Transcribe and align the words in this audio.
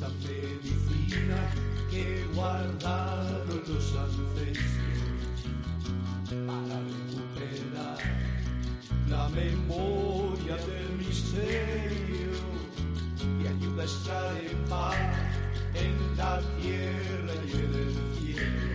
esa 0.00 0.08
medicina 0.26 1.40
que 1.90 2.24
guardaron 2.34 3.62
los 3.68 3.96
ancestros 3.96 4.80
para 6.46 6.76
recuperar 6.88 7.98
la 9.10 9.28
memoria 9.28 10.56
del 10.56 10.88
misterio 10.96 12.32
y 13.42 13.46
ayuda 13.46 13.82
a 13.82 13.84
estar 13.84 14.36
en 14.38 14.64
paz 14.70 14.96
en 15.74 16.16
la 16.16 16.40
tierra 16.62 17.34
y 17.46 17.52
en 17.52 17.74
el 17.74 17.92
cielo. 18.16 18.70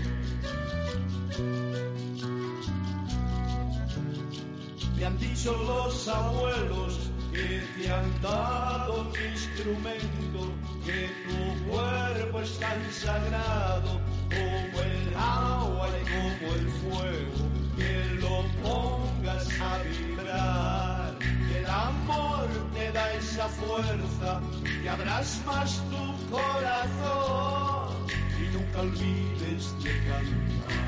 Me 4.95 5.05
han 5.05 5.17
dicho 5.17 5.51
los 5.53 6.07
abuelos 6.07 7.14
que 7.35 7.61
te 7.77 7.91
han 7.91 8.21
dado 8.21 9.07
tu 9.07 9.19
instrumento, 9.19 10.53
que 10.85 11.09
tu 11.25 11.69
cuerpo 11.69 12.39
es 12.39 12.59
tan 12.59 12.91
sagrado 12.91 13.99
como 14.29 14.81
el 14.81 15.15
agua 15.15 15.89
y 15.89 16.03
como 16.13 16.53
el 16.53 16.67
fuego, 16.81 17.49
que 17.75 17.93
lo 18.21 18.35
pongas 18.63 19.47
a 19.59 19.77
vibrar, 19.83 21.17
que 21.19 21.59
el 21.59 21.65
amor 21.65 22.47
te 22.73 22.91
da 22.93 23.13
esa 23.13 23.49
fuerza, 23.49 24.41
que 24.81 24.89
abras 24.89 25.41
más 25.45 25.83
tu 25.89 26.29
corazón 26.31 28.07
y 28.39 28.55
nunca 28.55 28.79
olvides 28.81 29.83
de 29.83 29.91
cantar. 30.07 30.85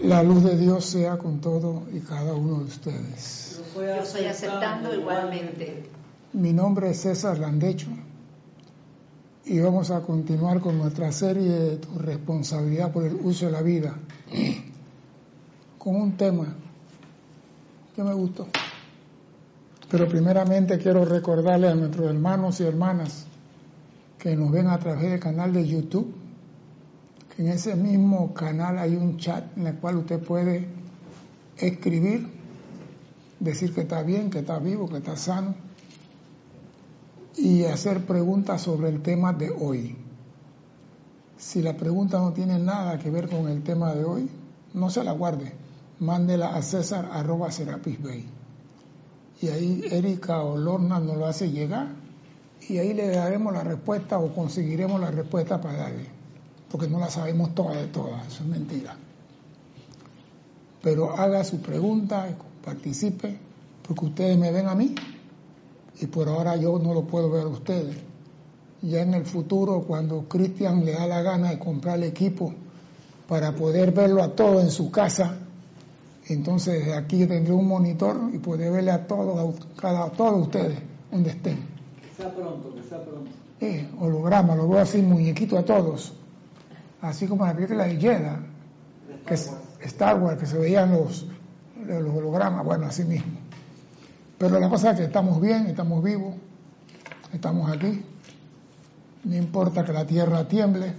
La 0.00 0.22
luz 0.22 0.44
de 0.44 0.56
Dios 0.56 0.84
sea 0.84 1.16
con 1.18 1.40
todo 1.40 1.82
y 1.92 2.00
cada 2.00 2.34
uno 2.34 2.58
de 2.58 2.64
ustedes. 2.64 3.60
Yo 3.74 3.82
estoy 3.82 4.24
aceptando 4.24 4.94
igualmente. 4.94 5.84
Mi 6.32 6.52
nombre 6.52 6.90
es 6.90 7.00
César 7.00 7.38
Landecho 7.38 7.88
y 9.44 9.60
vamos 9.60 9.90
a 9.90 10.00
continuar 10.00 10.60
con 10.60 10.78
nuestra 10.78 11.10
serie 11.12 11.76
Tu 11.76 11.98
responsabilidad 11.98 12.92
por 12.92 13.04
el 13.04 13.14
uso 13.14 13.46
de 13.46 13.52
la 13.52 13.62
vida 13.62 13.94
con 15.78 15.96
un 15.96 16.16
tema 16.16 16.46
que 17.94 18.02
me 18.02 18.14
gustó. 18.14 18.46
Pero 19.90 20.08
primeramente 20.08 20.78
quiero 20.78 21.04
recordarle 21.04 21.68
a 21.68 21.74
nuestros 21.74 22.08
hermanos 22.08 22.60
y 22.60 22.64
hermanas 22.64 23.26
que 24.18 24.36
nos 24.36 24.52
ven 24.52 24.68
a 24.68 24.78
través 24.78 25.10
del 25.10 25.20
canal 25.20 25.52
de 25.52 25.66
YouTube, 25.66 26.14
en 27.38 27.48
ese 27.48 27.74
mismo 27.76 28.34
canal 28.34 28.78
hay 28.78 28.96
un 28.96 29.16
chat 29.16 29.56
en 29.56 29.66
el 29.66 29.76
cual 29.76 29.98
usted 29.98 30.20
puede 30.22 30.68
escribir, 31.56 32.28
decir 33.40 33.74
que 33.74 33.82
está 33.82 34.02
bien, 34.02 34.30
que 34.30 34.40
está 34.40 34.58
vivo, 34.58 34.88
que 34.88 34.98
está 34.98 35.16
sano 35.16 35.54
y 37.36 37.64
hacer 37.64 38.04
preguntas 38.04 38.62
sobre 38.62 38.88
el 38.88 39.02
tema 39.02 39.32
de 39.32 39.50
hoy. 39.50 39.96
Si 41.38 41.62
la 41.62 41.76
pregunta 41.76 42.18
no 42.18 42.32
tiene 42.32 42.58
nada 42.58 42.98
que 42.98 43.10
ver 43.10 43.28
con 43.28 43.48
el 43.48 43.62
tema 43.62 43.94
de 43.94 44.04
hoy, 44.04 44.30
no 44.74 44.90
se 44.90 45.02
la 45.02 45.12
guarde, 45.12 45.52
mándela 45.98 46.54
a 46.54 46.62
César 46.62 47.08
arroba 47.12 47.50
Serapis 47.50 48.00
Bay. 48.02 48.24
Y 49.40 49.48
ahí 49.48 49.84
Erika 49.90 50.42
o 50.42 50.56
Lorna 50.56 51.00
nos 51.00 51.16
lo 51.16 51.26
hace 51.26 51.50
llegar 51.50 51.88
y 52.68 52.78
ahí 52.78 52.94
le 52.94 53.08
daremos 53.08 53.52
la 53.52 53.64
respuesta 53.64 54.18
o 54.18 54.32
conseguiremos 54.32 55.00
la 55.00 55.10
respuesta 55.10 55.60
para 55.60 55.78
darle, 55.78 56.06
porque 56.72 56.88
no 56.88 56.98
la 56.98 57.10
sabemos 57.10 57.54
toda 57.54 57.76
de 57.76 57.88
todas, 57.88 58.26
eso 58.26 58.44
es 58.44 58.48
mentira. 58.48 58.96
Pero 60.80 61.14
haga 61.14 61.44
su 61.44 61.60
pregunta, 61.60 62.26
participe, 62.64 63.38
porque 63.86 64.06
ustedes 64.06 64.38
me 64.38 64.50
ven 64.50 64.66
a 64.66 64.74
mí 64.74 64.94
y 66.00 66.06
por 66.06 66.28
ahora 66.28 66.56
yo 66.56 66.78
no 66.78 66.94
lo 66.94 67.02
puedo 67.02 67.30
ver 67.30 67.42
a 67.42 67.48
ustedes. 67.48 67.98
Ya 68.80 69.02
en 69.02 69.12
el 69.12 69.26
futuro, 69.26 69.82
cuando 69.82 70.26
Cristian 70.26 70.82
le 70.86 70.92
da 70.92 71.06
la 71.06 71.20
gana 71.20 71.50
de 71.50 71.58
comprar 71.58 71.98
el 71.98 72.04
equipo 72.04 72.54
para 73.28 73.54
poder 73.54 73.92
verlo 73.92 74.22
a 74.22 74.34
todos 74.34 74.64
en 74.64 74.70
su 74.70 74.90
casa, 74.90 75.36
entonces 76.28 76.78
desde 76.78 76.94
aquí 76.94 77.26
tendré 77.26 77.52
un 77.52 77.68
monitor 77.68 78.30
y 78.32 78.38
poder 78.38 78.72
verle 78.72 78.92
a 78.92 79.06
todos, 79.06 79.38
a, 79.38 79.78
cada, 79.78 80.04
a 80.06 80.10
todos 80.10 80.46
ustedes, 80.46 80.78
donde 81.10 81.30
estén. 81.30 81.58
Que 82.00 82.16
sea 82.16 82.34
pronto, 82.34 82.74
que 82.74 82.82
sea 82.82 83.04
pronto. 83.04 83.30
Eh, 83.60 83.90
holograma, 84.00 84.56
lo 84.56 84.66
veo 84.66 84.80
así, 84.80 85.02
muñequito 85.02 85.58
a 85.58 85.64
todos. 85.66 86.14
Así 87.02 87.26
como 87.26 87.44
la 87.44 87.52
película 87.52 87.84
de 87.84 87.96
Jedi, 87.96 88.36
que 89.26 89.34
es 89.34 89.52
Star 89.80 90.22
Wars, 90.22 90.38
que 90.38 90.46
se 90.46 90.56
veían 90.56 90.92
los, 90.92 91.26
los 91.84 92.14
hologramas, 92.14 92.64
bueno, 92.64 92.86
así 92.86 93.04
mismo. 93.04 93.38
Pero 94.38 94.60
la 94.60 94.68
cosa 94.68 94.92
es 94.92 94.98
que 94.98 95.04
estamos 95.04 95.40
bien, 95.40 95.66
estamos 95.66 96.02
vivos, 96.02 96.36
estamos 97.32 97.70
aquí. 97.70 98.04
No 99.24 99.36
importa 99.36 99.84
que 99.84 99.92
la 99.92 100.06
tierra 100.06 100.46
tiemble, 100.46 100.94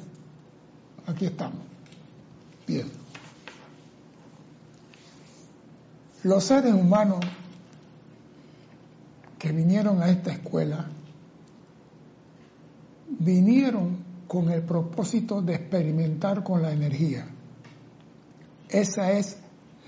aquí 1.07 1.25
estamos. 1.25 1.59
Bien. 2.67 2.91
Los 6.23 6.43
seres 6.43 6.73
humanos 6.73 7.19
que 9.39 9.51
vinieron 9.53 10.01
a 10.01 10.09
esta 10.09 10.31
escuela 10.31 10.85
vinieron 13.09 14.02
con 14.27 14.49
el 14.51 14.63
propósito 14.63 15.41
de 15.41 15.55
experimentar 15.55 16.43
con 16.43 16.61
la 16.61 16.71
energía. 16.71 17.27
Esa 18.69 19.11
es 19.11 19.37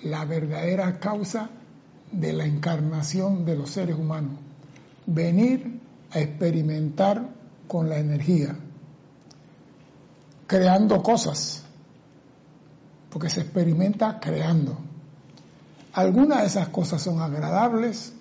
la 0.03 0.25
verdadera 0.25 0.99
causa 0.99 1.49
de 2.11 2.33
la 2.33 2.45
encarnación 2.45 3.45
de 3.45 3.55
los 3.55 3.71
seres 3.71 3.95
humanos. 3.95 4.33
Venir 5.05 5.79
a 6.11 6.19
experimentar 6.19 7.27
con 7.67 7.89
la 7.89 7.97
energía, 7.97 8.55
creando 10.47 11.01
cosas, 11.01 11.63
porque 13.09 13.29
se 13.29 13.41
experimenta 13.41 14.19
creando. 14.19 14.77
Algunas 15.93 16.41
de 16.41 16.47
esas 16.47 16.69
cosas 16.69 17.01
son 17.01 17.21
agradables, 17.21 18.13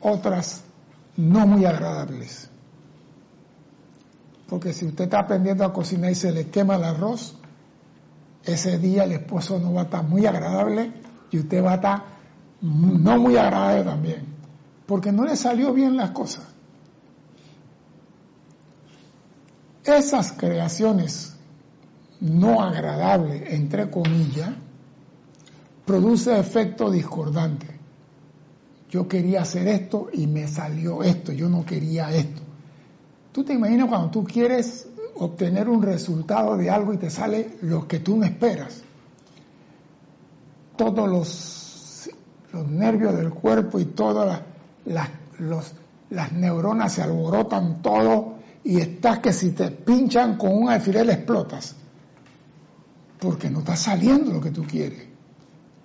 otras 0.00 0.62
no 1.16 1.46
muy 1.46 1.64
agradables. 1.64 2.48
Porque 4.48 4.72
si 4.72 4.86
usted 4.86 5.04
está 5.04 5.20
aprendiendo 5.20 5.64
a 5.64 5.72
cocinar 5.72 6.10
y 6.10 6.14
se 6.14 6.32
le 6.32 6.48
quema 6.48 6.76
el 6.76 6.84
arroz, 6.84 7.36
ese 8.44 8.78
día 8.78 9.04
el 9.04 9.12
esposo 9.12 9.58
no 9.58 9.72
va 9.72 9.82
a 9.82 9.84
estar 9.84 10.04
muy 10.04 10.24
agradable 10.24 10.92
y 11.30 11.38
usted 11.38 11.64
va 11.64 11.72
a 11.72 11.74
estar 11.74 12.04
no 12.60 13.18
muy 13.18 13.36
agradable 13.36 13.84
también. 13.84 14.26
Porque 14.86 15.10
no 15.10 15.24
le 15.24 15.36
salió 15.36 15.72
bien 15.72 15.96
las 15.96 16.10
cosas. 16.10 16.44
Esas 19.84 20.32
creaciones 20.32 21.36
no 22.20 22.62
agradables, 22.62 23.52
entre 23.52 23.90
comillas, 23.90 24.50
produce 25.84 26.38
efecto 26.38 26.90
discordante. 26.90 27.66
Yo 28.90 29.08
quería 29.08 29.42
hacer 29.42 29.68
esto 29.68 30.08
y 30.12 30.26
me 30.26 30.46
salió 30.48 31.02
esto, 31.02 31.32
yo 31.32 31.48
no 31.48 31.64
quería 31.64 32.12
esto. 32.12 32.42
Tú 33.36 33.44
te 33.44 33.52
imaginas 33.52 33.86
cuando 33.88 34.08
tú 34.08 34.24
quieres 34.24 34.88
obtener 35.16 35.68
un 35.68 35.82
resultado 35.82 36.56
de 36.56 36.70
algo 36.70 36.94
y 36.94 36.96
te 36.96 37.10
sale 37.10 37.58
lo 37.60 37.86
que 37.86 37.98
tú 37.98 38.16
no 38.16 38.24
esperas. 38.24 38.82
Todos 40.74 41.06
los, 41.06 42.08
los 42.54 42.66
nervios 42.66 43.14
del 43.14 43.28
cuerpo 43.28 43.78
y 43.78 43.84
todas 43.84 44.40
las, 44.86 45.10
las 46.08 46.32
neuronas 46.32 46.94
se 46.94 47.02
alborotan 47.02 47.82
todo 47.82 48.36
y 48.64 48.80
estás 48.80 49.18
que 49.18 49.34
si 49.34 49.50
te 49.50 49.70
pinchan 49.70 50.38
con 50.38 50.54
un 50.54 50.70
alfiler 50.70 51.10
explotas. 51.10 51.76
Porque 53.20 53.50
no 53.50 53.58
está 53.58 53.76
saliendo 53.76 54.32
lo 54.32 54.40
que 54.40 54.50
tú 54.50 54.64
quieres. 54.64 55.08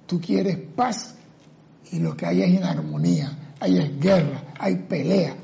Tú 0.07 0.21
quieres 0.21 0.57
paz 0.73 1.15
y 1.91 1.99
lo 1.99 2.15
que 2.15 2.27
hay 2.27 2.43
es 2.43 2.49
inarmonía, 2.51 3.55
hay 3.59 3.97
guerra, 3.99 4.53
hay 4.57 4.77
pelea. 4.77 5.35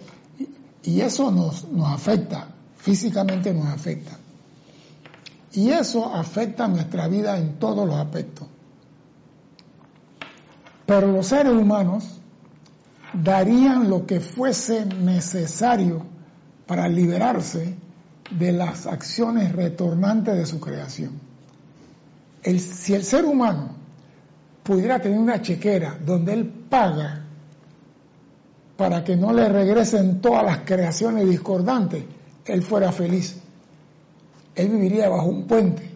Y 0.87 1.01
eso 1.01 1.31
nos, 1.31 1.67
nos 1.69 1.89
afecta, 1.89 2.47
físicamente 2.77 3.53
nos 3.53 3.65
afecta. 3.65 4.17
Y 5.51 5.69
eso 5.69 6.05
afecta 6.15 6.65
nuestra 6.69 7.09
vida 7.09 7.37
en 7.37 7.59
todos 7.59 7.85
los 7.85 7.97
aspectos. 7.97 8.47
Pero 10.85 11.11
los 11.11 11.27
seres 11.27 11.51
humanos 11.51 12.21
darían 13.13 13.89
lo 13.89 14.05
que 14.05 14.21
fuese 14.21 14.85
necesario 14.85 16.05
para 16.65 16.87
liberarse 16.87 17.75
de 18.31 18.53
las 18.53 18.87
acciones 18.87 19.51
retornantes 19.51 20.37
de 20.37 20.45
su 20.45 20.61
creación. 20.61 21.19
Si 22.41 22.93
el 22.93 23.03
ser 23.03 23.25
humano 23.25 23.71
pudiera 24.63 25.01
tener 25.01 25.19
una 25.19 25.41
chequera 25.41 25.99
donde 25.99 26.31
él 26.31 26.45
paga 26.45 27.26
para 28.77 29.03
que 29.03 29.15
no 29.15 29.33
le 29.33 29.49
regresen 29.49 30.21
todas 30.21 30.45
las 30.45 30.59
creaciones 30.59 31.27
discordantes, 31.27 32.03
él 32.45 32.61
fuera 32.61 32.91
feliz. 32.91 33.37
Él 34.55 34.69
viviría 34.69 35.09
bajo 35.09 35.27
un 35.27 35.45
puente 35.45 35.89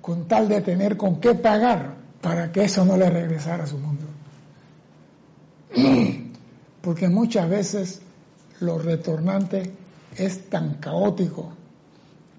con 0.00 0.26
tal 0.26 0.48
de 0.48 0.60
tener 0.62 0.96
con 0.96 1.20
qué 1.20 1.34
pagar 1.34 1.94
para 2.20 2.50
que 2.50 2.64
eso 2.64 2.84
no 2.84 2.96
le 2.96 3.10
regresara 3.10 3.64
a 3.64 3.66
su 3.66 3.78
mundo. 3.78 4.06
Porque 6.80 7.08
muchas 7.08 7.48
veces 7.48 8.00
lo 8.60 8.78
retornante 8.78 9.70
es 10.16 10.48
tan 10.48 10.74
caótico 10.74 11.52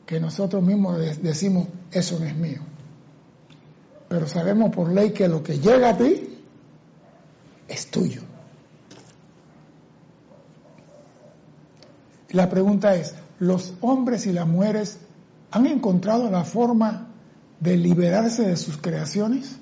que 0.06 0.20
nosotros 0.20 0.64
mismos 0.64 1.00
decimos, 1.22 1.68
eso 1.92 2.20
no 2.20 2.26
es 2.26 2.36
mío 2.36 2.62
pero 4.08 4.28
sabemos 4.28 4.74
por 4.74 4.92
ley 4.92 5.12
que 5.12 5.28
lo 5.28 5.44
que 5.44 5.60
llega 5.60 5.90
a 5.90 5.98
ti 5.98 6.40
es 7.68 7.88
tuyo. 7.88 8.22
La 12.30 12.50
pregunta 12.50 12.96
es, 12.96 13.16
¿los 13.40 13.74
hombres 13.82 14.26
y 14.28 14.34
las 14.34 14.48
mujeres 14.48 15.00
han 15.52 15.66
encontrado 15.66 16.30
la 16.30 16.44
forma 16.44 17.08
de 17.60 17.78
liberarse 17.78 18.44
de 18.44 18.58
sus 18.58 18.78
creaciones? 18.78 19.58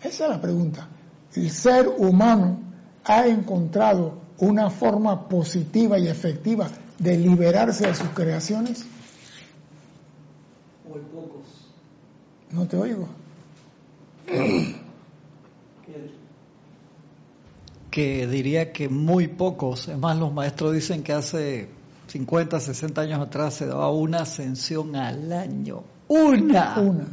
Esa 0.00 0.24
es 0.24 0.30
la 0.30 0.40
pregunta. 0.40 0.88
¿El 1.34 1.50
ser 1.50 1.88
humano 1.88 2.60
ha 3.04 3.26
encontrado 3.26 4.18
una 4.38 4.70
forma 4.70 5.28
positiva 5.28 5.98
y 5.98 6.08
efectiva 6.08 6.68
de 6.98 7.16
liberarse 7.16 7.86
de 7.86 7.94
sus 7.94 8.08
creaciones? 8.10 8.84
pocos? 11.12 11.70
No 12.50 12.66
te 12.66 12.76
oigo. 12.76 13.08
que 17.98 18.28
diría 18.28 18.72
que 18.72 18.88
muy 18.88 19.26
pocos. 19.26 19.88
Es 19.88 19.98
más, 19.98 20.16
los 20.16 20.32
maestros 20.32 20.72
dicen 20.72 21.02
que 21.02 21.12
hace 21.12 21.68
50, 22.06 22.60
60 22.60 23.00
años 23.00 23.20
atrás 23.20 23.54
se 23.54 23.66
daba 23.66 23.90
una 23.90 24.18
ascensión 24.18 24.94
al 24.94 25.32
año. 25.32 25.82
¡Una! 26.06 26.78
Una. 26.78 27.08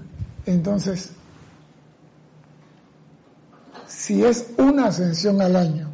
Entonces, 0.45 1.09
si 3.87 4.23
es 4.23 4.53
una 4.59 4.89
ascensión 4.89 5.41
al 5.41 5.55
año 5.55 5.89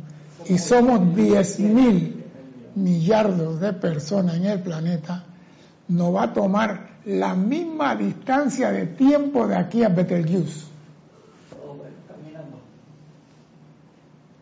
y 0.45 0.57
somos 0.57 1.15
10 1.15 1.59
mil 1.61 2.25
millardos 2.75 3.61
de 3.61 3.71
personas 3.71 4.35
en 4.35 4.47
el 4.47 4.59
planeta, 4.59 5.23
nos 5.87 6.13
va 6.13 6.23
a 6.23 6.33
tomar 6.33 6.97
la 7.05 7.33
misma 7.33 7.95
distancia 7.95 8.73
de 8.73 8.87
tiempo 8.87 9.47
de 9.47 9.55
aquí 9.55 9.83
a 9.83 9.87
Betelgeuse. 9.87 10.70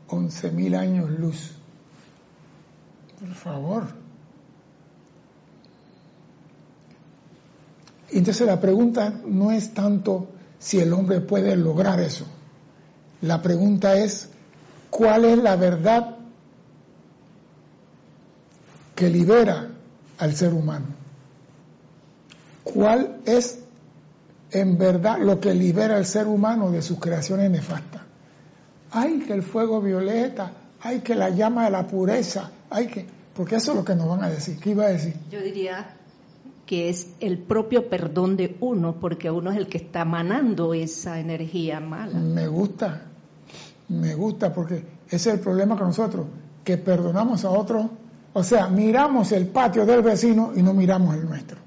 11.000 0.09 0.75
años 0.75 1.09
luz. 1.09 1.51
Por 3.19 3.33
favor. 3.35 3.87
Entonces 8.11 8.47
la 8.47 8.59
pregunta 8.59 9.13
no 9.25 9.51
es 9.51 9.73
tanto 9.73 10.29
si 10.57 10.79
el 10.79 10.93
hombre 10.93 11.21
puede 11.21 11.55
lograr 11.55 11.99
eso. 11.99 12.25
La 13.21 13.41
pregunta 13.41 13.95
es, 13.97 14.29
¿cuál 14.89 15.25
es 15.25 15.37
la 15.37 15.55
verdad 15.55 16.15
que 18.95 19.09
libera 19.09 19.69
al 20.17 20.35
ser 20.35 20.53
humano? 20.53 20.99
cuál 22.73 23.17
es 23.25 23.59
en 24.51 24.77
verdad 24.77 25.19
lo 25.19 25.39
que 25.39 25.53
libera 25.53 25.97
al 25.97 26.05
ser 26.05 26.27
humano 26.27 26.71
de 26.71 26.81
sus 26.81 26.99
creaciones 26.99 27.49
nefastas. 27.51 28.01
Hay 28.91 29.19
que 29.19 29.33
el 29.33 29.43
fuego 29.43 29.81
violeta, 29.81 30.51
hay 30.81 30.99
que 30.99 31.15
la 31.15 31.29
llama 31.29 31.65
de 31.65 31.71
la 31.71 31.87
pureza, 31.87 32.51
hay 32.69 32.87
que, 32.87 33.05
porque 33.35 33.55
eso 33.55 33.71
es 33.71 33.77
lo 33.77 33.85
que 33.85 33.95
nos 33.95 34.07
van 34.07 34.23
a 34.23 34.29
decir. 34.29 34.57
¿Qué 34.59 34.71
iba 34.71 34.85
a 34.85 34.89
decir? 34.89 35.15
Yo 35.31 35.41
diría 35.41 35.95
que 36.65 36.89
es 36.89 37.07
el 37.19 37.39
propio 37.39 37.89
perdón 37.89 38.37
de 38.37 38.55
uno, 38.59 38.99
porque 38.99 39.31
uno 39.31 39.51
es 39.51 39.57
el 39.57 39.67
que 39.67 39.79
está 39.79 40.05
manando 40.05 40.73
esa 40.73 41.19
energía 41.19 41.79
mala. 41.79 42.19
Me 42.19 42.47
gusta, 42.47 43.01
me 43.89 44.13
gusta, 44.13 44.53
porque 44.53 44.83
ese 45.07 45.29
es 45.29 45.35
el 45.35 45.39
problema 45.39 45.75
con 45.75 45.87
nosotros, 45.87 46.27
que 46.63 46.77
perdonamos 46.77 47.43
a 47.45 47.49
otros, 47.49 47.87
o 48.33 48.43
sea, 48.43 48.67
miramos 48.67 49.31
el 49.31 49.47
patio 49.47 49.85
del 49.85 50.03
vecino 50.03 50.51
y 50.55 50.61
no 50.61 50.73
miramos 50.73 51.15
el 51.15 51.25
nuestro. 51.27 51.57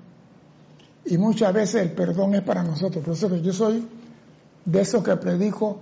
Y 1.04 1.18
muchas 1.18 1.52
veces 1.52 1.82
el 1.82 1.90
perdón 1.90 2.34
es 2.36 2.42
para 2.42 2.62
nosotros. 2.62 3.04
Por 3.04 3.14
eso 3.14 3.28
que 3.28 3.42
yo 3.42 3.52
soy 3.52 3.84
de 4.64 4.80
esos 4.80 5.02
que 5.02 5.16
predico, 5.16 5.80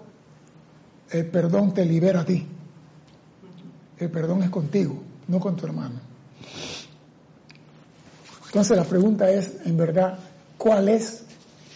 el 1.11 1.27
perdón 1.27 1.75
te 1.75 1.85
libera 1.85 2.21
a 2.21 2.25
ti. 2.25 2.47
El 3.99 4.11
perdón 4.11 4.43
es 4.43 4.51
contigo, 4.51 5.03
no 5.29 5.41
con 5.41 5.57
tu 5.57 5.67
hermano. 5.67 6.01
Entonces 8.47 8.77
la 8.77 8.85
pregunta 8.85 9.31
es, 9.31 9.59
en 9.65 9.77
verdad, 9.77 10.19
¿cuál 10.57 10.89
es 10.89 11.25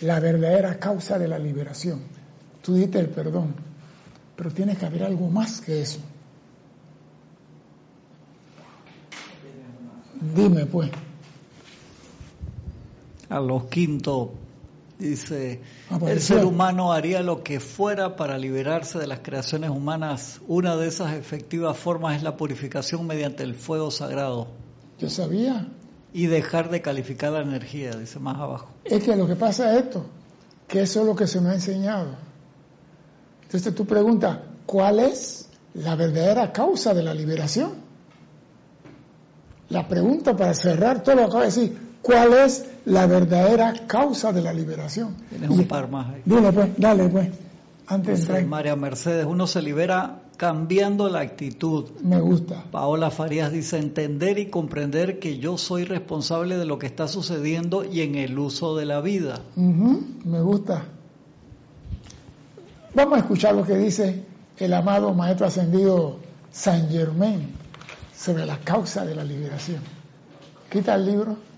la 0.00 0.18
verdadera 0.20 0.78
causa 0.78 1.18
de 1.18 1.28
la 1.28 1.38
liberación? 1.38 2.00
Tú 2.62 2.74
dices 2.74 2.96
el 2.96 3.10
perdón, 3.10 3.54
pero 4.36 4.50
tiene 4.50 4.76
que 4.76 4.86
haber 4.86 5.04
algo 5.04 5.28
más 5.28 5.60
que 5.60 5.82
eso. 5.82 6.00
Dime 10.34 10.66
pues 10.66 10.90
a 13.28 13.40
los 13.40 13.64
quinto 13.64 14.32
dice, 14.98 15.60
ah, 15.90 15.98
pues, 15.98 16.12
el 16.12 16.20
ser 16.20 16.44
humano 16.44 16.92
haría 16.92 17.22
lo 17.22 17.42
que 17.42 17.60
fuera 17.60 18.16
para 18.16 18.38
liberarse 18.38 18.98
de 18.98 19.06
las 19.06 19.20
creaciones 19.20 19.70
humanas. 19.70 20.40
Una 20.46 20.76
de 20.76 20.88
esas 20.88 21.14
efectivas 21.14 21.76
formas 21.76 22.16
es 22.16 22.22
la 22.22 22.36
purificación 22.36 23.06
mediante 23.06 23.42
el 23.42 23.54
fuego 23.54 23.90
sagrado. 23.90 24.48
Yo 24.98 25.10
sabía. 25.10 25.68
Y 26.12 26.26
dejar 26.26 26.70
de 26.70 26.80
calificar 26.80 27.32
la 27.32 27.40
energía, 27.40 27.92
dice 27.96 28.20
más 28.20 28.36
abajo. 28.36 28.68
Es 28.84 29.02
que 29.02 29.16
lo 29.16 29.26
que 29.26 29.34
pasa 29.34 29.74
es 29.74 29.84
esto, 29.84 30.06
que 30.68 30.82
eso 30.82 31.00
es 31.00 31.06
lo 31.06 31.16
que 31.16 31.26
se 31.26 31.40
me 31.40 31.50
ha 31.50 31.54
enseñado. 31.54 32.16
Entonces 33.42 33.74
tú 33.74 33.84
preguntas, 33.84 34.38
¿cuál 34.64 35.00
es 35.00 35.48
la 35.74 35.96
verdadera 35.96 36.52
causa 36.52 36.94
de 36.94 37.02
la 37.02 37.12
liberación? 37.12 37.72
La 39.70 39.88
pregunta 39.88 40.36
para 40.36 40.54
cerrar 40.54 41.02
todo 41.02 41.16
lo 41.16 41.22
que 41.22 41.26
acabo 41.26 41.40
de 41.40 41.46
decir, 41.46 41.83
cuál 42.04 42.34
es 42.34 42.66
la 42.84 43.06
verdadera 43.06 43.74
causa 43.86 44.32
de 44.32 44.42
la 44.42 44.52
liberación. 44.52 45.16
Tienes 45.30 45.50
un 45.50 45.66
par 45.66 45.88
más 45.88 46.14
ahí. 46.14 46.22
Dile 46.24 46.52
pues, 46.52 46.68
dale 46.76 47.08
pues, 47.08 47.30
antes 47.86 48.28
de. 48.28 48.44
María 48.44 48.76
Mercedes, 48.76 49.26
uno 49.26 49.46
se 49.46 49.62
libera 49.62 50.20
cambiando 50.36 51.08
la 51.08 51.20
actitud. 51.20 51.86
Me 52.02 52.20
gusta. 52.20 52.62
Paola 52.70 53.10
Farías 53.10 53.50
dice, 53.50 53.78
entender 53.78 54.38
y 54.38 54.46
comprender 54.46 55.18
que 55.18 55.38
yo 55.38 55.56
soy 55.56 55.84
responsable 55.84 56.58
de 56.58 56.66
lo 56.66 56.78
que 56.78 56.86
está 56.86 57.08
sucediendo 57.08 57.84
y 57.84 58.02
en 58.02 58.16
el 58.16 58.38
uso 58.38 58.76
de 58.76 58.84
la 58.84 59.00
vida. 59.00 59.40
Me 59.56 60.40
gusta. 60.40 60.84
Vamos 62.94 63.14
a 63.14 63.20
escuchar 63.20 63.54
lo 63.54 63.64
que 63.64 63.76
dice 63.76 64.22
el 64.58 64.72
amado 64.72 65.14
Maestro 65.14 65.46
Ascendido 65.46 66.18
Saint 66.52 66.90
Germain 66.90 67.48
sobre 68.14 68.44
la 68.46 68.58
causa 68.58 69.04
de 69.04 69.14
la 69.14 69.24
liberación. 69.24 69.80
Quita 70.70 70.94
el 70.94 71.06
libro. 71.06 71.53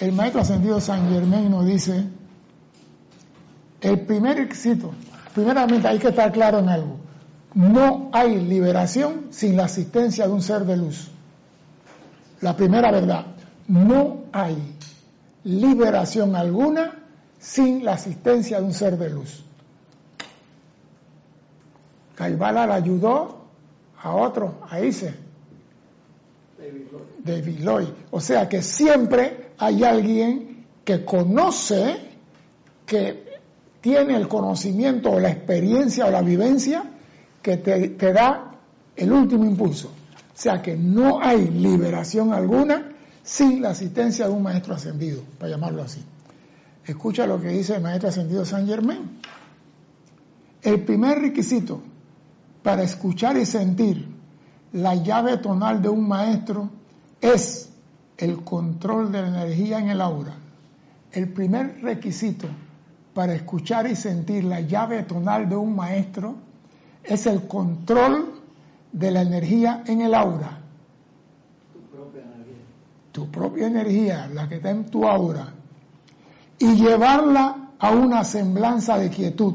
El 0.00 0.12
Maestro 0.12 0.40
Ascendido 0.40 0.80
Saint 0.80 1.10
Germain 1.10 1.50
nos 1.50 1.66
dice, 1.66 2.04
el 3.82 4.00
primer 4.00 4.38
requisito, 4.38 4.92
primeramente 5.34 5.86
hay 5.88 5.98
que 5.98 6.08
estar 6.08 6.32
claro 6.32 6.58
en 6.58 6.70
algo, 6.70 6.96
no 7.52 8.08
hay 8.12 8.40
liberación 8.40 9.26
sin 9.30 9.58
la 9.58 9.64
asistencia 9.64 10.26
de 10.26 10.32
un 10.32 10.40
ser 10.40 10.64
de 10.64 10.78
luz. 10.78 11.10
La 12.40 12.56
primera 12.56 12.90
verdad, 12.90 13.26
no 13.68 14.24
hay 14.32 14.56
liberación 15.44 16.34
alguna 16.34 16.94
sin 17.38 17.84
la 17.84 17.92
asistencia 17.92 18.58
de 18.58 18.64
un 18.64 18.72
ser 18.72 18.96
de 18.96 19.10
luz. 19.10 19.44
Caibala 22.14 22.66
le 22.66 22.72
ayudó 22.72 23.44
a 24.02 24.14
otro, 24.14 24.60
a 24.70 24.80
Ise, 24.80 25.14
David 27.24 27.60
Lloyd. 27.60 27.88
O 28.10 28.20
sea 28.20 28.48
que 28.48 28.62
siempre 28.62 29.50
hay 29.58 29.84
alguien 29.84 30.66
que 30.84 31.04
conoce, 31.04 31.96
que 32.86 33.24
tiene 33.80 34.16
el 34.16 34.28
conocimiento 34.28 35.10
o 35.10 35.20
la 35.20 35.30
experiencia 35.30 36.06
o 36.06 36.10
la 36.10 36.22
vivencia 36.22 36.84
que 37.42 37.56
te, 37.58 37.90
te 37.90 38.12
da 38.12 38.58
el 38.96 39.12
último 39.12 39.44
impulso. 39.44 39.88
O 39.88 40.42
sea 40.42 40.62
que 40.62 40.76
no 40.76 41.20
hay 41.22 41.48
liberación 41.48 42.32
alguna 42.32 42.92
sin 43.22 43.62
la 43.62 43.70
asistencia 43.70 44.26
de 44.26 44.32
un 44.32 44.42
maestro 44.42 44.74
ascendido, 44.74 45.22
para 45.38 45.52
llamarlo 45.52 45.82
así. 45.82 46.02
Escucha 46.86 47.26
lo 47.26 47.40
que 47.40 47.48
dice 47.48 47.76
el 47.76 47.82
maestro 47.82 48.08
ascendido 48.08 48.44
San 48.44 48.66
Germain. 48.66 49.20
El 50.62 50.84
primer 50.84 51.18
requisito 51.18 51.82
para 52.62 52.82
escuchar 52.82 53.36
y 53.36 53.46
sentir 53.46 54.08
la 54.72 54.94
llave 54.94 55.38
tonal 55.38 55.82
de 55.82 55.88
un 55.88 56.06
maestro 56.06 56.70
es 57.20 57.70
el 58.16 58.44
control 58.44 59.10
de 59.10 59.22
la 59.22 59.28
energía 59.28 59.78
en 59.78 59.88
el 59.88 60.00
aura. 60.00 60.34
El 61.12 61.32
primer 61.32 61.80
requisito 61.82 62.46
para 63.14 63.34
escuchar 63.34 63.86
y 63.88 63.96
sentir 63.96 64.44
la 64.44 64.60
llave 64.60 65.02
tonal 65.02 65.48
de 65.48 65.56
un 65.56 65.74
maestro 65.74 66.36
es 67.02 67.26
el 67.26 67.46
control 67.48 68.40
de 68.92 69.10
la 69.10 69.22
energía 69.22 69.82
en 69.86 70.02
el 70.02 70.14
aura. 70.14 70.60
Tu 71.72 71.80
propia 71.80 72.22
energía. 72.22 72.56
Tu 73.12 73.30
propia 73.30 73.66
energía, 73.66 74.28
la 74.32 74.48
que 74.48 74.56
está 74.56 74.70
en 74.70 74.86
tu 74.86 75.06
aura, 75.06 75.52
y 76.58 76.74
llevarla 76.76 77.70
a 77.78 77.90
una 77.90 78.22
semblanza 78.22 78.98
de 78.98 79.10
quietud. 79.10 79.54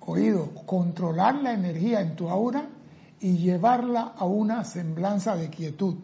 Oído, 0.00 0.50
controlar 0.66 1.36
la 1.36 1.52
energía 1.52 2.00
en 2.00 2.16
tu 2.16 2.28
aura 2.28 2.68
y 3.20 3.38
llevarla 3.38 4.12
a 4.16 4.24
una 4.24 4.64
semblanza 4.64 5.36
de 5.36 5.48
quietud. 5.50 5.94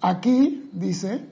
Aquí 0.00 0.70
dice, 0.72 1.24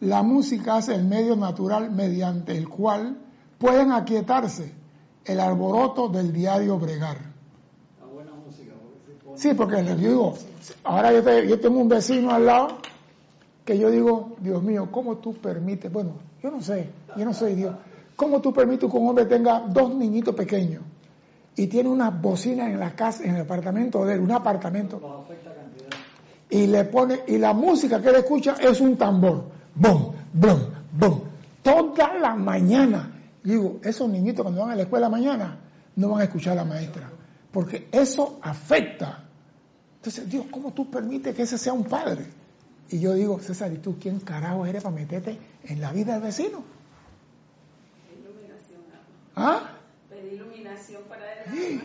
la 0.00 0.22
música 0.22 0.78
es 0.78 0.88
el 0.88 1.04
medio 1.04 1.36
natural 1.36 1.90
mediante 1.90 2.56
el 2.56 2.68
cual 2.68 3.16
pueden 3.58 3.92
aquietarse 3.92 4.72
el 5.24 5.40
alboroto 5.40 6.08
del 6.08 6.32
diario 6.32 6.78
bregar. 6.78 7.18
La 8.00 8.06
buena 8.06 8.30
música, 8.32 8.72
porque. 9.24 9.40
Sí, 9.40 9.54
porque 9.54 9.84
yo 9.84 9.96
digo, 9.96 10.34
ahora 10.84 11.12
yo, 11.12 11.22
te- 11.22 11.48
yo 11.48 11.58
tengo 11.60 11.80
un 11.80 11.88
vecino 11.88 12.30
al 12.30 12.46
lado 12.46 12.78
que 13.64 13.76
yo 13.76 13.90
digo, 13.90 14.36
Dios 14.40 14.62
mío, 14.62 14.88
¿cómo 14.90 15.16
tú 15.16 15.34
permites? 15.34 15.92
Bueno, 15.92 16.12
yo 16.42 16.50
no 16.50 16.62
sé, 16.62 16.88
yo 17.16 17.24
no 17.24 17.34
soy 17.34 17.54
Dios. 17.54 17.74
¿Cómo 18.16 18.40
tú 18.40 18.52
permites 18.52 18.90
que 18.90 18.96
un 18.96 19.08
hombre 19.08 19.24
tenga 19.26 19.60
dos 19.60 19.94
niñitos 19.94 20.34
pequeños 20.34 20.82
y 21.56 21.66
tiene 21.66 21.88
unas 21.88 22.20
bocinas 22.20 22.68
en 22.68 22.80
la 22.80 22.94
casa, 22.94 23.24
en 23.24 23.34
el 23.34 23.42
apartamento 23.42 24.04
de 24.04 24.14
él, 24.14 24.20
un 24.20 24.32
apartamento, 24.32 25.26
y 26.48 26.66
le 26.66 26.84
pone, 26.84 27.20
y 27.26 27.38
la 27.38 27.52
música 27.52 28.00
que 28.00 28.08
él 28.08 28.16
escucha 28.16 28.56
es 28.60 28.80
un 28.80 28.96
tambor, 28.96 29.44
bom, 29.74 30.12
bom, 30.32 30.60
bom, 30.98 31.20
toda 31.62 32.14
la 32.14 32.34
mañana. 32.34 33.16
Digo, 33.42 33.78
esos 33.82 34.08
niñitos 34.08 34.42
cuando 34.42 34.60
van 34.60 34.70
a 34.70 34.76
la 34.76 34.82
escuela 34.82 35.08
mañana 35.08 35.58
no 35.96 36.10
van 36.10 36.20
a 36.20 36.24
escuchar 36.24 36.52
a 36.52 36.56
la 36.56 36.64
maestra, 36.64 37.10
porque 37.52 37.88
eso 37.92 38.38
afecta. 38.42 39.24
Entonces, 39.96 40.28
Dios, 40.28 40.46
¿cómo 40.50 40.72
tú 40.72 40.90
permites 40.90 41.34
que 41.34 41.42
ese 41.42 41.58
sea 41.58 41.72
un 41.72 41.84
padre? 41.84 42.26
Y 42.88 42.98
yo 43.00 43.14
digo, 43.14 43.38
César, 43.38 43.72
¿y 43.72 43.78
tú 43.78 43.96
quién 44.00 44.18
carajo 44.20 44.66
eres 44.66 44.82
para 44.82 44.94
meterte 44.94 45.38
en 45.64 45.80
la 45.80 45.92
vida 45.92 46.14
del 46.14 46.22
vecino? 46.22 46.62
¿Ah? 49.36 49.79
Iluminación 50.30 51.02
para 51.08 51.32
él. 51.32 51.40
Sí. 51.52 51.82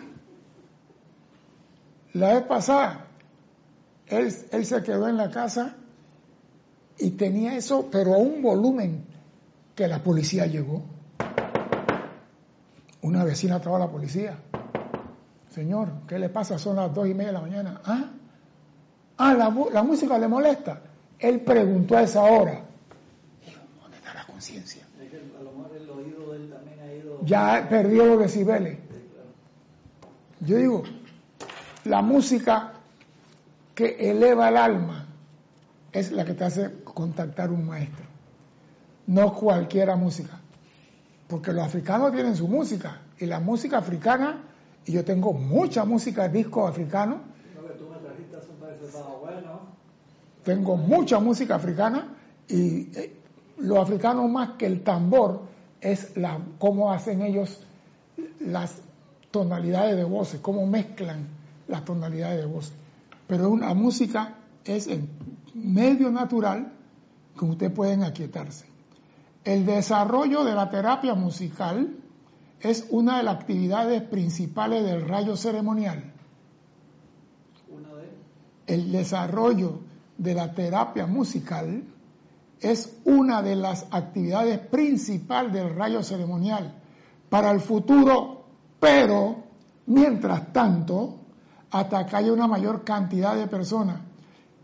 La 2.14 2.34
vez 2.36 2.44
pasada, 2.44 3.08
él, 4.08 4.34
él 4.52 4.66
se 4.66 4.84
quedó 4.84 5.08
en 5.08 5.18
la 5.18 5.30
casa 5.30 5.76
y 6.98 7.12
tenía 7.12 7.56
eso, 7.58 7.90
pero 7.92 8.14
a 8.14 8.18
un 8.18 8.42
volumen 8.42 9.06
que 9.76 9.88
la 9.88 10.02
policía 10.02 10.46
llegó. 10.46 10.84
Una 13.02 13.24
vecina 13.24 13.60
trajo 13.60 13.76
a 13.76 13.80
la 13.80 13.92
policía. 13.92 14.38
Señor, 15.50 15.90
¿qué 16.08 16.18
le 16.18 16.30
pasa? 16.30 16.58
Son 16.58 16.78
las 16.78 16.94
dos 16.94 17.08
y 17.08 17.14
media 17.14 17.28
de 17.28 17.34
la 17.34 17.42
mañana. 17.42 17.82
Ah, 17.86 18.12
ah 19.18 19.34
la, 19.34 19.54
la 19.72 19.84
música 19.84 20.18
le 20.18 20.28
molesta. 20.28 20.82
Él 21.20 21.42
preguntó 21.42 21.98
a 21.98 22.02
esa 22.02 22.24
hora. 22.24 22.62
Dijo, 23.46 23.62
¿dónde 23.82 23.98
está 23.98 24.14
la 24.14 24.25
conciencia? 24.36 24.86
Es 25.02 25.10
que 25.10 25.18
a 25.18 25.44
lo 25.44 25.52
mejor 25.54 25.78
el 25.78 25.90
oído 25.90 26.32
de 26.32 26.38
él 26.38 26.50
también 26.50 26.80
ha 26.82 26.94
ido. 26.94 27.20
Ya 27.24 27.68
perdió 27.70 28.06
los 28.06 28.20
decibeles. 28.20 28.78
Yo 30.42 30.58
digo, 30.58 30.84
la 31.86 32.02
música 32.02 32.74
que 33.74 34.12
eleva 34.12 34.50
el 34.50 34.58
alma 34.58 35.06
es 35.94 36.12
la 36.12 36.26
que 36.26 36.34
te 36.34 36.44
hace 36.44 36.84
contactar 36.84 37.50
un 37.50 37.66
maestro. 37.66 38.06
No 39.08 39.34
cualquiera 39.34 39.96
música. 39.96 40.42
Porque 41.28 41.54
los 41.54 41.64
africanos 41.64 42.12
tienen 42.12 42.36
su 42.36 42.50
música. 42.50 43.02
Y 43.18 43.26
la 43.28 43.40
música 43.40 43.78
africana, 43.78 44.44
y 44.86 44.92
yo 44.92 45.06
tengo 45.06 45.32
mucha 45.32 45.86
música 45.86 46.28
disco 46.28 46.68
africano, 46.68 47.22
que 47.66 47.74
tú 47.74 47.88
me 47.90 47.98
trajiste 48.00 48.38
bueno. 49.22 49.62
tengo 50.44 50.76
mucha 50.76 51.20
música 51.20 51.56
africana 51.56 52.14
y 52.50 52.90
eh, 53.58 53.62
lo 53.62 53.82
africano 53.82 54.28
más 54.28 54.52
que 54.58 54.66
el 54.66 54.84
tambor 54.84 55.42
es 55.82 56.16
la 56.18 56.40
cómo 56.60 56.92
hacen 56.92 57.22
ellos 57.22 57.62
las 58.40 58.82
tonalidades 59.32 59.96
de 59.96 60.04
voces, 60.04 60.40
cómo 60.40 60.66
mezclan 60.66 61.28
las 61.68 61.84
tonalidades 61.84 62.40
de 62.40 62.46
voces. 62.46 62.74
Pero 63.28 63.50
una 63.50 63.74
música 63.74 64.36
es 64.64 64.88
el 64.88 65.08
medio 65.54 66.12
natural 66.12 66.72
que 67.38 67.46
ustedes 67.46 67.72
pueden 67.72 68.04
aquietarse. 68.04 68.66
El 69.44 69.66
desarrollo 69.66 70.44
de 70.44 70.54
la 70.54 70.70
terapia 70.70 71.16
musical 71.16 71.96
es 72.62 72.88
una 72.90 73.18
de 73.18 73.24
las 73.24 73.36
actividades 73.36 74.02
principales 74.04 74.84
del 74.84 75.08
rayo 75.08 75.36
ceremonial 75.36 76.14
Una 77.70 77.90
de 77.90 78.10
el 78.68 78.92
desarrollo 78.92 79.80
de 80.18 80.34
la 80.34 80.54
terapia 80.54 81.06
musical 81.06 81.84
es 82.62 82.98
una 83.06 83.42
de 83.42 83.56
las 83.56 83.86
actividades 83.92 84.60
principales 84.60 85.54
del 85.54 85.76
rayo 85.76 86.04
ceremonial 86.04 86.74
para 87.30 87.52
el 87.52 87.60
futuro, 87.60 88.46
pero 88.80 89.44
mientras 89.88 90.54
tanto, 90.54 91.20
hasta 91.72 92.06
que 92.06 92.16
haya 92.16 92.34
una 92.34 92.48
mayor 92.48 92.84
cantidad 92.84 93.36
de 93.36 93.48
personas 93.48 94.00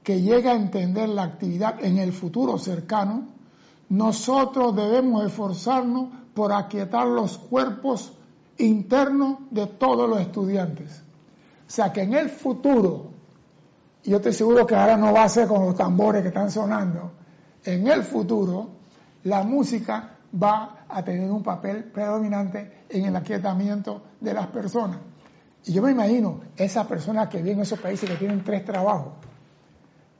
que 0.03 0.21
llegue 0.21 0.49
a 0.49 0.55
entender 0.55 1.09
la 1.09 1.23
actividad 1.23 1.83
en 1.83 1.97
el 1.97 2.11
futuro 2.11 2.57
cercano, 2.57 3.27
nosotros 3.89 4.75
debemos 4.75 5.25
esforzarnos 5.25 6.07
por 6.33 6.53
aquietar 6.53 7.07
los 7.07 7.37
cuerpos 7.37 8.13
internos 8.57 9.39
de 9.49 9.67
todos 9.67 10.09
los 10.09 10.21
estudiantes. 10.21 11.03
O 11.67 11.69
sea 11.73 11.91
que 11.91 12.01
en 12.01 12.13
el 12.13 12.29
futuro, 12.29 13.11
y 14.03 14.11
yo 14.11 14.17
estoy 14.17 14.33
seguro 14.33 14.65
que 14.65 14.75
ahora 14.75 14.97
no 14.97 15.13
va 15.13 15.23
a 15.23 15.29
ser 15.29 15.47
con 15.47 15.65
los 15.65 15.75
tambores 15.75 16.21
que 16.21 16.29
están 16.29 16.49
sonando, 16.49 17.11
en 17.65 17.87
el 17.87 18.03
futuro 18.03 18.69
la 19.23 19.43
música 19.43 20.17
va 20.41 20.85
a 20.89 21.03
tener 21.03 21.29
un 21.29 21.43
papel 21.43 21.83
predominante 21.85 22.85
en 22.89 23.05
el 23.05 23.15
aquietamiento 23.15 24.01
de 24.19 24.33
las 24.33 24.47
personas. 24.47 24.97
Y 25.65 25.73
yo 25.73 25.81
me 25.83 25.91
imagino 25.91 26.41
esas 26.57 26.87
personas 26.87 27.27
que 27.29 27.37
viven 27.37 27.57
en 27.57 27.61
esos 27.63 27.79
países 27.79 28.09
que 28.09 28.15
tienen 28.17 28.43
tres 28.43 28.65
trabajos, 28.65 29.13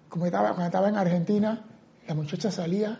como 0.10 0.26
estaba, 0.26 0.50
cuando 0.50 0.66
estaba 0.66 0.90
en 0.90 0.98
Argentina, 0.98 1.66
la 2.08 2.14
muchacha 2.14 2.52
salía, 2.52 3.00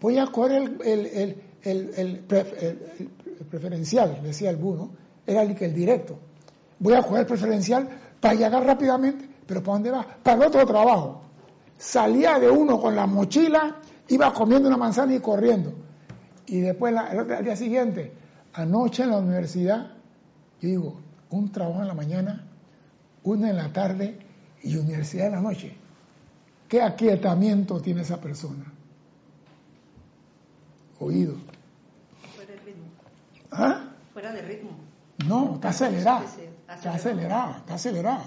voy 0.00 0.18
a 0.18 0.26
coger 0.26 0.52
el, 0.62 0.80
el, 0.82 1.06
el, 1.06 1.42
el, 1.62 1.90
el 1.96 2.28
pref- 2.28 2.54
el- 2.60 3.10
el 3.40 3.46
preferencial, 3.46 4.20
decía 4.22 4.50
el 4.50 4.56
Buno, 4.56 4.90
era 5.26 5.42
el, 5.42 5.56
el 5.62 5.74
directo. 5.74 6.18
Voy 6.80 6.94
a 6.94 7.02
coger 7.02 7.20
el 7.20 7.26
preferencial 7.26 7.88
para 8.20 8.34
llegar 8.34 8.64
rápidamente, 8.64 9.28
pero 9.46 9.62
¿para 9.62 9.74
dónde 9.74 9.90
va? 9.90 10.06
Para 10.22 10.36
el 10.38 10.42
otro 10.48 10.66
trabajo. 10.66 11.22
Salía 11.78 12.38
de 12.38 12.50
uno 12.50 12.80
con 12.80 12.94
la 12.96 13.06
mochila, 13.06 13.76
iba 14.08 14.32
comiendo 14.34 14.68
una 14.68 14.76
manzana 14.76 15.14
y 15.14 15.20
corriendo. 15.20 15.72
Y 16.46 16.60
después, 16.60 16.92
la- 16.92 17.08
el, 17.12 17.20
otro- 17.20 17.36
al 17.36 17.44
día 17.44 17.56
siguiente, 17.56 18.12
anoche 18.54 19.04
en 19.04 19.10
la 19.10 19.18
universidad, 19.18 19.92
yo 20.60 20.68
digo, 20.68 21.00
un 21.30 21.52
trabajo 21.52 21.80
en 21.82 21.88
la 21.88 21.94
mañana, 21.94 22.44
uno 23.22 23.46
en 23.46 23.56
la 23.56 23.72
tarde 23.72 24.18
y 24.62 24.76
universidad 24.76 25.26
en 25.26 25.32
la 25.32 25.40
noche. 25.40 25.76
¿Qué 26.68 26.82
aquietamiento 26.82 27.80
tiene 27.80 28.02
esa 28.02 28.20
persona? 28.20 28.64
Oído. 31.00 31.34
Fuera 32.34 32.52
de 32.52 32.58
ritmo. 32.60 32.84
¿Ah? 33.52 33.84
Fuera 34.12 34.32
de 34.32 34.42
ritmo. 34.42 34.70
No, 35.26 35.54
está 35.54 35.68
acelerada. 35.68 36.24
Está 36.68 36.92
acelerada, 36.94 37.56
está 37.58 37.74
acelerada. 37.74 38.24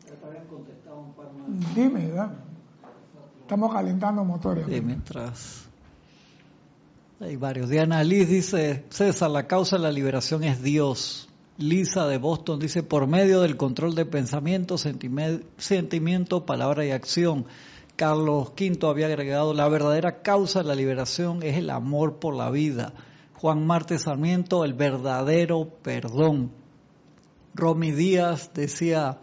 contestado 0.49 0.99
un 0.99 1.13
par 1.13 1.31
más. 1.33 1.75
Dime, 1.75 2.09
dame. 2.09 2.35
Estamos 3.41 3.73
calentando 3.73 4.23
motores. 4.23 4.65
Sí, 4.67 4.81
mientras 4.81 5.65
hay 7.19 7.35
varios. 7.35 7.69
Diana 7.69 8.03
Liz 8.03 8.29
dice, 8.29 8.85
César, 8.89 9.29
la 9.29 9.47
causa 9.47 9.77
de 9.77 9.83
la 9.83 9.91
liberación 9.91 10.43
es 10.43 10.63
Dios. 10.63 11.27
Lisa 11.57 12.07
de 12.07 12.17
Boston 12.17 12.59
dice, 12.59 12.81
por 12.81 13.07
medio 13.07 13.41
del 13.41 13.57
control 13.57 13.93
de 13.93 14.05
pensamiento, 14.05 14.77
sentime- 14.77 15.43
sentimiento, 15.57 16.45
palabra 16.45 16.85
y 16.85 16.91
acción. 16.91 17.45
Carlos 17.97 18.53
V 18.57 18.87
había 18.87 19.07
agregado, 19.07 19.53
la 19.53 19.67
verdadera 19.67 20.21
causa 20.21 20.59
de 20.59 20.65
la 20.69 20.75
liberación 20.75 21.43
es 21.43 21.57
el 21.57 21.69
amor 21.69 22.19
por 22.19 22.33
la 22.35 22.49
vida. 22.49 22.93
Juan 23.35 23.67
Marte 23.67 23.99
Sarmiento, 23.99 24.63
el 24.65 24.73
verdadero 24.73 25.67
perdón. 25.83 26.51
Romy 27.53 27.91
Díaz 27.91 28.51
decía, 28.55 29.19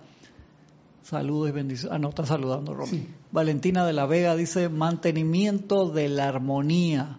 Saludos 1.08 1.48
y 1.48 1.52
bendiciones. 1.52 1.96
Ah, 1.96 1.98
no, 1.98 2.10
está 2.10 2.26
saludando, 2.26 2.74
Romy. 2.74 2.90
Sí. 2.90 3.08
Valentina 3.32 3.86
de 3.86 3.94
la 3.94 4.04
Vega 4.04 4.36
dice 4.36 4.68
mantenimiento 4.68 5.88
de 5.88 6.10
la 6.10 6.28
armonía. 6.28 7.18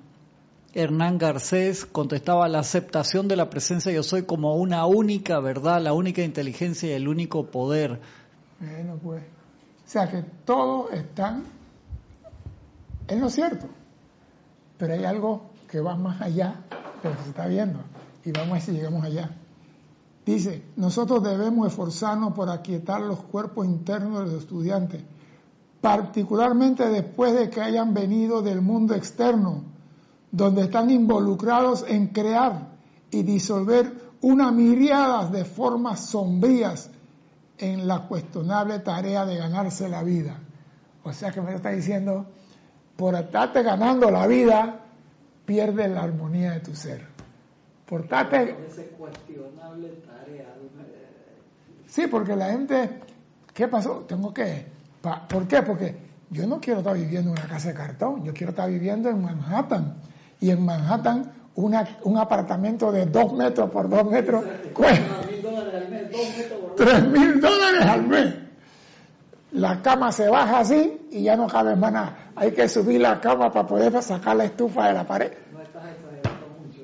Hernán 0.75 1.17
Garcés 1.17 1.87
contestaba 1.87 2.47
la 2.49 2.59
aceptación 2.59 3.27
de 3.27 3.35
la 3.35 3.49
presencia 3.49 3.91
yo 3.91 4.03
soy 4.03 4.25
como 4.25 4.55
una 4.57 4.85
única 4.85 5.39
verdad, 5.39 5.81
la 5.81 5.93
única 5.93 6.21
inteligencia 6.21 6.89
y 6.89 6.91
el 6.91 7.07
único 7.07 7.47
poder. 7.47 7.99
Bueno, 8.59 8.99
pues. 9.01 9.23
O 9.23 9.89
sea 9.89 10.07
que 10.07 10.21
todos 10.45 10.93
están 10.93 11.45
en 13.07 13.19
lo 13.19 13.31
cierto. 13.31 13.65
Pero 14.77 14.93
hay 14.93 15.03
algo 15.05 15.49
que 15.67 15.79
va 15.79 15.95
más 15.95 16.21
allá 16.21 16.61
de 17.01 17.09
lo 17.09 17.17
que 17.17 17.23
se 17.23 17.29
está 17.29 17.47
viendo. 17.47 17.79
Y 18.23 18.33
vamos 18.33 18.49
a 18.49 18.53
ver 18.53 18.61
si 18.61 18.71
llegamos 18.73 19.03
allá. 19.03 19.31
Dice, 20.29 20.61
nosotros 20.75 21.23
debemos 21.23 21.69
esforzarnos 21.69 22.33
por 22.33 22.51
aquietar 22.51 23.01
los 23.01 23.17
cuerpos 23.17 23.65
internos 23.65 24.19
de 24.19 24.25
los 24.25 24.43
estudiantes, 24.43 25.01
particularmente 25.81 26.87
después 26.87 27.33
de 27.33 27.49
que 27.49 27.59
hayan 27.61 27.95
venido 27.95 28.43
del 28.43 28.61
mundo 28.61 28.93
externo, 28.93 29.63
donde 30.31 30.65
están 30.65 30.91
involucrados 30.91 31.83
en 31.87 32.09
crear 32.09 32.67
y 33.09 33.23
disolver 33.23 33.91
una 34.21 34.51
miriada 34.51 35.27
de 35.31 35.45
formas 35.45 36.01
sombrías 36.01 36.91
en 37.57 37.87
la 37.87 38.07
cuestionable 38.07 38.77
tarea 38.77 39.25
de 39.25 39.35
ganarse 39.35 39.89
la 39.89 40.03
vida. 40.03 40.39
O 41.03 41.11
sea 41.11 41.31
que 41.31 41.41
me 41.41 41.55
está 41.55 41.71
diciendo, 41.71 42.27
por 42.95 43.15
estarte 43.15 43.63
ganando 43.63 44.11
la 44.11 44.27
vida, 44.27 44.79
pierdes 45.47 45.89
la 45.89 46.03
armonía 46.03 46.51
de 46.51 46.59
tu 46.59 46.75
ser. 46.75 47.08
Por 47.89 48.01
estarte 48.01 48.53
Con 48.53 48.65
ese 48.65 48.83
cuestionable 48.89 49.87
tarea. 50.05 50.43
eh, 50.43 51.35
Sí, 51.87 52.05
porque 52.07 52.35
la 52.35 52.51
gente, 52.51 52.99
¿qué 53.53 53.67
pasó? 53.67 54.05
Tengo 54.07 54.31
que, 54.31 54.65
¿por 55.27 55.47
qué? 55.47 55.63
Porque 55.63 55.95
yo 56.29 56.45
no 56.45 56.59
quiero 56.61 56.79
estar 56.81 56.93
viviendo 56.95 57.31
en 57.31 57.39
una 57.39 57.47
casa 57.47 57.69
de 57.69 57.73
cartón, 57.73 58.23
yo 58.23 58.31
quiero 58.33 58.51
estar 58.51 58.69
viviendo 58.69 59.09
en 59.09 59.23
Manhattan. 59.23 59.95
Y 60.39 60.51
en 60.51 60.63
Manhattan, 60.63 61.31
una- 61.55 61.87
un 62.03 62.17
apartamento 62.17 62.91
de 62.91 63.07
dos 63.07 63.33
metros 63.33 63.69
por 63.71 63.89
dos 63.89 64.05
metros 64.05 64.43
cuesta 64.73 65.21
tres 66.77 67.03
mil 67.07 67.41
dólares 67.41 67.81
al 67.85 68.07
mes. 68.07 68.35
La 69.51 69.81
cama 69.81 70.11
se 70.11 70.27
baja 70.29 70.59
así 70.59 71.07
y 71.11 71.23
ya 71.23 71.35
no 71.35 71.47
cabe 71.47 71.75
más 71.75 71.91
nada. 71.91 72.31
Hay 72.35 72.51
que 72.51 72.69
subir 72.69 73.01
la 73.01 73.19
cama 73.19 73.51
para 73.51 73.67
poder 73.67 74.01
sacar 74.03 74.35
la 74.35 74.45
estufa 74.45 74.87
de 74.89 74.93
la 74.93 75.07
pared. 75.07 75.31
No 75.51 75.61
estás 75.61 75.83
exagerando 75.91 76.47
mucho. 76.59 76.81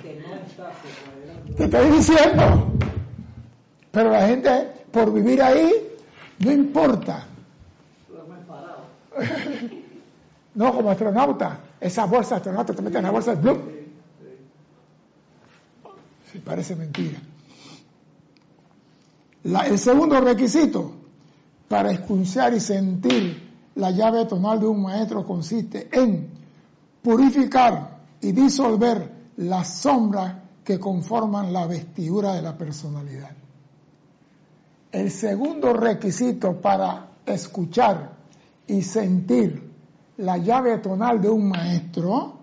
Que 0.00 0.20
no 0.20 0.34
estás 0.36 0.74
exagerando. 0.84 1.43
Te 1.56 1.64
estoy 1.64 1.90
diciendo. 1.90 2.72
Pero 3.90 4.10
la 4.10 4.26
gente, 4.26 4.72
por 4.90 5.12
vivir 5.12 5.42
ahí, 5.42 5.72
no 6.38 6.52
importa. 6.52 7.26
No, 10.56 10.72
como 10.72 10.88
astronauta. 10.88 11.58
Esa 11.80 12.04
bolsa 12.06 12.36
astronauta 12.36 12.72
te 12.72 12.80
meten 12.80 12.98
en 12.98 13.04
la 13.06 13.10
bolsa 13.10 13.34
de 13.34 13.42
blue. 13.42 13.60
Sí, 16.30 16.38
parece 16.38 16.76
mentira. 16.76 17.18
El 19.42 19.78
segundo 19.80 20.20
requisito 20.20 20.92
para 21.66 21.90
escuchar 21.90 22.54
y 22.54 22.60
sentir 22.60 23.50
la 23.74 23.90
llave 23.90 24.26
tonal 24.26 24.60
de 24.60 24.66
un 24.66 24.80
maestro 24.80 25.26
consiste 25.26 25.88
en 25.90 26.28
purificar 27.02 27.98
y 28.20 28.30
disolver 28.30 29.10
las 29.38 29.80
sombras 29.80 30.43
que 30.64 30.80
conforman 30.80 31.52
la 31.52 31.66
vestidura 31.66 32.34
de 32.34 32.42
la 32.42 32.56
personalidad. 32.56 33.30
El 34.90 35.10
segundo 35.10 35.72
requisito 35.74 36.60
para 36.60 37.10
escuchar 37.26 38.16
y 38.66 38.82
sentir 38.82 39.70
la 40.16 40.38
llave 40.38 40.78
tonal 40.78 41.20
de 41.20 41.28
un 41.28 41.48
maestro 41.48 42.38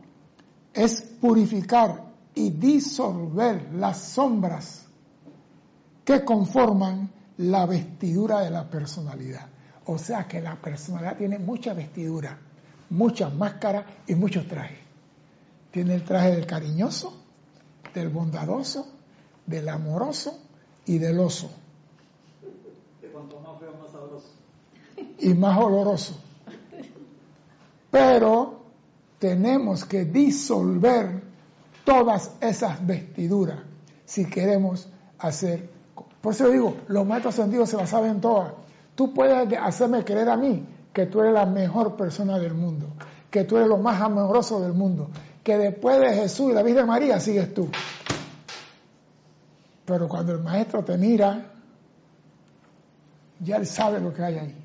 es 0.74 1.02
purificar 1.02 2.12
y 2.36 2.52
disolver 2.52 3.74
las 3.74 3.98
sombras 3.98 4.86
que 6.04 6.24
conforman 6.24 7.10
la 7.38 7.66
vestidura 7.66 8.42
de 8.42 8.52
la 8.52 8.70
personalidad. 8.70 9.48
O 9.86 9.98
sea 9.98 10.28
que 10.28 10.42
la 10.42 10.56
personalidad 10.56 11.18
tiene 11.18 11.40
mucha 11.40 11.74
vestidura, 11.74 12.38
muchas 12.90 13.34
máscaras 13.34 13.86
y 14.08 14.16
muchos 14.16 14.48
trajes. 14.48 14.80
Tiene 15.72 15.96
el 15.96 16.04
traje 16.04 16.32
del 16.32 16.46
cariñoso, 16.46 17.21
del 17.94 18.10
bondadoso, 18.10 18.88
del 19.46 19.70
amoroso 19.70 20.40
y 20.86 20.98
del 20.98 21.20
oso. 21.20 21.50
De 23.02 23.08
cuanto 23.10 23.40
más 23.40 23.60
feo, 23.60 23.74
más 23.82 23.92
sabroso. 23.92 24.28
y 25.20 25.34
más 25.34 25.58
oloroso. 25.58 26.16
Pero 27.90 28.62
tenemos 29.20 29.86
que 29.86 30.06
disolver 30.06 31.22
todas 31.84 32.32
esas 32.40 32.86
vestiduras 32.86 33.60
si 34.06 34.26
queremos 34.26 34.88
hacer. 35.20 35.70
Por 36.22 36.34
eso 36.34 36.50
digo, 36.50 36.78
los 36.88 37.06
maestros 37.06 37.36
ascendidos 37.36 37.70
se 37.70 37.78
las 37.78 37.90
saben 37.90 38.22
todas. 38.22 38.54
Tú 38.96 39.14
puedes 39.14 39.58
hacerme 39.60 40.04
creer 40.04 40.30
a 40.30 40.38
mí 40.38 40.66
que 40.94 41.06
tú 41.06 41.22
eres 41.22 41.34
la 41.34 41.46
mejor 41.46 41.96
persona 41.96 42.38
del 42.38 42.54
mundo, 42.54 42.88
que 43.30 43.44
tú 43.44 43.58
eres 43.58 43.70
lo 43.70 43.78
más 43.78 44.02
amoroso 44.02 44.60
del 44.60 44.74
mundo, 44.74 45.10
que 45.44 45.58
después 45.58 46.00
de 46.00 46.14
Jesús 46.14 46.52
y 46.52 46.54
la 46.54 46.64
Virgen 46.64 46.86
María 46.86 47.20
sigues 47.20 47.54
tú. 47.54 47.70
Pero 49.86 50.08
cuando 50.08 50.34
el 50.34 50.40
maestro 50.40 50.84
te 50.84 50.98
mira, 50.98 51.52
ya 53.40 53.58
él 53.58 53.66
sabe 53.66 54.00
lo 54.00 54.14
que 54.14 54.24
hay 54.24 54.38
ahí. 54.38 54.56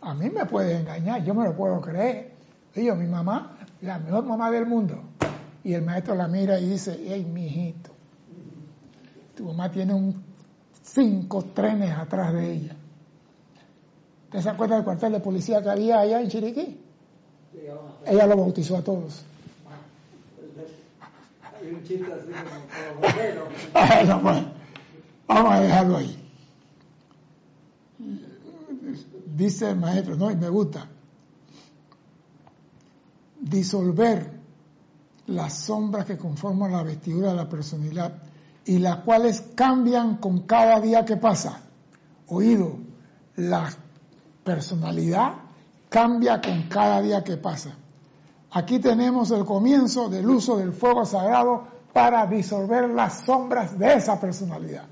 A 0.00 0.14
mí 0.14 0.30
me 0.30 0.46
puede 0.46 0.78
engañar, 0.78 1.22
yo 1.24 1.34
me 1.34 1.44
lo 1.44 1.54
puedo 1.54 1.80
creer. 1.80 2.32
Digo, 2.74 2.94
mi 2.96 3.06
mamá, 3.06 3.58
la 3.82 3.98
mejor 3.98 4.24
mamá 4.24 4.50
del 4.50 4.66
mundo. 4.66 5.02
Y 5.64 5.74
el 5.74 5.82
maestro 5.82 6.14
la 6.14 6.28
mira 6.28 6.58
y 6.60 6.68
dice, 6.70 6.98
hey, 7.06 7.24
mijito, 7.24 7.90
tu 9.34 9.44
mamá 9.44 9.70
tiene 9.70 9.94
un 9.94 10.24
cinco 10.82 11.42
trenes 11.42 11.90
atrás 11.90 12.32
de 12.32 12.52
ella. 12.52 12.76
¿Te 14.30 14.40
se 14.40 14.48
acuerda 14.48 14.76
del 14.76 14.84
cuartel 14.84 15.12
de 15.12 15.20
policía 15.20 15.62
que 15.62 15.70
había 15.70 16.00
allá 16.00 16.20
en 16.20 16.28
Chiriquí? 16.28 16.85
Ella 18.06 18.26
lo 18.26 18.36
bautizó 18.36 18.76
a 18.76 18.82
todos. 18.82 19.24
Hay 21.60 21.70
un 21.74 21.82
chiste 21.84 22.12
así 22.12 22.26
como 22.30 22.50
como 22.60 23.00
bombero. 23.00 23.48
Bueno, 23.72 24.22
pues, 24.22 24.44
vamos 25.26 25.52
a 25.52 25.60
dejarlo 25.60 25.96
ahí. 25.96 26.22
Dice 29.34 29.70
el 29.70 29.76
maestro, 29.76 30.16
no, 30.16 30.30
y 30.30 30.36
me 30.36 30.48
gusta. 30.48 30.86
Disolver 33.40 34.30
las 35.26 35.54
sombras 35.54 36.06
que 36.06 36.16
conforman 36.16 36.72
la 36.72 36.82
vestidura 36.82 37.30
de 37.30 37.36
la 37.36 37.48
personalidad 37.48 38.22
y 38.64 38.78
las 38.78 38.98
cuales 38.98 39.42
cambian 39.54 40.16
con 40.18 40.42
cada 40.42 40.80
día 40.80 41.04
que 41.04 41.16
pasa. 41.16 41.60
Oído, 42.28 42.78
la 43.36 43.70
personalidad 44.44 45.45
cambia 45.88 46.40
con 46.40 46.62
cada 46.64 47.00
día 47.00 47.22
que 47.22 47.36
pasa. 47.36 47.76
Aquí 48.50 48.78
tenemos 48.78 49.30
el 49.30 49.44
comienzo 49.44 50.08
del 50.08 50.28
uso 50.28 50.56
del 50.56 50.72
fuego 50.72 51.04
sagrado 51.04 51.64
para 51.92 52.26
disolver 52.26 52.88
las 52.90 53.24
sombras 53.24 53.78
de 53.78 53.94
esa 53.94 54.20
personalidad. 54.20 54.84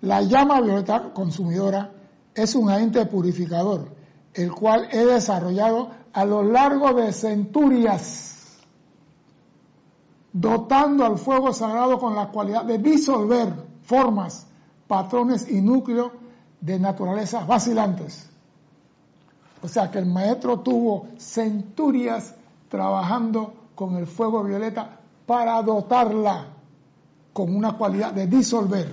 La 0.00 0.22
llama 0.22 0.60
violeta 0.60 1.12
consumidora 1.12 1.90
es 2.34 2.54
un 2.54 2.70
agente 2.70 3.04
purificador, 3.06 3.88
el 4.34 4.52
cual 4.52 4.88
he 4.92 5.04
desarrollado 5.04 5.90
a 6.12 6.24
lo 6.24 6.42
largo 6.42 6.92
de 6.94 7.12
centurias, 7.12 8.58
dotando 10.32 11.04
al 11.04 11.18
fuego 11.18 11.52
sagrado 11.52 11.98
con 11.98 12.14
la 12.14 12.28
cualidad 12.28 12.64
de 12.64 12.78
disolver 12.78 13.52
formas, 13.82 14.46
patrones 14.86 15.50
y 15.50 15.60
núcleos 15.60 16.12
de 16.60 16.78
naturaleza 16.78 17.44
vacilantes. 17.44 18.28
O 19.62 19.68
sea 19.68 19.90
que 19.90 19.98
el 19.98 20.06
maestro 20.06 20.60
tuvo 20.60 21.08
centurias 21.18 22.34
trabajando 22.68 23.54
con 23.74 23.96
el 23.96 24.06
fuego 24.06 24.42
violeta 24.44 25.00
para 25.26 25.60
dotarla 25.62 26.46
con 27.32 27.54
una 27.54 27.76
cualidad 27.76 28.12
de 28.12 28.26
disolver. 28.26 28.92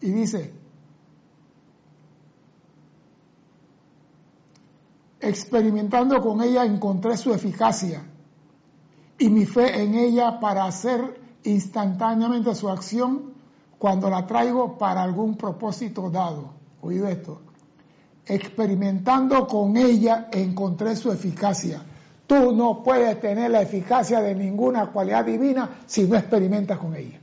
Y 0.00 0.10
dice, 0.10 0.52
experimentando 5.20 6.20
con 6.20 6.42
ella 6.42 6.64
encontré 6.64 7.16
su 7.16 7.32
eficacia 7.34 8.02
y 9.18 9.28
mi 9.28 9.44
fe 9.44 9.82
en 9.82 9.94
ella 9.94 10.40
para 10.40 10.64
hacer 10.64 11.20
instantáneamente 11.44 12.54
su 12.54 12.68
acción 12.68 13.29
cuando 13.80 14.10
la 14.10 14.26
traigo 14.26 14.76
para 14.76 15.02
algún 15.02 15.38
propósito 15.38 16.10
dado. 16.10 16.50
Oído 16.82 17.08
esto. 17.08 17.40
Experimentando 18.26 19.46
con 19.46 19.74
ella 19.78 20.28
encontré 20.30 20.94
su 20.96 21.10
eficacia. 21.10 21.80
Tú 22.26 22.52
no 22.52 22.82
puedes 22.82 23.18
tener 23.22 23.50
la 23.50 23.62
eficacia 23.62 24.20
de 24.20 24.34
ninguna 24.34 24.88
cualidad 24.88 25.24
divina 25.24 25.78
si 25.86 26.04
no 26.04 26.18
experimentas 26.18 26.76
con 26.76 26.94
ella. 26.94 27.18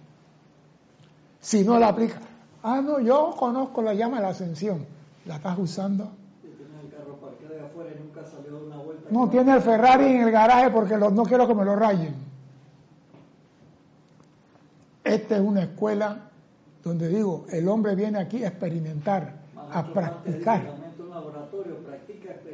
Si 1.39 1.63
no 1.63 1.77
la 1.77 1.89
aplicas. 1.89 2.21
Ah, 2.63 2.81
no, 2.81 2.99
yo 3.01 3.35
conozco 3.37 3.83
la 3.83 3.93
llama 3.93 4.17
de 4.17 4.23
la 4.23 4.29
ascensión. 4.29 4.83
¿La 5.27 5.35
estás 5.35 5.59
usando? 5.59 6.09
No, 9.11 9.29
tiene 9.29 9.53
el 9.53 9.61
Ferrari 9.61 10.05
en 10.05 10.21
el 10.21 10.31
garaje 10.31 10.71
porque 10.71 10.97
no 10.97 11.23
quiero 11.23 11.47
que 11.47 11.53
me 11.53 11.63
lo 11.63 11.75
rayen. 11.75 12.15
Esta 15.03 15.35
es 15.35 15.41
una 15.41 15.61
escuela 15.61 16.26
donde 16.87 17.09
digo, 17.09 17.45
el 17.51 17.67
hombre 17.67 17.95
viene 17.95 18.19
aquí 18.19 18.43
a 18.43 18.47
experimentar, 18.47 19.33
a 19.71 19.83
practicar. 19.93 20.75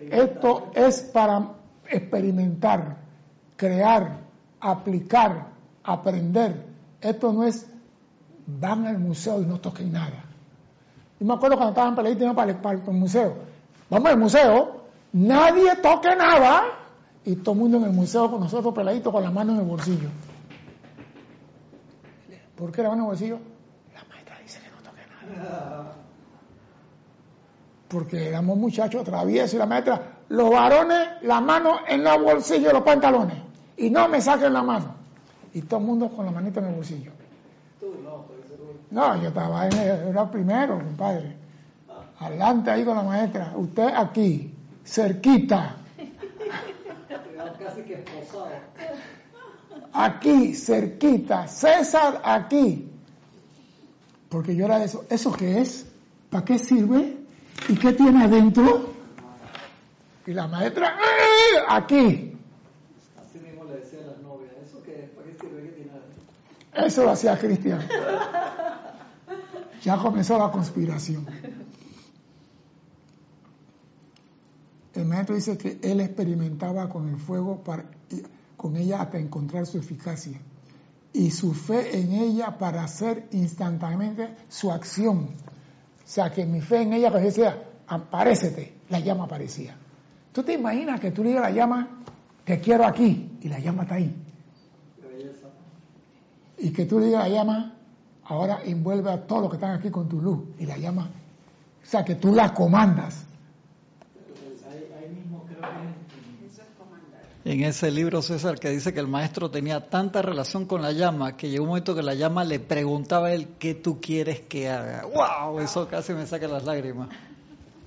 Esto 0.09 0.71
es 0.73 1.01
para 1.01 1.49
experimentar, 1.89 2.97
crear, 3.55 4.19
aplicar, 4.59 5.47
aprender. 5.83 6.65
Esto 7.01 7.33
no 7.33 7.43
es 7.43 7.67
van 8.45 8.85
al 8.85 8.99
museo 8.99 9.41
y 9.41 9.45
no 9.45 9.59
toquen 9.59 9.91
nada. 9.91 10.25
Y 11.19 11.23
me 11.23 11.33
acuerdo 11.33 11.55
cuando 11.55 11.71
estaban 11.71 11.95
peleando 11.95 12.35
para, 12.35 12.61
para 12.61 12.79
el 12.79 12.91
museo. 12.91 13.35
Vamos 13.89 14.09
al 14.09 14.17
museo, 14.17 14.83
nadie 15.13 15.75
toque 15.77 16.15
nada 16.15 16.63
y 17.25 17.35
todo 17.37 17.53
el 17.53 17.61
mundo 17.61 17.77
en 17.77 17.83
el 17.85 17.93
museo 17.93 18.29
con 18.29 18.41
nosotros 18.41 18.73
peladitos 18.73 19.13
con 19.13 19.23
la 19.23 19.31
mano 19.31 19.53
en 19.53 19.59
el 19.59 19.65
bolsillo. 19.65 20.09
¿Por 22.57 22.71
qué 22.71 22.81
la 22.81 22.89
mano 22.89 23.03
en 23.03 23.05
el 23.05 23.09
bolsillo? 23.09 23.39
La 23.93 24.03
maestra 24.09 24.37
dice 24.39 24.59
que 24.59 24.69
no 24.69 24.77
toque 24.77 25.01
nada. 25.07 25.12
Porque 27.87 28.27
éramos 28.27 28.57
muchachos 28.57 29.03
traviesos 29.03 29.53
y 29.53 29.57
la 29.57 29.65
maestra, 29.65 30.01
los 30.29 30.49
varones, 30.49 31.21
la 31.21 31.39
mano 31.41 31.79
en 31.87 32.05
el 32.07 32.21
bolsillo 32.21 32.67
de 32.67 32.73
los 32.73 32.83
pantalones 32.83 33.37
y 33.77 33.89
no 33.89 34.07
me 34.07 34.21
saquen 34.21 34.53
la 34.53 34.63
mano. 34.63 34.95
Y 35.53 35.61
todo 35.61 35.79
el 35.79 35.85
mundo 35.85 36.09
con 36.09 36.25
la 36.25 36.31
manita 36.31 36.59
en 36.59 36.67
el 36.67 36.75
bolsillo. 36.75 37.11
No, 38.89 39.21
yo 39.21 39.27
estaba 39.29 39.67
en 39.67 39.73
el, 39.73 40.07
era 40.09 40.29
primero, 40.29 40.77
compadre. 40.77 41.35
Adelante 42.19 42.71
ahí 42.71 42.85
con 42.85 42.95
la 42.95 43.03
maestra. 43.03 43.53
Usted 43.55 43.87
aquí 43.95 44.53
cerquita. 44.85 45.77
Aquí, 49.93 50.53
cerquita. 50.55 51.47
César, 51.47 52.21
aquí. 52.23 52.92
Porque 54.33 54.55
yo 54.55 54.65
era 54.65 54.83
eso. 54.83 55.05
¿Eso 55.11 55.31
qué 55.31 55.61
es? 55.61 55.85
¿Para 56.31 56.43
qué 56.43 56.57
sirve? 56.57 57.19
¿Y 57.69 57.75
qué 57.75 57.93
tiene 57.93 58.23
adentro? 58.23 58.91
Y 60.25 60.33
la 60.33 60.47
maestra, 60.47 60.97
aquí. 61.69 62.35
Así 63.21 63.37
mismo 63.37 63.63
le 63.65 63.75
decía 63.75 63.99
a 63.99 64.07
las 64.07 64.21
novias, 64.23 64.51
¿eso 64.65 64.81
qué 64.81 65.03
es? 65.03 65.09
¿Para 65.11 65.27
qué 65.27 65.33
sirve? 65.33 65.61
¿Qué 65.61 65.69
tiene 65.69 65.91
adentro? 65.91 66.87
Eso 66.87 67.03
lo 67.03 67.11
hacía 67.11 67.37
Cristian. 67.37 67.87
Ya 69.83 69.97
comenzó 69.97 70.39
la 70.39 70.49
conspiración. 70.49 71.27
El 74.95 75.05
maestro 75.05 75.35
dice 75.35 75.59
que 75.59 75.77
él 75.83 76.01
experimentaba 76.01 76.89
con 76.89 77.07
el 77.07 77.17
fuego, 77.17 77.63
para, 77.63 77.85
con 78.57 78.77
ella 78.77 79.03
hasta 79.03 79.19
encontrar 79.19 79.67
su 79.67 79.77
eficacia 79.77 80.39
y 81.13 81.29
su 81.29 81.53
fe 81.53 81.99
en 81.99 82.11
ella 82.11 82.57
para 82.57 82.83
hacer 82.83 83.27
instantáneamente 83.31 84.35
su 84.49 84.71
acción. 84.71 85.29
O 86.03 86.07
sea, 86.07 86.31
que 86.31 86.45
mi 86.45 86.59
fe 86.59 86.81
en 86.81 86.93
ella, 86.93 87.11
pues 87.11 87.23
decía, 87.23 87.63
aparécete, 87.87 88.73
la 88.89 88.99
llama 88.99 89.25
aparecía. 89.25 89.77
¿Tú 90.31 90.43
te 90.43 90.53
imaginas 90.53 90.99
que 90.99 91.11
tú 91.11 91.23
le 91.23 91.29
digas 91.29 91.45
a 91.45 91.49
la 91.49 91.55
llama, 91.55 91.87
te 92.43 92.59
quiero 92.59 92.85
aquí, 92.85 93.37
y 93.41 93.47
la 93.47 93.59
llama 93.59 93.83
está 93.83 93.95
ahí? 93.95 94.15
Y 96.57 96.71
que 96.71 96.85
tú 96.85 96.99
le 96.99 97.05
digas 97.05 97.25
a 97.25 97.29
la 97.29 97.35
llama, 97.35 97.75
ahora 98.25 98.61
envuelve 98.65 99.11
a 99.11 99.27
todos 99.27 99.43
los 99.43 99.51
que 99.51 99.57
están 99.57 99.77
aquí 99.77 99.91
con 99.91 100.09
tu 100.09 100.19
luz, 100.19 100.39
y 100.57 100.65
la 100.65 100.77
llama, 100.77 101.09
o 101.83 101.85
sea, 101.85 102.03
que 102.03 102.15
tú 102.15 102.33
la 102.33 102.53
comandas. 102.53 103.25
En 107.45 107.61
ese 107.61 107.91
libro, 107.91 108.21
César, 108.21 108.57
que 108.57 108.69
dice 108.69 108.93
que 108.93 109.01
el 109.01 109.07
maestro 109.07 109.51
tenía 109.51 109.89
tanta 109.89 110.21
relación 110.21 110.65
con 110.65 110.81
la 110.81 110.93
llama 110.93 111.35
que 111.35 111.49
llegó 111.49 111.63
un 111.63 111.69
momento 111.69 111.93
que 111.93 112.01
la 112.01 112.13
llama 112.13 112.45
le 112.45 112.61
preguntaba 112.61 113.27
a 113.27 113.33
él 113.33 113.55
qué 113.59 113.75
tú 113.75 113.99
quieres 113.99 114.39
que 114.39 114.69
haga. 114.69 115.03
¡Wow! 115.05 115.59
Eso 115.59 115.85
casi 115.89 116.13
me 116.13 116.25
saca 116.25 116.47
las 116.47 116.63
lágrimas. 116.63 117.09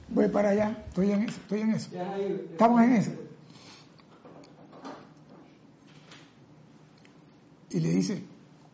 Voy 0.09 0.29
para 0.29 0.51
allá, 0.51 0.85
estoy 0.89 1.11
en 1.11 1.23
eso, 1.23 1.41
estoy 1.41 1.61
en 1.63 1.71
eso. 1.71 1.89
Estamos 2.51 2.83
en 2.83 2.93
eso. 2.93 3.11
Y 7.71 7.81
le 7.81 7.89
dice, 7.91 8.23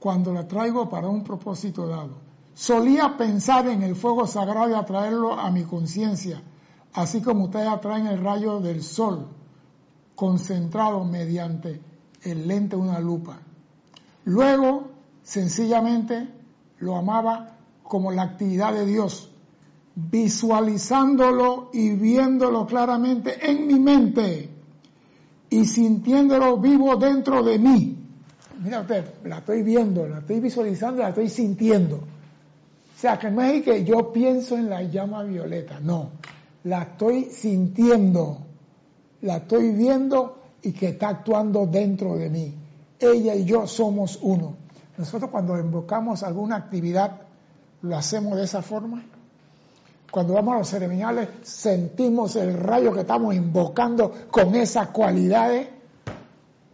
cuando 0.00 0.32
la 0.32 0.48
traigo 0.48 0.90
para 0.90 1.06
un 1.06 1.22
propósito 1.22 1.86
dado, 1.86 2.18
solía 2.54 3.16
pensar 3.16 3.68
en 3.68 3.82
el 3.84 3.94
fuego 3.94 4.26
sagrado 4.26 4.70
y 4.70 4.74
atraerlo 4.74 5.38
a 5.38 5.48
mi 5.52 5.62
conciencia, 5.62 6.42
así 6.92 7.22
como 7.22 7.44
ustedes 7.44 7.68
atraen 7.68 8.08
el 8.08 8.20
rayo 8.20 8.58
del 8.58 8.82
sol 8.82 9.28
concentrado 10.22 11.04
mediante 11.04 11.80
el 12.22 12.46
lente 12.46 12.76
de 12.76 12.82
una 12.82 13.00
lupa. 13.00 13.40
Luego, 14.24 14.92
sencillamente, 15.20 16.28
lo 16.78 16.94
amaba 16.94 17.56
como 17.82 18.12
la 18.12 18.22
actividad 18.22 18.72
de 18.72 18.86
Dios, 18.86 19.32
visualizándolo 19.96 21.70
y 21.72 21.90
viéndolo 21.96 22.66
claramente 22.66 23.50
en 23.50 23.66
mi 23.66 23.80
mente 23.80 24.48
y 25.50 25.64
sintiéndolo 25.64 26.56
vivo 26.58 26.94
dentro 26.94 27.42
de 27.42 27.58
mí. 27.58 27.98
Mira 28.62 28.82
usted, 28.82 29.04
la 29.24 29.38
estoy 29.38 29.64
viendo, 29.64 30.06
la 30.06 30.20
estoy 30.20 30.38
visualizando, 30.38 31.02
la 31.02 31.08
estoy 31.08 31.30
sintiendo. 31.30 31.96
O 31.96 32.96
sea, 32.96 33.18
que 33.18 33.28
no 33.28 33.42
es 33.42 33.64
que 33.64 33.82
yo 33.84 34.12
pienso 34.12 34.56
en 34.56 34.70
la 34.70 34.84
llama 34.84 35.24
violeta, 35.24 35.80
no, 35.80 36.10
la 36.62 36.82
estoy 36.82 37.24
sintiendo 37.24 38.51
la 39.22 39.38
estoy 39.38 39.70
viendo 39.70 40.42
y 40.62 40.72
que 40.72 40.90
está 40.90 41.08
actuando 41.08 41.66
dentro 41.66 42.14
de 42.16 42.30
mí. 42.30 42.54
Ella 42.98 43.34
y 43.34 43.44
yo 43.44 43.66
somos 43.66 44.18
uno. 44.22 44.56
Nosotros 44.96 45.30
cuando 45.30 45.58
invocamos 45.58 46.22
alguna 46.22 46.56
actividad, 46.56 47.20
lo 47.82 47.96
hacemos 47.96 48.36
de 48.36 48.44
esa 48.44 48.62
forma. 48.62 49.02
Cuando 50.10 50.32
vamos 50.34 50.54
a 50.54 50.58
los 50.58 50.68
ceremoniales, 50.68 51.28
sentimos 51.42 52.36
el 52.36 52.56
rayo 52.58 52.92
que 52.92 53.00
estamos 53.00 53.34
invocando 53.34 54.12
con 54.30 54.54
esas 54.54 54.88
cualidades. 54.88 55.68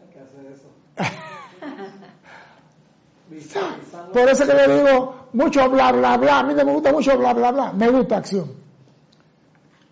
Hay 0.03 0.09
que 0.13 0.21
hacer 0.21 0.45
eso. 0.53 0.67
Por 4.13 4.29
eso 4.29 4.47
que 4.47 4.55
le 4.55 4.75
digo 4.75 5.29
mucho 5.35 5.71
bla, 5.71 5.93
bla, 5.93 6.17
bla. 6.17 6.41
A 6.41 6.43
mí 6.43 6.53
no 6.55 6.65
me 6.65 6.73
gusta 6.73 6.93
mucho 6.93 7.17
bla, 7.17 7.33
bla, 7.33 7.53
bla. 7.53 7.73
Me 7.73 7.89
gusta 7.91 8.17
acción. 8.17 8.51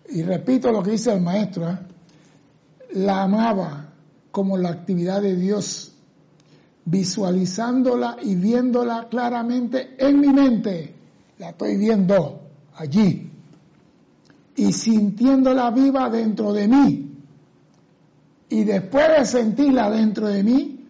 Y 0.09 0.23
repito 0.23 0.69
lo 0.71 0.83
que 0.83 0.91
dice 0.91 1.13
el 1.13 1.21
maestro. 1.21 1.69
¿eh? 1.69 1.77
La 2.91 3.23
amaba 3.23 3.93
como 4.31 4.57
la 4.57 4.69
actividad 4.69 5.21
de 5.21 5.35
Dios 5.35 5.93
visualizándola 6.89 8.17
y 8.21 8.35
viéndola 8.35 9.07
claramente 9.09 9.95
en 9.97 10.21
mi 10.21 10.29
mente. 10.29 10.95
La 11.37 11.49
estoy 11.49 11.75
viendo 11.75 12.39
allí. 12.75 13.29
Y 14.55 14.71
sintiéndola 14.71 15.69
viva 15.71 16.09
dentro 16.09 16.53
de 16.53 16.67
mí. 16.67 17.11
Y 18.49 18.63
después 18.63 19.05
de 19.17 19.25
sentirla 19.25 19.91
dentro 19.91 20.27
de 20.27 20.43
mí, 20.43 20.87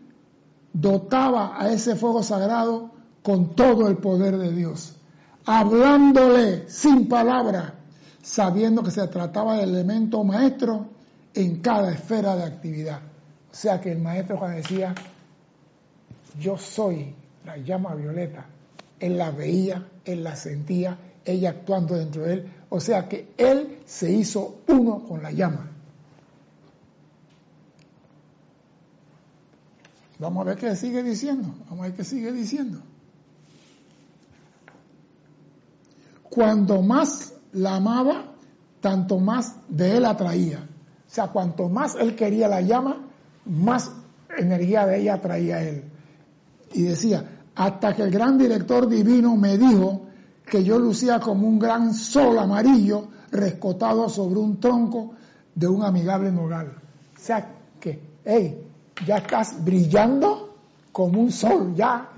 dotaba 0.72 1.60
a 1.60 1.72
ese 1.72 1.96
fuego 1.96 2.22
sagrado 2.22 2.92
con 3.24 3.56
todo 3.56 3.88
el 3.88 3.98
poder 3.98 4.38
de 4.38 4.52
Dios. 4.52 4.96
Hablándole 5.46 6.70
sin 6.70 7.08
palabra, 7.08 7.74
sabiendo 8.22 8.84
que 8.84 8.92
se 8.92 9.08
trataba 9.08 9.58
del 9.58 9.70
elemento 9.70 10.24
maestro 10.24 10.97
en 11.38 11.58
cada 11.58 11.92
esfera 11.92 12.36
de 12.36 12.46
actividad. 12.46 13.00
O 13.52 13.56
sea 13.56 13.80
que 13.80 13.92
el 13.92 14.00
maestro 14.00 14.40
cuando 14.40 14.58
decía, 14.58 14.96
yo 16.40 16.58
soy 16.58 17.14
la 17.46 17.58
llama 17.58 17.94
violeta, 17.94 18.48
él 19.00 19.20
la 19.20 19.30
veía, 19.30 19.88
él 20.04 20.24
la 20.24 20.36
sentía, 20.36 20.98
ella 21.24 21.52
actuando 21.52 21.96
dentro 21.96 22.24
de 22.24 22.34
él. 22.34 22.52
O 22.70 22.80
sea 22.80 23.08
que 23.08 23.34
él 23.38 23.78
se 23.86 24.12
hizo 24.12 24.62
uno 24.68 25.04
con 25.04 25.22
la 25.22 25.32
llama. 25.32 25.70
Vamos 30.18 30.42
a 30.42 30.50
ver 30.50 30.58
qué 30.58 30.76
sigue 30.76 31.04
diciendo, 31.04 31.54
vamos 31.70 31.82
a 31.82 31.88
ver 31.90 31.94
qué 31.94 32.04
sigue 32.04 32.32
diciendo. 32.32 32.82
Cuando 36.32 36.82
más 36.82 37.36
la 37.54 37.76
amaba, 37.76 38.34
tanto 38.82 39.20
más 39.20 39.56
de 39.70 39.98
él 39.98 40.06
atraía. 40.06 40.68
O 41.08 41.10
sea, 41.10 41.28
cuanto 41.28 41.70
más 41.70 41.96
él 41.96 42.16
quería 42.16 42.48
la 42.48 42.62
llama, 42.62 42.98
más 43.46 43.92
energía 44.38 44.86
de 44.86 45.02
ella 45.02 45.16
atraía 45.16 45.58
a 45.58 45.64
él. 45.64 45.84
Y 46.74 46.84
decía, 46.84 47.24
hasta 47.56 47.96
que 47.96 48.04
el 48.04 48.12
gran 48.12 48.38
director 48.38 48.88
divino 48.88 49.36
me 49.36 49.58
dijo 49.58 50.08
que 50.46 50.64
yo 50.64 50.78
lucía 50.78 51.20
como 51.20 51.48
un 51.48 51.60
gran 51.60 51.94
sol 51.94 52.38
amarillo 52.38 53.08
rescotado 53.32 54.10
sobre 54.10 54.40
un 54.40 54.60
tronco 54.60 55.14
de 55.56 55.68
un 55.68 55.84
amigable 55.84 56.32
nogal. 56.32 56.74
O 57.16 57.20
sea 57.20 57.50
que, 57.80 58.00
hey, 58.24 58.64
ya 59.06 59.18
estás 59.18 59.64
brillando 59.64 60.56
como 60.92 61.22
un 61.22 61.32
sol, 61.32 61.74
ya, 61.76 62.10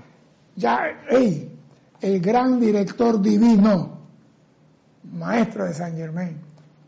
ya, 0.56 0.80
hey, 1.08 1.58
el 2.00 2.20
gran 2.20 2.60
director 2.60 3.20
divino, 3.20 3.98
maestro 5.12 5.64
de 5.64 5.74
San 5.74 5.96
Germain, 5.96 6.38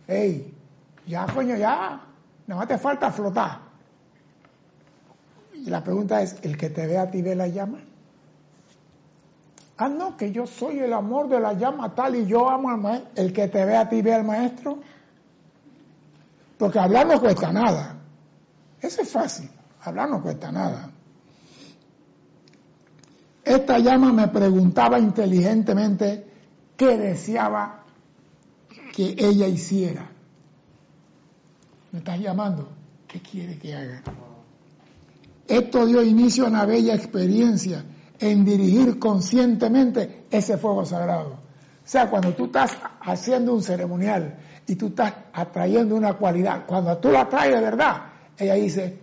hey, 0.06 0.51
ya 1.06 1.26
coño, 1.26 1.56
ya, 1.56 2.00
nada 2.46 2.60
más 2.60 2.68
te 2.68 2.78
falta 2.78 3.10
flotar. 3.10 3.58
Y 5.54 5.70
la 5.70 5.82
pregunta 5.82 6.22
es, 6.22 6.36
¿el 6.42 6.56
que 6.56 6.70
te 6.70 6.86
ve 6.86 6.98
a 6.98 7.10
ti 7.10 7.22
ve 7.22 7.34
la 7.34 7.48
llama? 7.48 7.78
Ah, 9.76 9.88
no, 9.88 10.16
que 10.16 10.30
yo 10.30 10.46
soy 10.46 10.78
el 10.78 10.92
amor 10.92 11.28
de 11.28 11.40
la 11.40 11.54
llama 11.54 11.94
tal 11.94 12.14
y 12.14 12.26
yo 12.26 12.48
amo 12.48 12.70
al 12.70 12.78
maestro. 12.78 13.10
¿El 13.16 13.32
que 13.32 13.48
te 13.48 13.64
ve 13.64 13.76
a 13.76 13.88
ti 13.88 14.02
ve 14.02 14.14
al 14.14 14.24
maestro? 14.24 14.78
Porque 16.58 16.78
hablar 16.78 17.06
no 17.06 17.20
cuesta 17.20 17.52
nada. 17.52 17.96
Eso 18.80 19.02
es 19.02 19.10
fácil. 19.10 19.50
Hablar 19.82 20.08
no 20.08 20.22
cuesta 20.22 20.52
nada. 20.52 20.90
Esta 23.44 23.78
llama 23.78 24.12
me 24.12 24.28
preguntaba 24.28 25.00
inteligentemente 25.00 26.26
qué 26.76 26.96
deseaba 26.96 27.82
que 28.94 29.16
ella 29.18 29.48
hiciera. 29.48 30.11
¿Me 31.92 31.98
estás 31.98 32.18
llamando? 32.18 32.68
¿Qué 33.06 33.20
quiere 33.20 33.58
que 33.58 33.74
haga? 33.74 34.02
Esto 35.46 35.84
dio 35.84 36.02
inicio 36.02 36.46
a 36.46 36.48
una 36.48 36.64
bella 36.64 36.94
experiencia 36.94 37.84
en 38.18 38.46
dirigir 38.46 38.98
conscientemente 38.98 40.24
ese 40.30 40.56
fuego 40.56 40.86
sagrado. 40.86 41.32
O 41.32 41.88
sea, 41.88 42.08
cuando 42.08 42.32
tú 42.32 42.46
estás 42.46 42.78
haciendo 43.02 43.52
un 43.52 43.62
ceremonial 43.62 44.38
y 44.66 44.76
tú 44.76 44.86
estás 44.86 45.12
atrayendo 45.34 45.94
una 45.94 46.14
cualidad, 46.14 46.64
cuando 46.66 46.96
tú 46.96 47.10
la 47.10 47.28
traes 47.28 47.56
de 47.56 47.60
verdad, 47.60 48.04
ella 48.38 48.54
dice, 48.54 48.98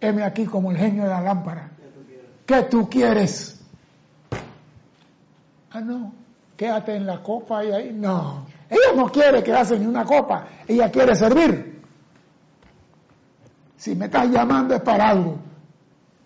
heme 0.00 0.22
aquí 0.22 0.44
como 0.44 0.70
el 0.70 0.76
genio 0.76 1.02
de 1.02 1.08
la 1.08 1.20
lámpara. 1.20 1.72
¿Qué 2.46 2.62
tú 2.64 2.88
quieres? 2.88 3.60
Ah, 5.72 5.80
no, 5.80 6.12
quédate 6.56 6.94
en 6.94 7.06
la 7.06 7.20
copa 7.22 7.64
y 7.64 7.72
ahí. 7.72 7.92
No, 7.92 8.46
ella 8.68 8.94
no 8.94 9.10
quiere 9.10 9.42
quedarse 9.42 9.74
en 9.74 9.88
una 9.88 10.04
copa, 10.04 10.46
ella 10.68 10.90
quiere 10.92 11.16
servir. 11.16 11.69
Si 13.80 13.96
me 13.96 14.04
estás 14.04 14.28
llamando 14.28 14.74
es 14.74 14.82
para 14.82 15.08
algo. 15.08 15.38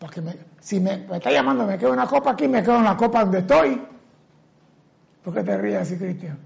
Porque 0.01 0.21
si 0.59 0.81
me, 0.81 1.07
me 1.09 1.19
está 1.19 1.31
llamando, 1.31 1.65
me 1.65 1.79
quedo 1.79 1.93
una 1.93 2.05
copa 2.05 2.33
aquí, 2.33 2.49
me 2.49 2.61
quedo 2.61 2.79
en 2.79 2.85
la 2.85 2.97
copa 2.97 3.21
donde 3.21 3.39
estoy. 3.39 3.81
¿Por 5.23 5.35
qué 5.35 5.45
te 5.45 5.57
ríes 5.57 5.83
así, 5.83 5.97
Cristian? 5.97 6.37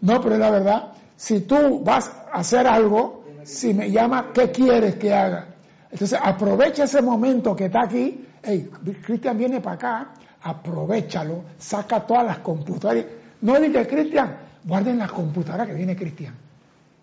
No, 0.00 0.22
pero 0.22 0.36
es 0.36 0.40
la 0.40 0.50
verdad. 0.50 0.92
Si 1.14 1.40
tú 1.40 1.84
vas 1.84 2.10
a 2.32 2.38
hacer 2.38 2.66
algo, 2.66 3.26
si 3.42 3.74
me 3.74 3.90
llama, 3.90 4.30
¿qué 4.32 4.50
quieres 4.50 4.96
que 4.96 5.12
haga? 5.12 5.48
Entonces, 5.90 6.18
aprovecha 6.22 6.84
ese 6.84 7.02
momento 7.02 7.54
que 7.54 7.66
está 7.66 7.82
aquí. 7.82 8.26
Hey, 8.42 8.70
Cristian 9.04 9.36
viene 9.36 9.60
para 9.60 9.74
acá, 9.76 10.14
aprovechalo, 10.40 11.44
saca 11.58 12.00
todas 12.06 12.24
las 12.24 12.38
computadoras. 12.38 13.04
No 13.42 13.60
digas, 13.60 13.86
Cristian, 13.86 14.34
guarden 14.64 14.98
las 14.98 15.12
computadoras 15.12 15.66
que 15.66 15.74
viene 15.74 15.94
Cristian. 15.94 16.34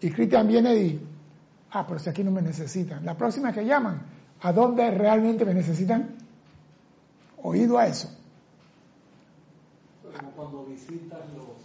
Y 0.01 0.09
Cristian 0.09 0.47
viene 0.47 0.75
y, 0.75 1.08
ah, 1.71 1.85
pero 1.87 1.99
si 1.99 2.09
aquí 2.09 2.23
no 2.23 2.31
me 2.31 2.41
necesitan. 2.41 3.05
La 3.05 3.17
próxima 3.17 3.53
que 3.53 3.65
llaman, 3.65 4.01
¿a 4.41 4.53
dónde 4.53 4.89
realmente 4.91 5.45
me 5.45 5.53
necesitan? 5.53 6.15
Oído 7.41 7.77
a 7.77 7.87
eso. 7.87 8.09
Como 10.03 10.31
cuando 10.31 10.65
visitas 10.65 11.19
los 11.35 11.59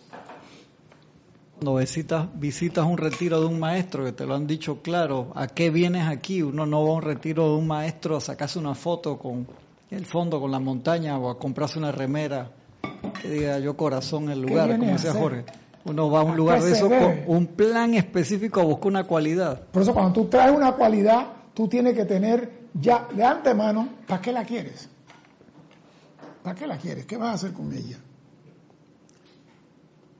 cuando 1.54 1.76
visitas, 1.76 2.28
visitas 2.34 2.84
un 2.84 2.98
retiro 2.98 3.40
de 3.40 3.46
un 3.46 3.60
maestro, 3.60 4.04
que 4.04 4.12
te 4.12 4.26
lo 4.26 4.34
han 4.34 4.46
dicho 4.46 4.82
claro, 4.82 5.32
¿a 5.34 5.46
qué 5.46 5.70
vienes 5.70 6.08
aquí? 6.08 6.42
Uno 6.42 6.66
no 6.66 6.84
va 6.84 6.90
a 6.90 6.94
un 6.94 7.02
retiro 7.02 7.48
de 7.48 7.56
un 7.56 7.66
maestro 7.66 8.16
a 8.16 8.20
sacarse 8.20 8.58
una 8.58 8.74
foto 8.74 9.18
con 9.18 9.46
el 9.90 10.04
fondo, 10.04 10.40
con 10.40 10.50
la 10.50 10.58
montaña, 10.58 11.16
o 11.16 11.30
a 11.30 11.38
comprarse 11.38 11.78
una 11.78 11.92
remera 11.92 12.50
que 13.22 13.30
diga 13.30 13.58
yo 13.60 13.76
corazón 13.76 14.24
en 14.24 14.30
el 14.30 14.42
lugar, 14.42 14.78
como 14.78 14.92
decía 14.92 15.12
Jorge. 15.12 15.44
Uno 15.84 16.10
va 16.10 16.20
a 16.20 16.22
un 16.22 16.36
lugar 16.36 16.62
de 16.62 16.72
eso 16.72 16.88
con 16.88 17.24
un 17.26 17.46
plan 17.48 17.94
específico 17.94 18.60
a 18.60 18.64
buscar 18.64 18.88
una 18.88 19.04
cualidad. 19.04 19.66
Por 19.70 19.82
eso 19.82 19.92
cuando 19.92 20.12
tú 20.12 20.28
traes 20.28 20.56
una 20.56 20.72
cualidad, 20.72 21.26
tú 21.52 21.68
tienes 21.68 21.94
que 21.94 22.04
tener 22.04 22.64
ya 22.74 23.08
de 23.14 23.22
antemano, 23.22 23.88
¿para 24.06 24.20
qué 24.20 24.32
la 24.32 24.44
quieres? 24.44 24.88
¿Para 26.42 26.56
qué 26.56 26.66
la 26.66 26.78
quieres? 26.78 27.06
¿Qué 27.06 27.16
vas 27.16 27.30
a 27.30 27.32
hacer 27.34 27.52
con 27.52 27.72
ella? 27.72 27.98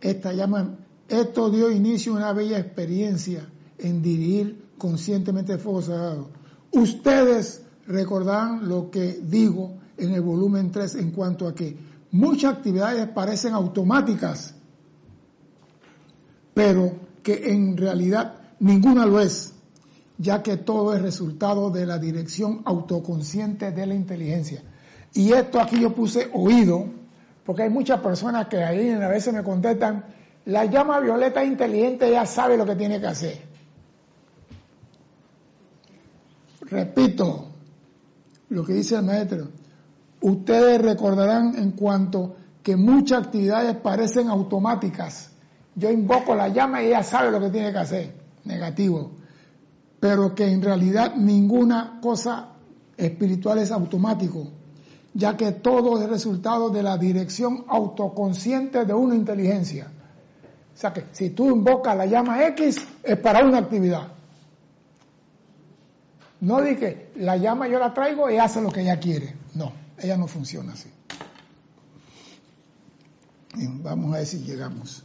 Esta 0.00 0.33
llama 0.33 0.77
esto 1.09 1.50
dio 1.50 1.70
inicio 1.70 2.12
a 2.12 2.16
una 2.16 2.33
bella 2.33 2.59
experiencia 2.59 3.48
en 3.79 4.03
dirigir 4.03 4.70
conscientemente 4.79 5.53
el 5.53 5.59
fuego 5.59 5.83
sagrado. 5.83 6.31
Ustedes 6.72 7.62
recordarán 7.87 8.68
lo 8.68 8.90
que 8.90 9.20
digo 9.22 9.79
en 9.96 10.12
el 10.12 10.22
volumen 10.22 10.70
3 10.70 10.96
en 10.96 11.11
cuanto 11.11 11.46
a 11.46 11.55
que 11.55 11.77
muchas 12.11 12.55
actividades 12.55 13.07
parecen 13.09 13.53
automáticas, 13.53 14.55
pero 16.54 16.92
que 17.22 17.52
en 17.52 17.76
realidad 17.76 18.34
ninguna 18.60 19.04
lo 19.06 19.20
es, 19.20 19.52
ya 20.16 20.42
que 20.42 20.56
todo 20.56 20.94
es 20.94 21.02
resultado 21.02 21.70
de 21.70 21.86
la 21.86 21.98
dirección 21.98 22.62
autoconsciente 22.64 23.72
de 23.72 23.86
la 23.86 23.94
inteligencia. 23.94 24.62
Y 25.12 25.32
esto 25.32 25.60
aquí 25.60 25.80
yo 25.80 25.94
puse 25.94 26.30
oído, 26.32 26.86
porque 27.44 27.64
hay 27.64 27.70
muchas 27.70 28.00
personas 28.00 28.46
que 28.48 28.62
ahí 28.62 28.90
a 28.90 29.08
veces 29.08 29.34
me 29.34 29.42
contestan, 29.42 30.04
la 30.46 30.64
llama 30.66 31.00
violeta 31.00 31.44
inteligente 31.44 32.10
ya 32.10 32.26
sabe 32.26 32.56
lo 32.56 32.66
que 32.66 32.76
tiene 32.76 33.00
que 33.00 33.06
hacer. 33.06 33.42
Repito 36.62 37.48
lo 38.48 38.64
que 38.64 38.74
dice 38.74 38.96
el 38.96 39.02
maestro. 39.02 39.48
Ustedes 40.20 40.80
recordarán 40.80 41.54
en 41.56 41.72
cuanto 41.72 42.36
que 42.62 42.76
muchas 42.76 43.26
actividades 43.26 43.76
parecen 43.76 44.28
automáticas. 44.28 45.34
Yo 45.76 45.90
invoco 45.90 46.34
la 46.34 46.48
llama 46.48 46.82
y 46.82 46.87
ella 46.87 47.02
sabe 47.02 47.30
lo 47.30 47.40
que 47.40 47.50
tiene 47.50 47.72
que 47.72 47.78
hacer. 47.78 48.14
Negativo. 48.44 49.10
Pero 50.00 50.34
que 50.34 50.46
en 50.46 50.62
realidad 50.62 51.14
ninguna 51.16 51.98
cosa 52.00 52.48
espiritual 52.96 53.58
es 53.58 53.72
automático, 53.72 54.46
ya 55.14 55.37
que 55.37 55.52
todo 55.52 56.00
es 56.00 56.08
resultado 56.08 56.70
de 56.70 56.82
la 56.82 56.96
dirección 56.96 57.64
autoconsciente 57.68 58.84
de 58.84 58.94
una 58.94 59.14
inteligencia. 59.14 59.88
O 60.74 60.76
sea 60.76 60.92
que 60.92 61.06
si 61.12 61.30
tú 61.30 61.50
invocas 61.50 61.96
la 61.96 62.06
llama 62.06 62.44
X 62.48 62.76
es 63.02 63.18
para 63.18 63.44
una 63.44 63.58
actividad. 63.58 64.08
No 66.40 66.60
di 66.60 66.76
que 66.76 67.10
la 67.16 67.37
llama 67.37 67.68
yo 67.68 67.78
la 67.78 67.94
traigo 67.94 68.28
y 68.30 68.37
hace 68.37 68.60
lo 68.60 68.70
que 68.70 68.82
ella 68.82 68.98
quiere. 68.98 69.34
No, 69.54 69.72
ella 69.98 70.16
no 70.16 70.26
funciona 70.26 70.72
así. 70.72 70.90
Vamos 73.82 74.14
a 74.14 74.18
ver 74.18 74.26
si 74.26 74.40
llegamos. 74.40 75.04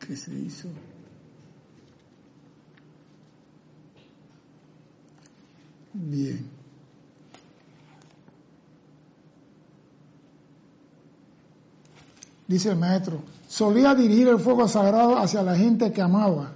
Que 0.00 0.16
se 0.16 0.34
hizo. 0.34 0.68
Bien. 5.92 6.56
Dice 12.46 12.70
el 12.70 12.76
maestro, 12.76 13.22
solía 13.48 13.94
dirigir 13.94 14.28
el 14.28 14.38
fuego 14.38 14.68
sagrado 14.68 15.16
hacia 15.16 15.42
la 15.42 15.56
gente 15.56 15.92
que 15.92 16.00
amaba 16.00 16.52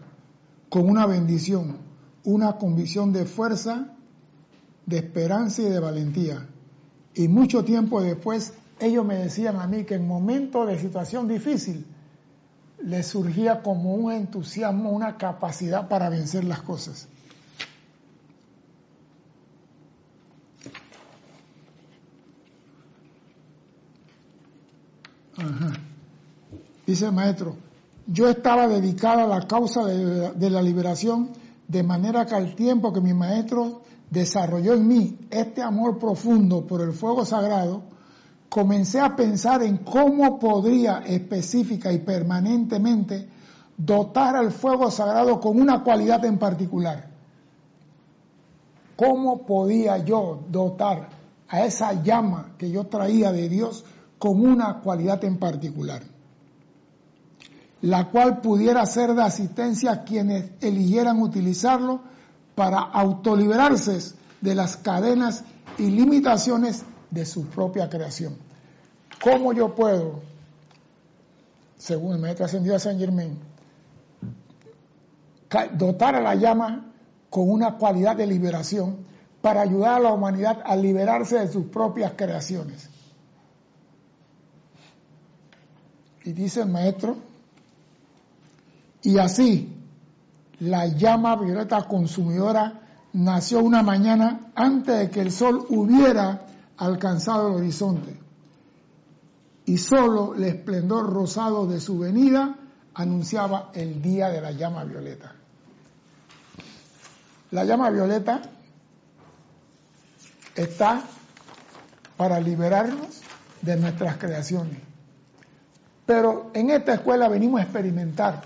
con 0.68 0.88
una 0.88 1.06
bendición, 1.06 1.78
una 2.22 2.58
convicción 2.58 3.12
de 3.12 3.24
fuerza, 3.24 3.96
de 4.86 4.98
esperanza 4.98 5.62
y 5.62 5.64
de 5.64 5.80
valentía. 5.80 6.46
Y 7.14 7.26
mucho 7.26 7.64
tiempo 7.64 8.00
después 8.00 8.52
ellos 8.80 9.04
me 9.04 9.16
decían 9.16 9.56
a 9.56 9.66
mí 9.66 9.84
que 9.84 9.94
en 9.94 10.06
momentos 10.06 10.66
de 10.66 10.78
situación 10.78 11.28
difícil 11.28 11.86
les 12.82 13.06
surgía 13.06 13.62
como 13.62 13.94
un 13.94 14.12
entusiasmo, 14.12 14.90
una 14.90 15.16
capacidad 15.16 15.88
para 15.88 16.08
vencer 16.08 16.44
las 16.44 16.62
cosas. 16.62 17.08
Ajá. 25.36 25.72
Dice 26.86 27.06
el 27.06 27.12
maestro, 27.12 27.56
yo 28.06 28.28
estaba 28.28 28.66
dedicado 28.66 29.20
a 29.20 29.26
la 29.26 29.46
causa 29.46 29.84
de, 29.84 30.32
de, 30.32 30.50
la 30.50 30.60
liberación, 30.60 31.30
de 31.68 31.82
manera 31.82 32.26
que 32.26 32.34
al 32.34 32.54
tiempo 32.54 32.92
que 32.92 33.00
mi 33.00 33.14
maestro 33.14 33.82
desarrolló 34.10 34.74
en 34.74 34.88
mí 34.88 35.18
este 35.30 35.62
amor 35.62 35.98
profundo 35.98 36.66
por 36.66 36.80
el 36.80 36.92
fuego 36.92 37.24
sagrado, 37.24 37.82
comencé 38.50 39.00
a 39.00 39.14
pensar 39.14 39.62
en 39.62 39.78
cómo 39.78 40.38
podría 40.38 40.98
específica 41.06 41.92
y 41.92 41.98
permanentemente 41.98 43.28
dotar 43.76 44.36
al 44.36 44.50
fuego 44.50 44.90
sagrado 44.90 45.40
con 45.40 45.58
una 45.58 45.82
cualidad 45.82 46.22
en 46.24 46.36
particular. 46.36 47.08
¿Cómo 48.96 49.46
podía 49.46 49.98
yo 49.98 50.42
dotar 50.50 51.08
a 51.48 51.64
esa 51.64 52.02
llama 52.02 52.52
que 52.58 52.70
yo 52.70 52.88
traía 52.88 53.32
de 53.32 53.48
Dios 53.48 53.84
con 54.18 54.44
una 54.44 54.80
cualidad 54.80 55.24
en 55.24 55.38
particular? 55.38 56.02
La 57.82 58.10
cual 58.10 58.40
pudiera 58.40 58.84
ser 58.84 59.14
de 59.14 59.22
asistencia 59.22 59.92
a 59.92 60.04
quienes 60.04 60.50
eligieran 60.60 61.22
utilizarlo 61.22 62.00
para 62.56 62.80
autoliberarse 62.80 64.14
de 64.40 64.54
las 64.54 64.76
cadenas 64.76 65.44
y 65.78 65.86
limitaciones 65.86 66.84
de 67.10 67.24
su 67.24 67.46
propia 67.46 67.88
creación. 67.88 68.36
¿Cómo 69.22 69.52
yo 69.52 69.74
puedo, 69.74 70.20
según 71.76 72.14
el 72.14 72.20
maestro 72.20 72.46
ascendido 72.46 72.76
a 72.76 72.78
San 72.78 72.98
Germain, 72.98 73.38
dotar 75.72 76.14
a 76.14 76.20
la 76.20 76.34
llama 76.34 76.92
con 77.28 77.50
una 77.50 77.76
cualidad 77.76 78.16
de 78.16 78.26
liberación 78.26 79.04
para 79.40 79.62
ayudar 79.62 79.94
a 79.94 80.00
la 80.00 80.12
humanidad 80.12 80.62
a 80.64 80.76
liberarse 80.76 81.38
de 81.38 81.48
sus 81.48 81.66
propias 81.66 82.12
creaciones? 82.16 82.88
Y 86.24 86.32
dice 86.32 86.60
el 86.62 86.68
maestro, 86.68 87.16
y 89.02 89.18
así 89.18 89.76
la 90.60 90.86
llama 90.86 91.36
violeta 91.36 91.88
consumidora 91.88 92.80
nació 93.12 93.60
una 93.60 93.82
mañana 93.82 94.52
antes 94.54 94.98
de 94.98 95.10
que 95.10 95.20
el 95.20 95.32
sol 95.32 95.66
hubiera 95.70 96.46
alcanzado 96.80 97.48
el 97.48 97.54
horizonte. 97.56 98.16
Y 99.66 99.78
solo 99.78 100.34
el 100.34 100.44
esplendor 100.44 101.12
rosado 101.12 101.66
de 101.66 101.78
su 101.78 101.98
venida 101.98 102.56
anunciaba 102.94 103.70
el 103.74 104.02
día 104.02 104.28
de 104.30 104.40
la 104.40 104.52
llama 104.52 104.84
violeta. 104.84 105.34
La 107.50 107.64
llama 107.64 107.90
violeta 107.90 108.42
está 110.54 111.02
para 112.16 112.40
liberarnos 112.40 113.20
de 113.60 113.76
nuestras 113.76 114.16
creaciones. 114.16 114.78
Pero 116.06 116.50
en 116.54 116.70
esta 116.70 116.94
escuela 116.94 117.28
venimos 117.28 117.60
a 117.60 117.64
experimentar, 117.64 118.42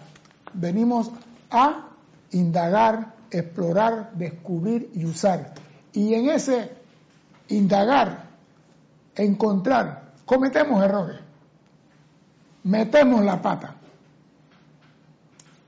venimos 0.53 1.11
a 1.51 1.89
indagar, 2.33 3.15
explorar, 3.31 4.11
descubrir 4.15 4.91
y 4.95 5.05
usar. 5.05 5.55
Y 5.93 6.15
en 6.15 6.31
ese 6.31 6.73
indagar, 7.49 8.24
encontrar, 9.17 10.13
cometemos 10.25 10.83
errores, 10.83 11.21
metemos 12.63 13.25
la 13.25 13.41
pata. 13.41 13.75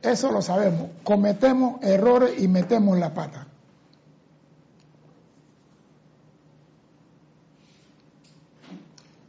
Eso 0.03 0.31
lo 0.31 0.41
sabemos, 0.43 0.91
cometemos 1.03 1.83
errores 1.83 2.41
y 2.41 2.49
metemos 2.49 2.99
la 2.99 3.13
pata. 3.13 3.47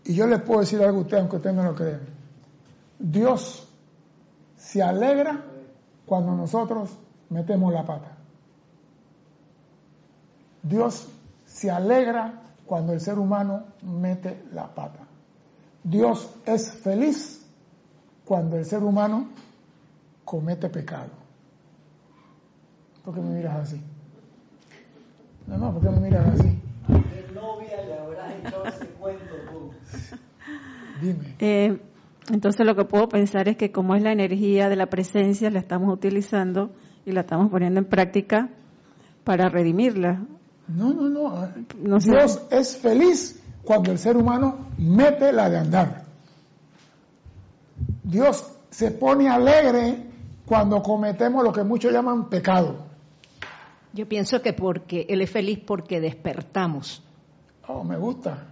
Y 0.06 0.13
yo 0.13 0.25
les 0.25 0.41
puedo 0.41 0.62
decir 0.62 0.82
algo 0.82 0.99
a 0.99 1.01
ustedes, 1.01 1.21
aunque 1.21 1.36
ustedes 1.36 1.56
no 1.56 1.63
lo 1.63 1.75
crean. 1.75 2.01
Dios 2.97 3.67
se 4.56 4.82
alegra 4.82 5.43
cuando 6.06 6.34
nosotros 6.34 6.91
metemos 7.30 7.73
la 7.73 7.86
pata. 7.86 8.15
Dios 10.63 11.08
se 11.45 11.69
alegra 11.69 12.41
cuando 12.67 12.93
el 12.93 12.99
ser 12.99 13.17
humano 13.17 13.63
mete 13.82 14.43
la 14.53 14.67
pata. 14.75 15.08
Dios 15.84 16.30
es 16.45 16.71
feliz 16.71 17.45
cuando 18.25 18.58
el 18.58 18.65
ser 18.65 18.84
humano 18.84 19.30
comete 20.25 20.69
pecado. 20.69 21.12
¿Por 23.06 23.15
qué 23.15 23.21
me 23.21 23.36
miras 23.36 23.56
así? 23.56 23.82
No, 25.47 25.58
no, 25.58 25.73
¿por 25.73 25.82
qué 25.82 25.89
me 25.89 26.01
miras 26.01 26.27
así? 26.27 26.62
De 26.89 27.34
novia 27.34 27.82
le 27.86 27.97
habrás 27.97 28.34
echado 28.34 28.65
ese 28.65 28.86
cuento 28.88 29.34
tú. 29.49 29.71
Dime. 31.01 31.36
Eh, 31.39 31.80
entonces 32.30 32.65
lo 32.65 32.75
que 32.75 32.84
puedo 32.84 33.08
pensar 33.08 33.47
es 33.47 33.56
que 33.56 33.71
como 33.71 33.95
es 33.95 34.03
la 34.03 34.12
energía 34.12 34.67
de 34.67 34.75
la 34.75 34.88
presencia, 34.88 35.49
la 35.49 35.60
estamos 35.60 35.93
utilizando 35.93 36.71
y 37.06 37.13
la 37.13 37.21
estamos 37.21 37.49
poniendo 37.49 37.80
en 37.80 37.86
práctica 37.86 38.49
para 39.23 39.47
redimirla. 39.47 40.25
No, 40.67 40.93
no, 40.93 41.10
no. 41.10 41.47
No 41.82 41.99
sé. 42.01 42.12
Dios 42.12 42.41
es 42.51 42.77
feliz 42.77 43.41
cuando 43.63 43.91
el 43.91 43.97
ser 43.99 44.17
humano 44.17 44.67
mete 44.77 45.32
la 45.32 45.49
de 45.49 45.58
andar. 45.60 46.03
Dios 48.03 48.45
se 48.69 48.91
pone 48.91 49.30
alegre 49.30 50.03
cuando 50.45 50.82
cometemos 50.82 51.43
lo 51.43 51.51
que 51.51 51.63
muchos 51.63 51.91
llaman 51.91 52.30
pecado. 52.30 52.86
Yo 53.93 54.08
pienso 54.08 54.41
que 54.41 54.53
porque 54.53 55.06
él 55.10 55.21
es 55.21 55.30
feliz 55.32 55.60
porque 55.65 55.99
despertamos. 55.99 57.01
Oh, 57.67 57.84
me 57.84 57.97
gusta. 57.97 58.45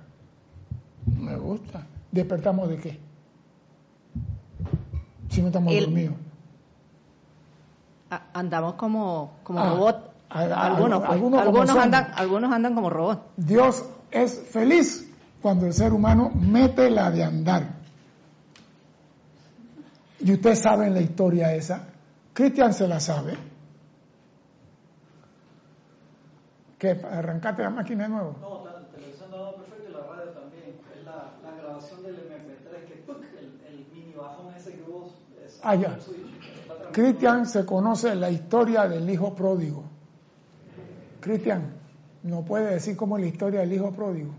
Me 1.05 1.35
gusta. 1.37 1.85
¿Despertamos 2.11 2.69
de 2.69 2.77
qué? 2.77 2.99
Si 5.29 5.41
no 5.41 5.47
estamos 5.47 5.73
dormidos. 5.77 6.15
A- 8.09 8.21
Andamos 8.33 8.73
como, 8.75 9.33
como 9.43 9.59
Ah, 9.59 9.69
robot. 9.69 10.11
Algunos, 10.35 10.99
pues. 10.99 11.11
algunos 11.11 11.41
algunos 11.41 11.69
zombies. 11.69 11.85
andan, 11.85 12.11
algunos 12.15 12.51
andan 12.51 12.75
como 12.75 12.89
robot. 12.89 13.31
Dios 13.37 13.85
es 14.11 14.39
feliz 14.51 15.09
cuando 15.41 15.65
el 15.65 15.73
ser 15.73 15.93
humano 15.93 16.31
mete 16.33 16.89
la 16.89 17.09
de 17.11 17.23
andar. 17.23 17.75
Y 20.19 20.33
ustedes 20.33 20.59
saben 20.59 20.93
la 20.93 21.01
historia 21.01 21.53
esa. 21.53 21.87
Cristian 22.33 22.73
se 22.73 22.87
la 22.87 22.99
sabe. 22.99 23.37
¿Qué? 26.77 26.89
¿Arrancaste 26.91 27.63
la 27.63 27.69
máquina 27.69 28.03
de 28.03 28.09
nuevo? 28.09 28.35
No, 28.41 28.65
la 28.65 28.87
televisión 28.89 29.31
no 29.31 29.55
perfecto 29.55 29.89
y 29.89 29.93
la 29.93 29.99
radio 30.01 30.31
también. 30.31 30.75
Es 30.97 31.05
la, 31.05 31.31
la 31.43 31.61
grabación 31.61 32.03
del 32.03 32.15
MP3 32.15 32.87
que 32.87 33.39
el, 33.39 33.61
el 33.67 33.87
mini 33.93 34.13
bajón 34.13 34.53
ese 34.53 34.73
que 34.73 34.81
vos 34.81 35.13
es 35.45 35.59
Ah, 35.63 35.75
ya. 35.75 35.97
Cristian 36.91 37.45
se 37.45 37.65
conoce 37.65 38.15
la 38.15 38.29
historia 38.29 38.87
del 38.87 39.09
hijo 39.09 39.33
pródigo. 39.33 39.94
Cristian, 41.25 41.73
¿no 42.21 42.43
puede 42.43 42.71
decir 42.75 42.95
cómo 42.95 43.17
es 43.17 43.23
la 43.23 43.29
historia 43.29 43.59
del 43.61 43.73
hijo 43.73 43.89
pródigo? 43.91 44.29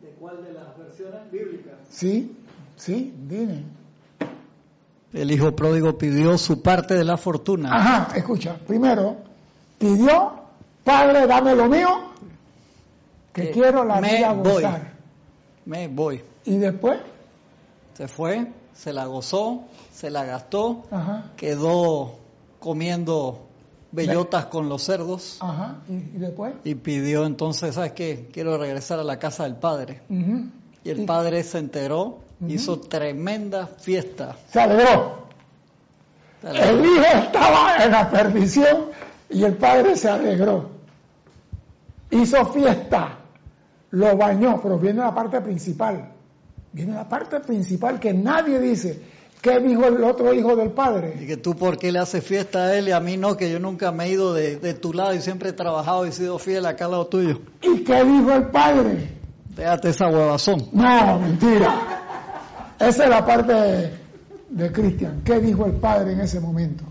¿De 0.00 0.10
cuál 0.20 0.42
de 0.44 0.52
las 0.52 0.78
versiones 0.78 1.20
bíblicas? 1.32 1.74
Sí, 1.90 2.36
sí, 2.76 3.12
dime. 3.28 3.64
El 5.12 5.32
hijo 5.32 5.56
pródigo 5.56 5.98
pidió 5.98 6.38
su 6.38 6.62
parte 6.62 6.94
de 6.94 7.02
la 7.02 7.16
fortuna. 7.16 7.74
Ajá, 7.76 8.16
escucha. 8.16 8.56
Primero, 8.68 9.16
pidió, 9.80 10.32
Padre, 10.84 11.26
dame 11.26 11.56
lo 11.56 11.66
mío, 11.66 11.88
que 13.32 13.48
Eh, 13.48 13.50
quiero 13.50 13.84
la 13.84 14.00
me 14.00 14.16
vida 14.16 14.32
voy. 14.32 14.62
gozar. 14.62 14.92
Me 15.66 15.88
voy. 15.88 16.22
Y 16.44 16.56
después, 16.58 17.00
Se 17.94 18.06
fue, 18.06 18.46
se 18.74 18.92
la 18.92 19.06
gozó, 19.06 19.64
se 19.92 20.08
la 20.10 20.24
gastó, 20.24 20.84
ajá, 20.92 21.32
quedó 21.36 22.14
comiendo 22.60 23.46
bellotas 23.92 24.46
con 24.46 24.68
los 24.68 24.82
cerdos 24.82 25.38
ajá, 25.40 25.78
y, 25.88 25.94
y 25.94 26.18
después, 26.18 26.54
y 26.64 26.74
pidió 26.76 27.26
entonces, 27.26 27.74
¿sabes 27.74 27.92
qué? 27.92 28.28
Quiero 28.32 28.56
regresar 28.58 28.98
a 28.98 29.04
la 29.04 29.18
casa 29.18 29.44
del 29.44 29.56
padre. 29.56 30.02
Y 30.82 30.90
el 30.90 31.04
padre 31.04 31.42
se 31.42 31.58
enteró, 31.58 32.20
hizo 32.48 32.80
tremenda 32.80 33.66
fiesta. 33.66 34.36
se 34.50 34.60
alegró. 34.60 35.20
El 36.42 36.84
hijo 36.84 37.04
estaba 37.04 37.84
en 37.84 37.92
la 37.92 38.10
perdición 38.10 38.86
y 39.28 39.44
el 39.44 39.54
padre 39.54 39.96
se 39.96 40.08
alegró. 40.08 40.70
Hizo 42.10 42.46
fiesta, 42.46 43.18
lo 43.90 44.16
bañó, 44.16 44.60
pero 44.62 44.78
viene 44.78 45.00
la 45.00 45.14
parte 45.14 45.40
principal. 45.40 46.12
Viene 46.72 46.94
la 46.94 47.08
parte 47.08 47.40
principal 47.40 48.00
que 48.00 48.14
nadie 48.14 48.58
dice. 48.58 49.02
¿Qué 49.40 49.58
dijo 49.58 49.86
el 49.86 50.04
otro 50.04 50.34
hijo 50.34 50.54
del 50.54 50.72
padre? 50.72 51.16
Y 51.20 51.26
que 51.26 51.36
tú 51.38 51.54
por 51.56 51.78
qué 51.78 51.90
le 51.90 51.98
haces 51.98 52.22
fiesta 52.22 52.64
a 52.64 52.76
él 52.76 52.88
y 52.88 52.92
a 52.92 53.00
mí 53.00 53.16
no, 53.16 53.36
que 53.36 53.50
yo 53.50 53.58
nunca 53.58 53.90
me 53.90 54.04
he 54.04 54.10
ido 54.10 54.34
de, 54.34 54.56
de 54.56 54.74
tu 54.74 54.92
lado 54.92 55.14
y 55.14 55.20
siempre 55.22 55.50
he 55.50 55.52
trabajado 55.52 56.06
y 56.06 56.12
sido 56.12 56.38
fiel 56.38 56.66
acá 56.66 56.84
al 56.84 56.90
lado 56.90 57.06
tuyo. 57.06 57.40
¿Y 57.62 57.82
qué 57.82 58.04
dijo 58.04 58.32
el 58.32 58.48
padre? 58.50 59.08
Déjate 59.56 59.90
esa 59.90 60.08
huevazón. 60.08 60.68
No, 60.72 61.18
mentira. 61.20 62.74
Esa 62.78 63.04
es 63.04 63.10
la 63.10 63.24
parte 63.24 63.52
de, 63.52 63.90
de 64.50 64.72
Cristian. 64.72 65.22
¿Qué 65.24 65.40
dijo 65.40 65.64
el 65.64 65.72
padre 65.72 66.12
en 66.12 66.20
ese 66.20 66.40
momento? 66.40 66.84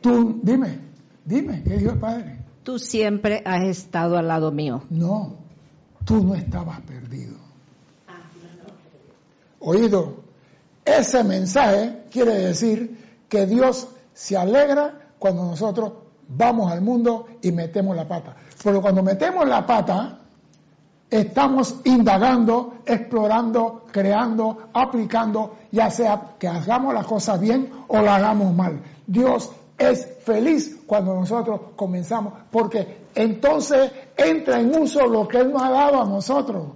Tú, 0.00 0.40
dime, 0.42 0.80
dime, 1.24 1.62
¿qué 1.62 1.76
dijo 1.76 1.92
el 1.92 1.98
padre? 1.98 2.38
Tú 2.64 2.78
siempre 2.78 3.40
has 3.44 3.64
estado 3.64 4.16
al 4.18 4.26
lado 4.26 4.50
mío. 4.50 4.82
No, 4.90 5.36
tú 6.04 6.24
no 6.24 6.34
estabas 6.34 6.80
perdido. 6.80 7.41
Oído, 9.62 10.16
ese 10.84 11.22
mensaje 11.24 12.04
quiere 12.10 12.34
decir 12.34 13.24
que 13.28 13.46
Dios 13.46 13.88
se 14.12 14.36
alegra 14.36 15.12
cuando 15.18 15.44
nosotros 15.44 15.92
vamos 16.28 16.70
al 16.72 16.80
mundo 16.80 17.26
y 17.40 17.52
metemos 17.52 17.96
la 17.96 18.06
pata. 18.06 18.36
Porque 18.62 18.80
cuando 18.80 19.02
metemos 19.02 19.46
la 19.46 19.64
pata, 19.64 20.18
estamos 21.08 21.76
indagando, 21.84 22.74
explorando, 22.86 23.84
creando, 23.92 24.70
aplicando, 24.72 25.56
ya 25.70 25.90
sea 25.90 26.34
que 26.38 26.48
hagamos 26.48 26.94
las 26.94 27.06
cosas 27.06 27.40
bien 27.40 27.70
o 27.88 28.00
la 28.00 28.16
hagamos 28.16 28.54
mal. 28.54 28.80
Dios 29.06 29.50
es 29.78 30.08
feliz 30.24 30.80
cuando 30.86 31.14
nosotros 31.14 31.60
comenzamos, 31.76 32.34
porque 32.50 33.02
entonces 33.14 33.92
entra 34.16 34.60
en 34.60 34.74
uso 34.76 35.06
lo 35.06 35.28
que 35.28 35.38
Él 35.38 35.52
nos 35.52 35.62
ha 35.62 35.70
dado 35.70 36.02
a 36.02 36.04
nosotros. 36.06 36.68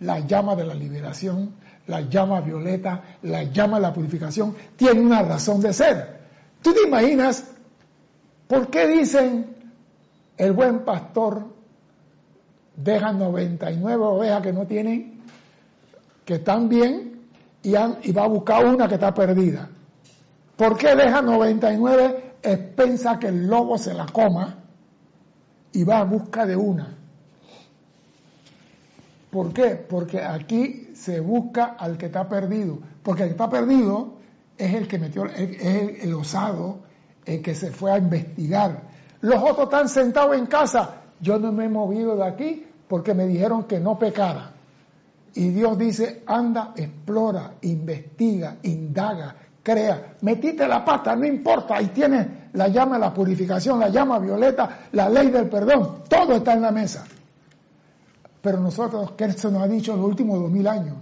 La 0.00 0.20
llama 0.20 0.54
de 0.54 0.64
la 0.64 0.74
liberación, 0.74 1.54
la 1.86 2.00
llama 2.02 2.40
violeta, 2.40 3.02
la 3.22 3.44
llama 3.44 3.76
de 3.76 3.82
la 3.82 3.92
purificación, 3.92 4.54
tiene 4.76 5.00
una 5.00 5.22
razón 5.22 5.60
de 5.60 5.72
ser. 5.72 6.20
¿Tú 6.62 6.72
te 6.72 6.82
imaginas 6.86 7.44
por 8.46 8.68
qué 8.68 8.86
dicen 8.86 9.54
el 10.36 10.52
buen 10.52 10.84
pastor 10.84 11.46
deja 12.76 13.12
99 13.12 14.02
ovejas 14.02 14.42
que 14.42 14.52
no 14.52 14.66
tienen, 14.66 15.20
que 16.24 16.34
están 16.34 16.68
bien, 16.68 17.12
y, 17.62 17.72
va 17.72 18.24
a 18.24 18.28
buscar 18.28 18.64
una 18.64 18.88
que 18.88 18.94
está 18.94 19.12
perdida? 19.12 19.68
¿Por 20.56 20.76
qué 20.76 20.94
deja 20.94 21.20
99 21.20 22.34
expensa 22.42 23.18
que 23.18 23.28
el 23.28 23.46
lobo 23.46 23.76
se 23.76 23.92
la 23.92 24.06
coma 24.06 24.56
y 25.72 25.84
va 25.84 25.98
a 25.98 26.04
busca 26.04 26.46
de 26.46 26.56
una? 26.56 26.96
¿Por 29.30 29.52
qué? 29.52 29.74
Porque 29.74 30.22
aquí 30.22 30.83
se 30.94 31.20
busca 31.20 31.76
al 31.78 31.98
que 31.98 32.06
está 32.06 32.28
perdido. 32.28 32.78
Porque 33.02 33.22
el 33.22 33.28
que 33.28 33.32
está 33.32 33.50
perdido 33.50 34.14
es 34.56 34.74
el 34.74 34.88
que 34.88 34.98
metió, 34.98 35.26
es 35.26 36.02
el, 36.02 36.14
osado, 36.14 36.80
el 37.24 37.42
que 37.42 37.54
se 37.54 37.70
fue 37.70 37.92
a 37.92 37.98
investigar. 37.98 38.82
Los 39.20 39.42
otros 39.42 39.64
están 39.64 39.88
sentados 39.88 40.36
en 40.36 40.46
casa. 40.46 41.02
Yo 41.20 41.38
no 41.38 41.52
me 41.52 41.66
he 41.66 41.68
movido 41.68 42.16
de 42.16 42.26
aquí 42.26 42.66
porque 42.88 43.14
me 43.14 43.26
dijeron 43.26 43.64
que 43.64 43.80
no 43.80 43.98
pecara. 43.98 44.52
Y 45.34 45.48
Dios 45.48 45.76
dice, 45.76 46.22
anda, 46.26 46.72
explora, 46.76 47.54
investiga, 47.62 48.56
indaga, 48.62 49.34
crea. 49.62 50.14
Metiste 50.20 50.68
la 50.68 50.84
pata, 50.84 51.16
no 51.16 51.26
importa. 51.26 51.76
Ahí 51.76 51.88
tienes 51.88 52.26
la 52.52 52.68
llama 52.68 52.94
de 52.96 53.00
la 53.00 53.12
purificación, 53.12 53.80
la 53.80 53.88
llama 53.88 54.20
violeta, 54.20 54.86
la 54.92 55.08
ley 55.08 55.30
del 55.30 55.48
perdón. 55.48 56.02
Todo 56.08 56.36
está 56.36 56.52
en 56.52 56.62
la 56.62 56.70
mesa. 56.70 57.04
Pero 58.44 58.60
nosotros, 58.60 59.12
que 59.12 59.32
se 59.32 59.50
nos 59.50 59.62
ha 59.62 59.66
dicho 59.66 59.94
en 59.94 60.00
los 60.00 60.06
últimos 60.06 60.38
dos 60.38 60.50
mil 60.50 60.68
años, 60.68 60.98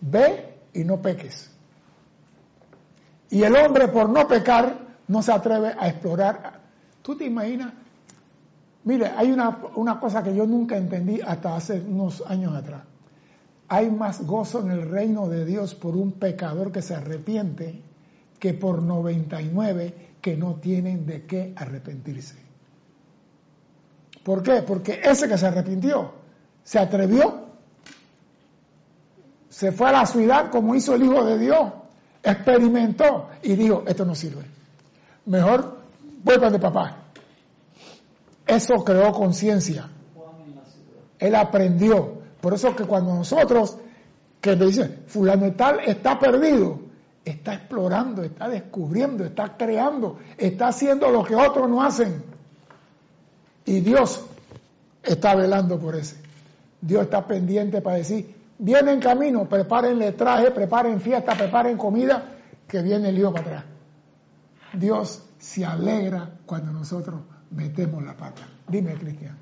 ve 0.00 0.54
y 0.72 0.84
no 0.84 1.02
peques. 1.02 1.50
Y 3.28 3.42
el 3.42 3.56
hombre 3.56 3.88
por 3.88 4.08
no 4.08 4.28
pecar 4.28 4.78
no 5.08 5.20
se 5.20 5.32
atreve 5.32 5.74
a 5.76 5.88
explorar. 5.88 6.60
¿Tú 7.02 7.16
te 7.16 7.24
imaginas? 7.24 7.72
Mire, 8.84 9.08
hay 9.16 9.32
una, 9.32 9.58
una 9.74 9.98
cosa 9.98 10.22
que 10.22 10.32
yo 10.32 10.46
nunca 10.46 10.76
entendí 10.76 11.20
hasta 11.20 11.56
hace 11.56 11.80
unos 11.80 12.22
años 12.24 12.54
atrás. 12.54 12.82
Hay 13.66 13.90
más 13.90 14.24
gozo 14.24 14.60
en 14.60 14.70
el 14.70 14.88
reino 14.88 15.28
de 15.28 15.44
Dios 15.44 15.74
por 15.74 15.96
un 15.96 16.12
pecador 16.12 16.70
que 16.70 16.82
se 16.82 16.94
arrepiente 16.94 17.82
que 18.38 18.54
por 18.54 18.80
99 18.80 20.12
que 20.20 20.36
no 20.36 20.54
tienen 20.54 21.04
de 21.04 21.26
qué 21.26 21.52
arrepentirse. 21.56 22.36
¿Por 24.22 24.44
qué? 24.44 24.62
Porque 24.62 25.00
ese 25.02 25.28
que 25.28 25.36
se 25.36 25.48
arrepintió 25.48 26.19
se 26.64 26.78
atrevió, 26.78 27.46
se 29.48 29.72
fue 29.72 29.88
a 29.88 29.92
la 29.92 30.06
ciudad 30.06 30.50
como 30.50 30.74
hizo 30.74 30.94
el 30.94 31.04
Hijo 31.04 31.24
de 31.24 31.38
Dios, 31.38 31.72
experimentó 32.22 33.28
y 33.42 33.54
dijo, 33.54 33.84
esto 33.86 34.04
no 34.04 34.14
sirve. 34.14 34.44
Mejor 35.26 35.78
para 36.24 36.50
de 36.50 36.58
papá. 36.58 36.96
Eso 38.46 38.84
creó 38.84 39.12
conciencia. 39.12 39.88
Él 41.18 41.34
aprendió. 41.34 42.20
Por 42.40 42.54
eso 42.54 42.74
que 42.74 42.84
cuando 42.84 43.14
nosotros, 43.14 43.76
que 44.40 44.56
le 44.56 44.66
dicen, 44.66 45.04
fulano 45.06 45.52
tal 45.52 45.80
está 45.80 46.18
perdido, 46.18 46.80
está 47.24 47.54
explorando, 47.54 48.22
está 48.22 48.48
descubriendo, 48.48 49.24
está 49.24 49.56
creando, 49.56 50.18
está 50.38 50.68
haciendo 50.68 51.10
lo 51.10 51.22
que 51.24 51.34
otros 51.36 51.68
no 51.68 51.82
hacen. 51.82 52.24
Y 53.66 53.80
Dios 53.80 54.24
está 55.02 55.34
velando 55.34 55.78
por 55.78 55.94
ese. 55.94 56.16
Dios 56.80 57.02
está 57.02 57.26
pendiente 57.26 57.80
para 57.82 57.96
decir, 57.96 58.34
viene 58.58 58.92
en 58.92 59.00
camino, 59.00 59.48
prepárenle 59.48 60.12
traje, 60.12 60.50
preparen 60.50 61.00
fiesta, 61.00 61.34
preparen 61.34 61.76
comida, 61.76 62.36
que 62.66 62.82
viene 62.82 63.08
el 63.08 63.16
lío 63.16 63.32
para 63.32 63.46
atrás. 63.46 63.64
Dios 64.72 65.22
se 65.38 65.64
alegra 65.64 66.38
cuando 66.46 66.72
nosotros 66.72 67.20
metemos 67.50 68.04
la 68.04 68.16
pata. 68.16 68.42
Dime, 68.68 68.94
Cristian. 68.94 69.36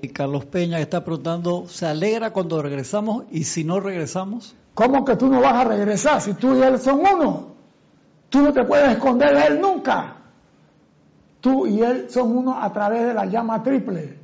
Y 0.00 0.08
Carlos 0.08 0.44
Peña 0.44 0.78
está 0.78 1.04
preguntando, 1.04 1.66
¿se 1.68 1.86
alegra 1.86 2.32
cuando 2.32 2.62
regresamos 2.62 3.24
y 3.30 3.44
si 3.44 3.64
no 3.64 3.80
regresamos? 3.80 4.54
¿Cómo 4.74 5.04
que 5.04 5.16
tú 5.16 5.28
no 5.28 5.40
vas 5.40 5.54
a 5.54 5.64
regresar 5.64 6.20
si 6.20 6.34
tú 6.34 6.56
y 6.56 6.62
él 6.62 6.78
son 6.78 7.00
uno? 7.00 7.48
Tú 8.28 8.42
no 8.42 8.52
te 8.52 8.64
puedes 8.64 8.92
esconder 8.92 9.34
de 9.34 9.46
él 9.46 9.60
nunca. 9.60 10.16
Tú 11.40 11.66
y 11.66 11.82
él 11.82 12.06
son 12.10 12.36
uno 12.36 12.62
a 12.62 12.72
través 12.72 13.06
de 13.06 13.14
la 13.14 13.26
llama 13.26 13.62
triple. 13.62 14.17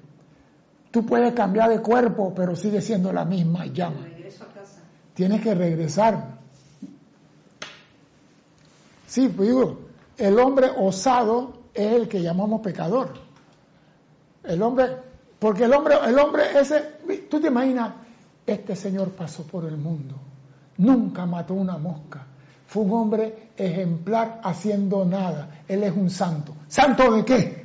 Tú 0.95 1.05
puedes 1.05 1.35
cambiar 1.35 1.71
de 1.71 1.81
cuerpo, 1.81 2.33
pero 2.37 2.55
sigue 2.55 2.81
siendo 2.81 3.13
la 3.13 3.25
misma 3.25 3.67
llama. 3.67 4.07
Tienes 5.13 5.41
que 5.41 5.53
regresar. 5.53 6.39
Sí, 9.05 9.27
pues 9.27 9.49
digo, 9.49 9.81
el 10.17 10.39
hombre 10.39 10.71
osado 10.77 11.65
es 11.75 11.95
el 11.95 12.07
que 12.07 12.23
llamamos 12.23 12.61
pecador. 12.61 13.13
El 14.45 14.63
hombre, 14.63 14.99
porque 15.41 15.65
el 15.65 15.73
hombre, 15.73 15.97
el 16.07 16.17
hombre 16.17 16.45
ese, 16.61 16.81
tú 17.29 17.41
te 17.41 17.49
imaginas, 17.49 17.95
este 18.47 18.77
señor 18.77 19.11
pasó 19.11 19.43
por 19.43 19.65
el 19.65 19.77
mundo, 19.77 20.15
nunca 20.77 21.27
mató 21.27 21.55
una 21.55 21.77
mosca, 21.77 22.25
fue 22.69 22.85
un 22.85 22.93
hombre 22.93 23.49
ejemplar 23.57 24.41
haciendo 24.45 25.05
nada, 25.05 25.65
él 25.67 25.83
es 25.83 25.97
un 25.97 26.09
santo. 26.09 26.55
¿Santo 26.69 27.11
de 27.11 27.25
qué? 27.25 27.64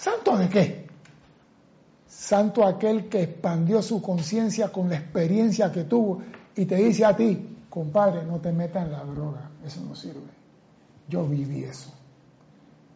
¿Santo 0.00 0.38
de 0.38 0.48
qué? 0.48 0.86
Santo 2.06 2.64
aquel 2.64 3.10
que 3.10 3.22
expandió 3.22 3.82
su 3.82 4.00
conciencia 4.00 4.72
con 4.72 4.88
la 4.88 4.96
experiencia 4.96 5.70
que 5.70 5.84
tuvo 5.84 6.22
y 6.56 6.64
te 6.64 6.76
dice 6.76 7.04
a 7.04 7.14
ti, 7.14 7.58
compadre, 7.68 8.24
no 8.24 8.40
te 8.40 8.50
metas 8.50 8.86
en 8.86 8.92
la 8.92 9.04
droga, 9.04 9.50
eso 9.62 9.82
no 9.86 9.94
sirve. 9.94 10.30
Yo 11.06 11.26
viví 11.26 11.64
eso. 11.64 11.92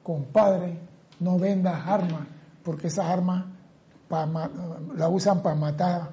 Compadre, 0.03 0.79
no 1.21 1.39
vendas 1.39 1.79
armas, 1.87 2.27
porque 2.63 2.87
esas 2.87 3.05
armas 3.05 3.45
la 4.97 5.09
usan 5.11 5.43
para 5.43 5.57
matar 5.57 6.13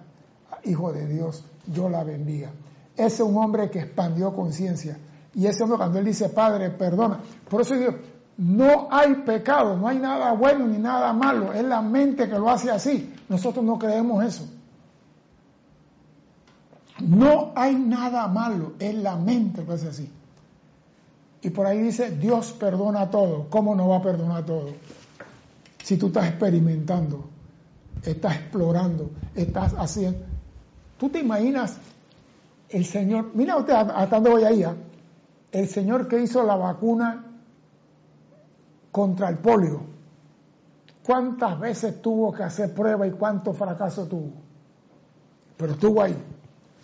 a 0.51 0.59
hijos 0.65 0.93
de 0.93 1.07
Dios. 1.07 1.45
Yo 1.67 1.87
la 1.87 2.03
vendía. 2.03 2.51
Ese 2.97 3.23
es 3.23 3.29
un 3.29 3.37
hombre 3.37 3.69
que 3.69 3.79
expandió 3.79 4.35
conciencia. 4.35 4.97
Y 5.35 5.45
ese 5.45 5.63
hombre 5.63 5.77
cuando 5.77 5.99
él 5.99 6.05
dice, 6.05 6.27
Padre, 6.27 6.69
perdona. 6.71 7.21
Por 7.49 7.61
eso 7.61 7.75
digo, 7.75 7.93
no 8.37 8.87
hay 8.91 9.15
pecado, 9.15 9.77
no 9.77 9.87
hay 9.87 9.99
nada 9.99 10.33
bueno 10.33 10.67
ni 10.67 10.77
nada 10.77 11.13
malo. 11.13 11.53
Es 11.53 11.63
la 11.63 11.81
mente 11.81 12.27
que 12.27 12.39
lo 12.39 12.49
hace 12.49 12.71
así. 12.71 13.13
Nosotros 13.29 13.63
no 13.63 13.77
creemos 13.77 14.23
eso. 14.23 14.47
No 16.99 17.51
hay 17.55 17.75
nada 17.75 18.27
malo, 18.27 18.73
es 18.79 18.95
la 18.95 19.15
mente 19.15 19.63
que 19.63 19.71
hace 19.71 19.87
así. 19.87 20.09
Y 21.41 21.49
por 21.49 21.65
ahí 21.65 21.81
dice, 21.81 22.11
Dios 22.11 22.51
perdona 22.51 23.09
todo. 23.09 23.47
¿Cómo 23.49 23.75
no 23.75 23.89
va 23.89 23.97
a 23.97 24.01
perdonar 24.01 24.45
todo? 24.45 24.69
Si 25.83 25.97
tú 25.97 26.07
estás 26.07 26.27
experimentando, 26.27 27.25
estás 28.03 28.35
explorando, 28.35 29.09
estás 29.35 29.73
haciendo. 29.73 30.19
¿Tú 30.99 31.09
te 31.09 31.19
imaginas 31.19 31.77
el 32.69 32.85
Señor? 32.85 33.31
Mira 33.33 33.57
usted 33.57 33.73
hasta 33.73 34.15
dónde 34.15 34.29
voy 34.29 34.43
ahí. 34.43 34.63
¿ah? 34.63 34.75
El 35.51 35.67
Señor 35.67 36.07
que 36.07 36.21
hizo 36.21 36.43
la 36.43 36.55
vacuna 36.55 37.30
contra 38.91 39.29
el 39.29 39.37
polio. 39.37 39.81
¿Cuántas 41.03 41.59
veces 41.59 42.01
tuvo 42.01 42.31
que 42.31 42.43
hacer 42.43 42.73
prueba 42.73 43.07
y 43.07 43.11
cuánto 43.11 43.53
fracaso 43.53 44.07
tuvo? 44.07 44.31
Pero 45.57 45.73
estuvo 45.73 46.01
ahí 46.01 46.15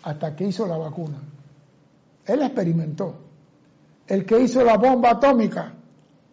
hasta 0.02 0.34
que 0.34 0.46
hizo 0.46 0.66
la 0.66 0.76
vacuna. 0.76 1.18
Él 2.24 2.42
experimentó. 2.42 3.14
El 4.06 4.24
que 4.24 4.40
hizo 4.40 4.64
la 4.64 4.76
bomba 4.76 5.10
atómica 5.10 5.72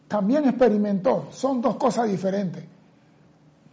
también 0.07 0.47
experimentó. 0.47 1.27
Son 1.31 1.61
dos 1.61 1.75
cosas 1.75 2.09
diferentes. 2.09 2.63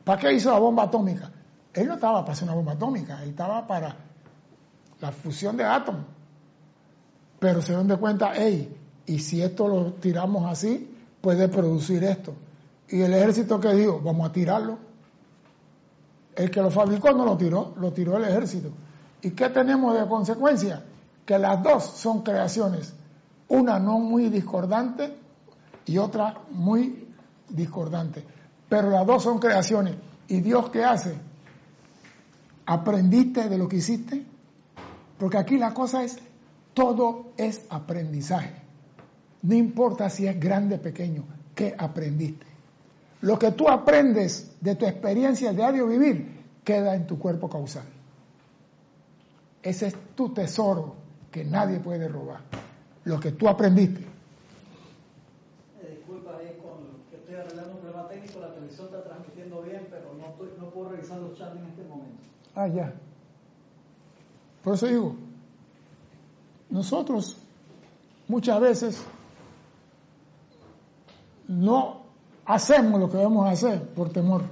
¿Para 0.05 0.21
qué 0.21 0.33
hizo 0.33 0.51
la 0.51 0.59
bomba 0.59 0.85
atómica? 0.85 1.31
Él 1.73 1.87
no 1.87 1.95
estaba 1.95 2.21
para 2.21 2.33
hacer 2.33 2.45
una 2.45 2.55
bomba 2.55 2.73
atómica, 2.73 3.23
él 3.23 3.31
estaba 3.31 3.67
para 3.67 3.97
la 5.01 5.13
fusión 5.13 5.57
de 5.57 5.65
átomos. 5.65 6.05
Pero 7.39 7.63
se 7.63 7.73
dan 7.73 7.89
de 7.89 7.97
cuenta, 7.97 8.33
hey, 8.35 8.77
y 9.07 9.19
si 9.19 9.43
esto 9.43 9.69
lo 9.69 9.93
tiramos 9.95 10.51
así, 10.51 10.92
puede 11.23 11.49
producir 11.49 12.05
esto. 12.05 12.35
Y 12.89 13.01
el 13.01 13.15
ejército 13.15 13.59
que 13.59 13.73
dijo, 13.75 14.01
vamos 14.05 14.29
a 14.29 14.33
tirarlo. 14.33 14.79
El 16.35 16.51
que 16.51 16.61
lo 16.61 16.71
fabricó 16.71 17.13
no 17.13 17.25
lo 17.25 17.39
tiró, 17.39 17.75
lo 17.79 17.93
tiró 17.93 18.19
el 18.19 18.25
ejército. 18.25 18.71
¿Y 19.23 19.31
qué 19.31 19.49
tenemos 19.49 19.99
de 19.99 20.07
consecuencia? 20.07 20.83
Que 21.25 21.39
las 21.39 21.63
dos 21.63 21.85
son 21.85 22.23
creaciones, 22.23 22.93
una 23.49 23.79
no 23.79 23.99
muy 23.99 24.29
discordante 24.29 25.17
y 25.87 25.97
otra 25.97 26.43
muy 26.51 27.09
discordante. 27.49 28.25
Pero 28.69 28.91
las 28.91 29.07
dos 29.07 29.23
son 29.23 29.39
creaciones. 29.39 29.95
¿Y 30.29 30.41
Dios 30.41 30.71
qué 30.71 30.85
hace? 30.85 31.15
¿Aprendiste 32.67 33.49
de 33.49 33.59
lo 33.59 33.69
que 33.69 33.77
hiciste? 33.77 34.25
Porque 35.19 35.39
aquí 35.39 35.59
la 35.59 35.73
cosa 35.73 36.03
es, 36.03 36.19
todo 36.75 37.33
es 37.37 37.63
aprendizaje. 37.71 38.62
No 39.43 39.55
importa 39.55 40.09
si 40.09 40.27
es 40.27 40.39
grande 40.39 40.77
o 40.77 40.81
pequeño, 40.81 41.25
¿qué 41.55 41.75
aprendiste? 41.77 42.47
Lo 43.23 43.39
que 43.39 43.53
tú 43.53 43.69
aprendes 43.69 44.57
de 44.61 44.75
tu 44.75 44.87
experiencia 44.87 45.53
diario 45.53 45.87
vivir 45.87 46.43
queda 46.65 46.95
en 46.95 47.07
tu 47.07 47.19
cuerpo 47.19 47.49
causal. 47.49 47.85
Ese 49.63 49.89
es 49.89 49.97
tu 50.15 50.31
tesoro 50.31 50.97
que 51.31 51.45
nadie 51.45 51.79
puede 51.81 52.09
robar. 52.09 52.41
Lo 53.05 53.19
que 53.19 53.33
tú 53.33 53.49
aprendiste. 53.49 54.01
Eh, 55.81 55.97
disculpa, 55.97 56.37
ahí 56.37 56.57
con 56.63 57.03
que 57.11 57.17
estoy 57.17 57.35
arreglando 57.35 57.75
un 57.75 57.79
problema 57.81 58.09
técnico, 58.09 58.41
la 58.41 58.55
televisión 58.55 58.87
está 58.87 59.05
transmitiendo 59.05 59.63
bien, 59.63 59.87
pero 59.91 60.15
no, 60.15 60.31
estoy, 60.31 60.49
no 60.59 60.71
puedo 60.71 60.91
revisar 60.91 61.19
los 61.19 61.37
chats 61.39 61.57
en 61.57 61.67
este 61.67 61.83
momento. 61.85 62.23
Ah, 62.55 62.69
ya. 62.69 62.93
Por 64.63 64.75
eso 64.75 64.87
digo, 64.87 65.17
nosotros 66.71 67.37
muchas 68.29 68.61
veces 68.61 69.05
no 71.49 72.03
hacemos 72.45 73.01
lo 73.01 73.11
que 73.11 73.19
debemos 73.19 73.49
hacer 73.49 73.83
por 73.91 74.11
temor, 74.11 74.43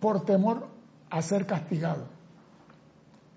por 0.00 0.24
temor 0.24 0.68
a 1.10 1.22
ser 1.22 1.46
castigado. 1.46 2.04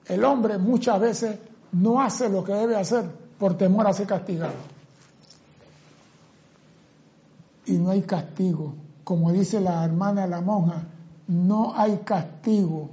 El 0.05 0.23
hombre 0.23 0.57
muchas 0.57 0.99
veces 0.99 1.39
no 1.71 2.01
hace 2.01 2.29
lo 2.29 2.43
que 2.43 2.53
debe 2.53 2.75
hacer 2.75 3.05
por 3.37 3.57
temor 3.57 3.87
a 3.87 3.93
ser 3.93 4.07
castigado. 4.07 4.53
Y 7.65 7.73
no 7.73 7.91
hay 7.91 8.01
castigo. 8.01 8.75
Como 9.03 9.31
dice 9.31 9.59
la 9.59 9.83
hermana 9.83 10.27
la 10.27 10.41
monja, 10.41 10.83
no 11.27 11.73
hay 11.75 11.97
castigo. 11.99 12.89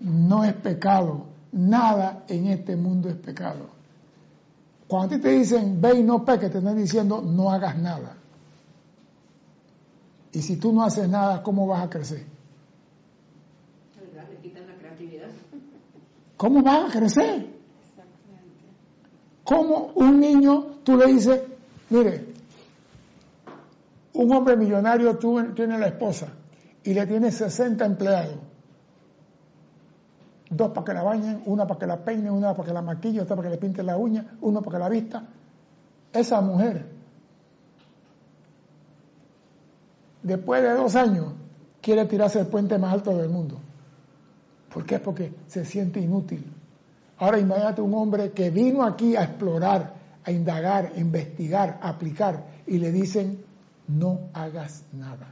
No 0.00 0.44
es 0.44 0.54
pecado. 0.54 1.26
Nada 1.52 2.24
en 2.28 2.46
este 2.48 2.76
mundo 2.76 3.08
es 3.08 3.16
pecado. 3.16 3.79
Cuando 4.90 5.14
a 5.14 5.18
ti 5.18 5.22
te 5.22 5.28
dicen 5.28 5.80
ve 5.80 6.00
y 6.00 6.02
no 6.02 6.24
peques, 6.24 6.50
te 6.50 6.58
están 6.58 6.76
diciendo 6.76 7.22
no 7.22 7.52
hagas 7.52 7.78
nada. 7.78 8.16
Y 10.32 10.42
si 10.42 10.56
tú 10.56 10.72
no 10.72 10.82
haces 10.82 11.08
nada, 11.08 11.44
¿cómo 11.44 11.64
vas 11.68 11.84
a 11.84 11.88
crecer? 11.88 12.24
Le 14.28 14.36
quitan 14.38 14.66
la 14.66 14.74
creatividad. 14.74 15.28
¿Cómo 16.36 16.64
vas 16.64 16.90
a 16.90 16.98
crecer? 16.98 17.46
¿Cómo 19.44 19.92
un 19.94 20.18
niño 20.18 20.78
tú 20.82 20.96
le 20.96 21.06
dices, 21.06 21.40
mire, 21.88 22.26
un 24.14 24.32
hombre 24.32 24.56
millonario 24.56 25.16
tiene 25.54 25.78
la 25.78 25.86
esposa 25.86 26.32
y 26.82 26.94
le 26.94 27.06
tiene 27.06 27.30
60 27.30 27.84
empleados? 27.86 28.49
Dos 30.50 30.72
para 30.72 30.84
que 30.84 30.92
la 30.92 31.02
bañen, 31.04 31.42
una 31.46 31.64
para 31.66 31.78
que 31.78 31.86
la 31.86 32.04
peinen, 32.04 32.32
una 32.32 32.54
para 32.54 32.66
que 32.66 32.74
la 32.74 32.82
maquille, 32.82 33.20
otra 33.20 33.36
para 33.36 33.48
que 33.48 33.54
le 33.54 33.60
pinte 33.60 33.84
la 33.84 33.96
uña, 33.96 34.36
uno 34.40 34.60
para 34.60 34.76
que 34.76 34.82
la 34.82 34.88
vista. 34.88 35.24
Esa 36.12 36.40
mujer, 36.40 36.86
después 40.24 40.60
de 40.60 40.74
dos 40.74 40.96
años, 40.96 41.34
quiere 41.80 42.04
tirarse 42.06 42.40
el 42.40 42.48
puente 42.48 42.76
más 42.78 42.92
alto 42.92 43.16
del 43.16 43.28
mundo. 43.28 43.60
¿Por 44.74 44.84
qué? 44.84 44.98
Porque 44.98 45.32
se 45.46 45.64
siente 45.64 46.00
inútil. 46.00 46.44
Ahora 47.18 47.38
imagínate 47.38 47.80
un 47.80 47.94
hombre 47.94 48.32
que 48.32 48.50
vino 48.50 48.82
aquí 48.82 49.14
a 49.14 49.22
explorar, 49.22 49.94
a 50.24 50.32
indagar, 50.32 50.92
a 50.96 50.98
investigar, 50.98 51.78
a 51.80 51.90
aplicar, 51.90 52.44
y 52.66 52.78
le 52.78 52.90
dicen, 52.90 53.44
no 53.86 54.30
hagas 54.32 54.84
nada. 54.92 55.28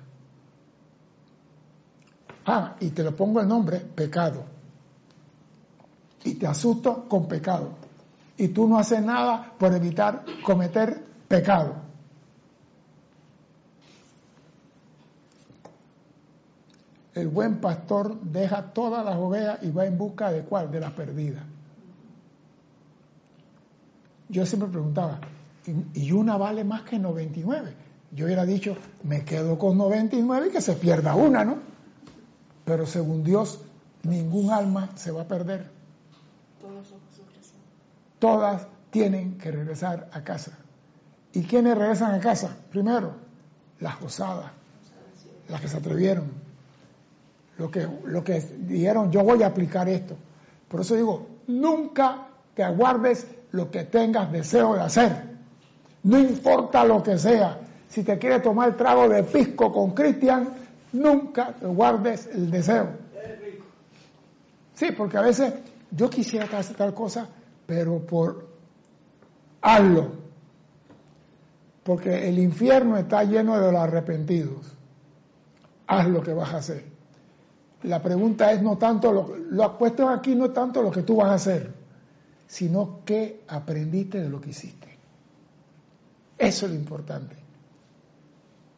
Ah, 2.47 2.77
y 2.81 2.91
te 2.91 3.03
lo 3.03 3.17
pongo 3.17 3.41
el 3.41 3.49
nombre, 3.49 3.81
pecado. 3.81 4.58
Y 6.25 6.35
te 6.35 6.47
asusto 6.47 7.09
con 7.09 7.29
pecado. 7.29 7.71
Y 8.37 8.49
tú 8.49 8.69
no 8.69 8.79
haces 8.79 9.03
nada 9.03 9.53
por 9.59 9.75
evitar 9.75 10.25
cometer 10.45 11.03
pecado. 11.27 11.89
El 17.15 17.29
buen 17.29 17.61
pastor 17.61 18.21
deja 18.21 18.63
todas 18.73 19.05
las 19.05 19.17
ovejas 19.17 19.59
y 19.63 19.71
va 19.73 19.87
en 19.87 19.99
busca 19.99 20.31
de 20.31 20.43
cuál, 20.43 20.71
de 20.71 20.79
la 20.79 20.95
perdida. 20.95 21.45
Yo 24.29 24.47
siempre 24.47 24.69
preguntaba, 24.69 25.19
¿y 25.95 26.13
una 26.13 26.37
vale 26.37 26.63
más 26.63 26.83
que 26.83 26.99
99? 26.99 27.75
Yo 28.13 28.27
hubiera 28.27 28.45
dicho, 28.45 28.77
me 29.03 29.25
quedo 29.25 29.59
con 29.59 29.77
99 29.77 30.49
y 30.49 30.51
que 30.51 30.61
se 30.61 30.75
pierda 30.75 31.15
una, 31.15 31.45
¿no? 31.45 31.57
Pero 32.65 32.87
según 32.87 33.25
Dios, 33.25 33.61
ningún 34.03 34.51
alma 34.51 34.91
se 34.95 35.11
va 35.11 35.23
a 35.23 35.29
perder. 35.29 35.78
Todas 38.19 38.67
tienen 38.91 39.39
que 39.39 39.51
regresar 39.51 40.09
a 40.13 40.23
casa. 40.25 40.53
¿Y 41.33 41.43
quiénes 41.43 41.77
regresan 41.77 42.15
a 42.15 42.21
casa? 42.21 42.57
Primero, 42.71 43.13
las 43.81 44.01
osadas, 44.03 44.51
las 45.49 45.61
que 45.61 45.69
se 45.69 45.77
atrevieron, 45.77 46.31
lo 47.59 47.71
que, 47.71 47.87
lo 48.05 48.25
que 48.25 48.41
dijeron, 48.41 49.11
yo 49.11 49.23
voy 49.23 49.43
a 49.43 49.49
aplicar 49.49 49.89
esto. 49.89 50.17
Por 50.69 50.81
eso 50.81 50.95
digo, 50.95 51.27
nunca 51.47 52.29
te 52.55 52.63
aguardes 52.63 53.27
lo 53.53 53.71
que 53.71 53.85
tengas 53.85 54.31
deseo 54.33 54.75
de 54.75 54.83
hacer. 54.83 55.23
No 56.03 56.19
importa 56.19 56.85
lo 56.85 57.03
que 57.03 57.19
sea. 57.19 57.59
Si 57.89 58.03
te 58.03 58.19
quieres 58.19 58.43
tomar 58.43 58.71
el 58.71 58.77
trago 58.77 59.09
de 59.09 59.23
pisco 59.23 59.73
con 59.73 59.93
Cristian, 59.93 60.49
nunca 60.93 61.53
te 61.53 61.67
guardes 61.67 62.27
el 62.27 62.51
deseo. 62.51 62.89
Sí, 64.75 64.93
porque 64.93 65.17
a 65.17 65.23
veces 65.23 65.55
yo 65.91 66.11
quisiera 66.11 66.47
hacer 66.59 66.77
tal 66.77 66.95
cosa, 66.95 67.29
pero 67.67 68.05
por 68.07 68.49
hazlo. 69.61 70.13
Porque 71.83 72.29
el 72.29 72.39
infierno 72.39 72.97
está 72.97 73.25
lleno 73.25 73.59
de 73.59 73.73
los 73.73 73.81
arrepentidos. 73.81 74.77
Haz 75.87 76.09
lo 76.09 76.23
que 76.23 76.35
vas 76.35 76.53
a 76.53 76.59
hacer. 76.59 76.85
La 77.85 78.03
pregunta 78.03 78.53
es 78.53 78.61
no 78.61 78.77
tanto, 78.77 79.13
lo, 79.13 79.37
lo 79.37 79.79
puesto 79.79 80.09
aquí 80.09 80.35
no 80.35 80.51
tanto 80.51 80.83
lo 80.83 80.91
que 80.91 81.03
tú 81.03 81.17
vas 81.17 81.31
a 81.31 81.35
hacer, 81.35 81.73
sino 82.47 83.01
qué 83.05 83.45
aprendiste 83.49 84.21
de 84.21 84.29
lo 84.29 84.41
que 84.41 84.51
hiciste. 84.51 84.89
Eso 86.37 86.67
es 86.67 86.73
lo 86.73 86.79
importante. 86.79 87.37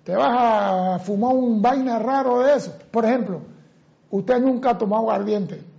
Te 0.04 0.14
vas 0.14 0.30
a 0.30 0.98
fumar 1.00 1.34
un 1.34 1.60
vaina 1.60 1.98
raro 1.98 2.40
de 2.40 2.54
eso. 2.54 2.74
Por 2.90 3.04
ejemplo, 3.04 3.40
usted 4.10 4.40
nunca 4.40 4.70
ha 4.70 4.78
tomado 4.78 5.10
ardiente 5.10 5.69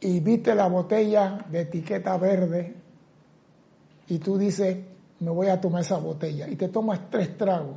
y 0.00 0.20
viste 0.20 0.54
la 0.54 0.68
botella 0.68 1.44
de 1.50 1.62
etiqueta 1.62 2.16
verde 2.16 2.76
y 4.08 4.18
tú 4.18 4.38
dices, 4.38 4.78
me 5.20 5.30
voy 5.30 5.48
a 5.48 5.60
tomar 5.60 5.82
esa 5.82 5.98
botella 5.98 6.48
y 6.48 6.56
te 6.56 6.68
tomas 6.68 7.10
tres 7.10 7.36
tragos. 7.36 7.76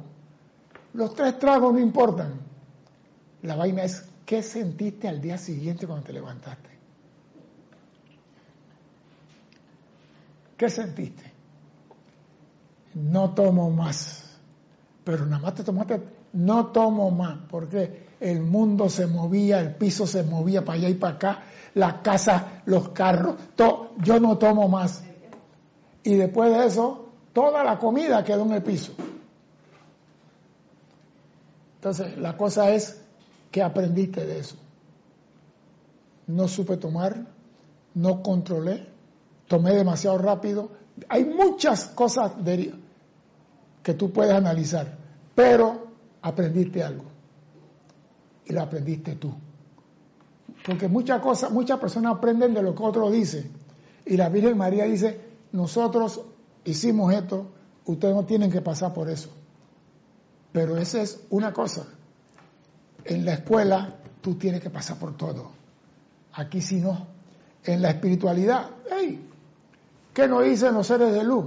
Los 0.93 1.13
tres 1.13 1.39
tragos 1.39 1.74
no 1.74 1.80
importan. 1.80 2.34
La 3.43 3.55
vaina 3.55 3.84
es 3.84 4.05
qué 4.26 4.43
sentiste 4.43 5.07
al 5.07 5.22
día 5.22 5.38
siguiente 5.38 5.88
cuando 5.88 6.05
te 6.05 6.13
levantaste. 6.13 6.70
¿Qué 10.57 10.70
sentiste? 10.70 11.32
No 12.95 13.34
tomo 13.34 13.70
más. 13.70 14.38
Pero 15.05 15.26
nada 15.26 15.41
más 15.41 15.53
te 15.53 15.63
tomaste, 15.63 16.01
no 16.34 16.67
tomo 16.67 17.09
más. 17.11 17.38
¿Por 17.47 17.70
qué? 17.70 18.09
el 18.20 18.41
mundo 18.41 18.89
se 18.89 19.07
movía, 19.07 19.59
el 19.61 19.76
piso 19.76 20.05
se 20.05 20.24
movía 20.24 20.65
para 20.65 20.80
allá 20.80 20.89
y 20.89 20.95
para 20.95 21.15
acá, 21.15 21.43
la 21.74 22.01
casa, 22.01 22.61
los 22.65 22.89
carros, 22.89 23.36
todo, 23.55 23.91
yo 23.97 24.20
no 24.20 24.38
tomo 24.38 24.67
más. 24.67 25.03
Y 26.03 26.15
después 26.15 26.51
de 26.51 26.65
eso, 26.65 27.09
toda 27.34 27.63
la 27.63 27.78
comida 27.78 28.24
quedó 28.24 28.45
en 28.45 28.53
el 28.53 28.63
piso. 28.63 28.93
Entonces, 31.76 32.17
la 32.17 32.36
cosa 32.36 32.72
es 32.72 33.01
que 33.51 33.61
aprendiste 33.61 34.26
de 34.26 34.39
eso. 34.39 34.55
No 36.28 36.47
supe 36.47 36.78
tomar, 36.78 37.26
no 37.95 38.22
controlé, 38.22 38.88
tomé 39.47 39.74
demasiado 39.74 40.17
rápido. 40.17 40.70
Hay 41.07 41.26
muchas 41.26 41.86
cosas 41.86 42.34
que 43.82 43.93
tú 43.93 44.11
puedes 44.11 44.34
analizar, 44.34 44.97
pero 45.34 45.88
aprendiste 46.22 46.84
algo. 46.84 47.05
Y 48.45 48.53
lo 48.53 48.61
aprendiste 48.61 49.15
tú. 49.15 49.34
Porque 50.66 50.88
muchas 50.88 51.22
cosas, 51.22 51.51
muchas 51.51 51.80
personas 51.80 52.16
aprenden 52.16 52.53
de 52.53 52.62
lo 52.62 52.76
que 52.76 52.84
otros 52.84 53.12
dicen. 53.12 53.51
Y 54.05 54.18
la 54.18 54.30
Virgen 54.30 54.57
María 54.57 54.86
dice, 54.86 55.20
nosotros 55.51 56.22
hicimos 56.66 57.14
esto, 57.14 57.47
ustedes 57.86 58.16
no 58.16 58.26
tienen 58.26 58.51
que 58.51 58.62
pasar 58.62 58.93
por 58.93 59.10
eso. 59.10 59.30
Pero 60.51 60.78
esa 60.78 61.01
es 61.01 61.22
una 61.30 61.53
cosa. 61.53 61.86
En 63.05 63.26
la 63.26 63.34
escuela 63.34 63.95
tú 64.22 64.36
tienes 64.36 64.62
que 64.62 64.70
pasar 64.70 64.97
por 64.97 65.16
todo. 65.16 65.51
Aquí 66.34 66.62
sí 66.62 66.78
no. 66.78 67.07
En 67.64 67.82
la 67.82 67.89
espiritualidad, 67.89 68.70
hey, 68.89 69.28
¿qué 70.14 70.28
nos 70.28 70.43
dicen 70.43 70.74
los 70.74 70.88
seres 70.88 71.14
de 71.14 71.24
luz? 71.24 71.45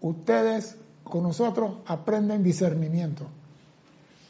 Ustedes 0.00 0.76
con 1.04 1.22
nosotros 1.22 1.78
aprenden 1.86 2.42
discernimiento. 2.42 3.26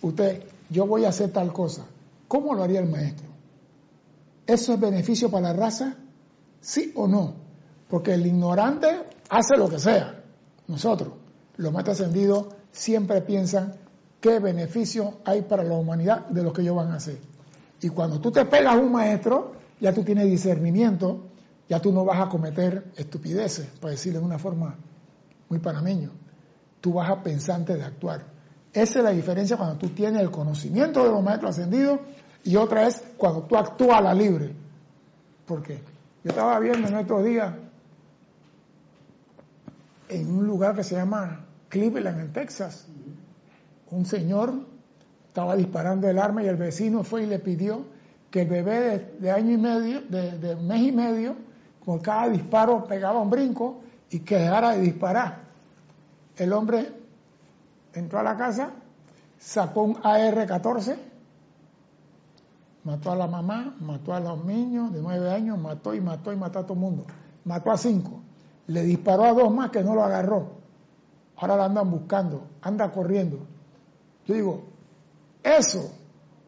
Usted, 0.01 0.45
yo 0.71 0.87
voy 0.87 1.05
a 1.05 1.11
hacer 1.11 1.33
tal 1.33 1.53
cosa. 1.53 1.85
¿Cómo 2.27 2.55
lo 2.55 2.63
haría 2.63 2.81
el 2.81 2.89
maestro? 2.89 3.28
¿Eso 4.49 4.73
es 4.73 4.81
beneficio 4.81 5.31
para 5.31 5.49
la 5.49 5.53
raza? 5.53 5.95
¿Sí 6.63 6.91
o 6.97 7.07
no? 7.07 7.35
Porque 7.87 8.15
el 8.15 8.27
ignorante 8.27 8.89
hace 9.29 9.59
lo 9.59 9.69
que 9.69 9.79
sea. 9.79 10.25
Nosotros, 10.67 11.13
los 11.59 11.71
maestros 11.71 12.01
ascendidos, 12.01 12.47
siempre 12.73 13.21
piensan 13.21 13.75
qué 14.23 14.39
beneficio 14.39 15.19
hay 15.27 15.43
para 15.43 15.65
la 15.65 15.75
humanidad 15.75 16.27
de 16.29 16.43
lo 16.43 16.55
que 16.55 16.63
ellos 16.63 16.77
van 16.77 16.93
a 16.93 16.95
hacer. 16.95 17.19
Y 17.83 17.91
cuando 17.91 18.21
tú 18.21 18.33
te 18.33 18.47
pegas 18.47 18.75
a 18.75 18.79
un 18.79 18.91
maestro, 18.91 19.53
ya 19.81 19.93
tú 19.93 20.03
tienes 20.03 20.25
discernimiento, 20.25 21.27
ya 21.69 21.79
tú 21.79 21.93
no 21.93 22.07
vas 22.07 22.19
a 22.19 22.31
cometer 22.31 22.91
estupideces, 22.97 23.67
para 23.79 23.91
decirlo 23.91 24.21
de 24.21 24.25
una 24.25 24.39
forma 24.39 24.77
muy 25.51 25.59
panameño. 25.59 26.11
Tú 26.81 26.95
vas 26.95 27.11
a 27.11 27.23
pensante 27.23 27.75
de 27.75 27.85
actuar. 27.85 28.25
Esa 28.73 29.01
es 29.01 29.05
la 29.05 29.11
diferencia 29.11 29.59
cuando 29.59 29.77
tú 29.77 29.91
tienes 29.91 30.23
el 30.23 30.31
conocimiento 30.31 31.05
de 31.05 31.11
los 31.11 31.23
maestros 31.23 31.51
ascendidos 31.51 32.01
y 32.45 32.57
otra 32.57 32.87
es 32.87 33.03
cuando 33.19 33.43
tú 33.43 33.57
actúas 33.57 33.99
a 33.99 34.01
la 34.01 34.15
libre. 34.15 34.55
Porque 35.47 35.83
yo 36.25 36.31
estaba 36.31 36.59
viendo 36.61 36.89
en 36.89 36.97
estos 36.97 37.25
días 37.25 37.53
en 40.09 40.31
un 40.31 40.47
lugar 40.47 40.75
que 40.75 40.85
se 40.85 40.95
llama 40.95 41.45
Cleveland, 41.69 42.21
en 42.21 42.33
Texas, 42.33 42.87
un 43.91 44.07
señor 44.07 44.55
estaba 45.27 45.55
disparando 45.57 46.09
el 46.09 46.19
arma 46.19 46.43
y 46.43 46.49
el 46.49 46.57
vecino 46.57 47.05
fue 47.05 47.25
y 47.25 47.27
le 47.27 47.39
pidió 47.39 47.85
que 48.31 48.43
el 48.43 48.49
bebé 48.49 49.15
de, 49.19 49.31
año 49.31 49.53
y 49.53 49.57
medio, 49.57 50.01
de, 50.03 50.39
de, 50.39 50.57
mes 50.57 50.83
y 50.83 50.93
medio, 50.93 51.37
con 51.85 51.99
cada 52.01 52.29
disparo 52.29 52.85
pegaba 52.87 53.21
un 53.21 53.31
brinco 53.31 53.81
y 54.11 54.21
que 54.21 54.37
dejara 54.37 54.73
de 54.73 54.81
disparar. 54.81 55.41
El 56.37 56.53
hombre 56.53 56.93
entró 57.95 58.19
a 58.19 58.23
la 58.23 58.37
casa, 58.37 58.71
sacó 59.39 59.83
un 59.83 59.97
AR-14, 60.03 60.97
mató 62.89 63.13
a 63.13 63.17
la 63.17 63.27
mamá, 63.27 63.77
mató 63.81 64.15
a 64.15 64.21
los 64.21 64.47
niños 64.47 64.91
de 64.95 65.03
nueve 65.03 65.31
años, 65.31 65.59
mató 65.59 65.93
y 65.93 66.01
mató 66.01 66.33
y 66.33 66.37
mató 66.37 66.61
a 66.61 66.63
todo 66.63 66.73
el 66.73 66.81
mundo. 66.81 67.05
Mató 67.45 67.71
a 67.71 67.77
cinco. 67.77 68.23
Le 68.67 68.83
disparó 68.83 69.25
a 69.25 69.33
dos 69.35 69.53
más 69.53 69.71
que 69.71 69.83
no 69.83 69.95
lo 69.95 70.03
agarró. 70.03 70.53
Ahora 71.37 71.57
lo 71.57 71.63
andan 71.65 71.91
buscando, 71.91 72.47
anda 72.63 72.91
corriendo. 72.91 73.41
Yo 74.27 74.35
digo, 74.35 74.63
eso 75.43 75.93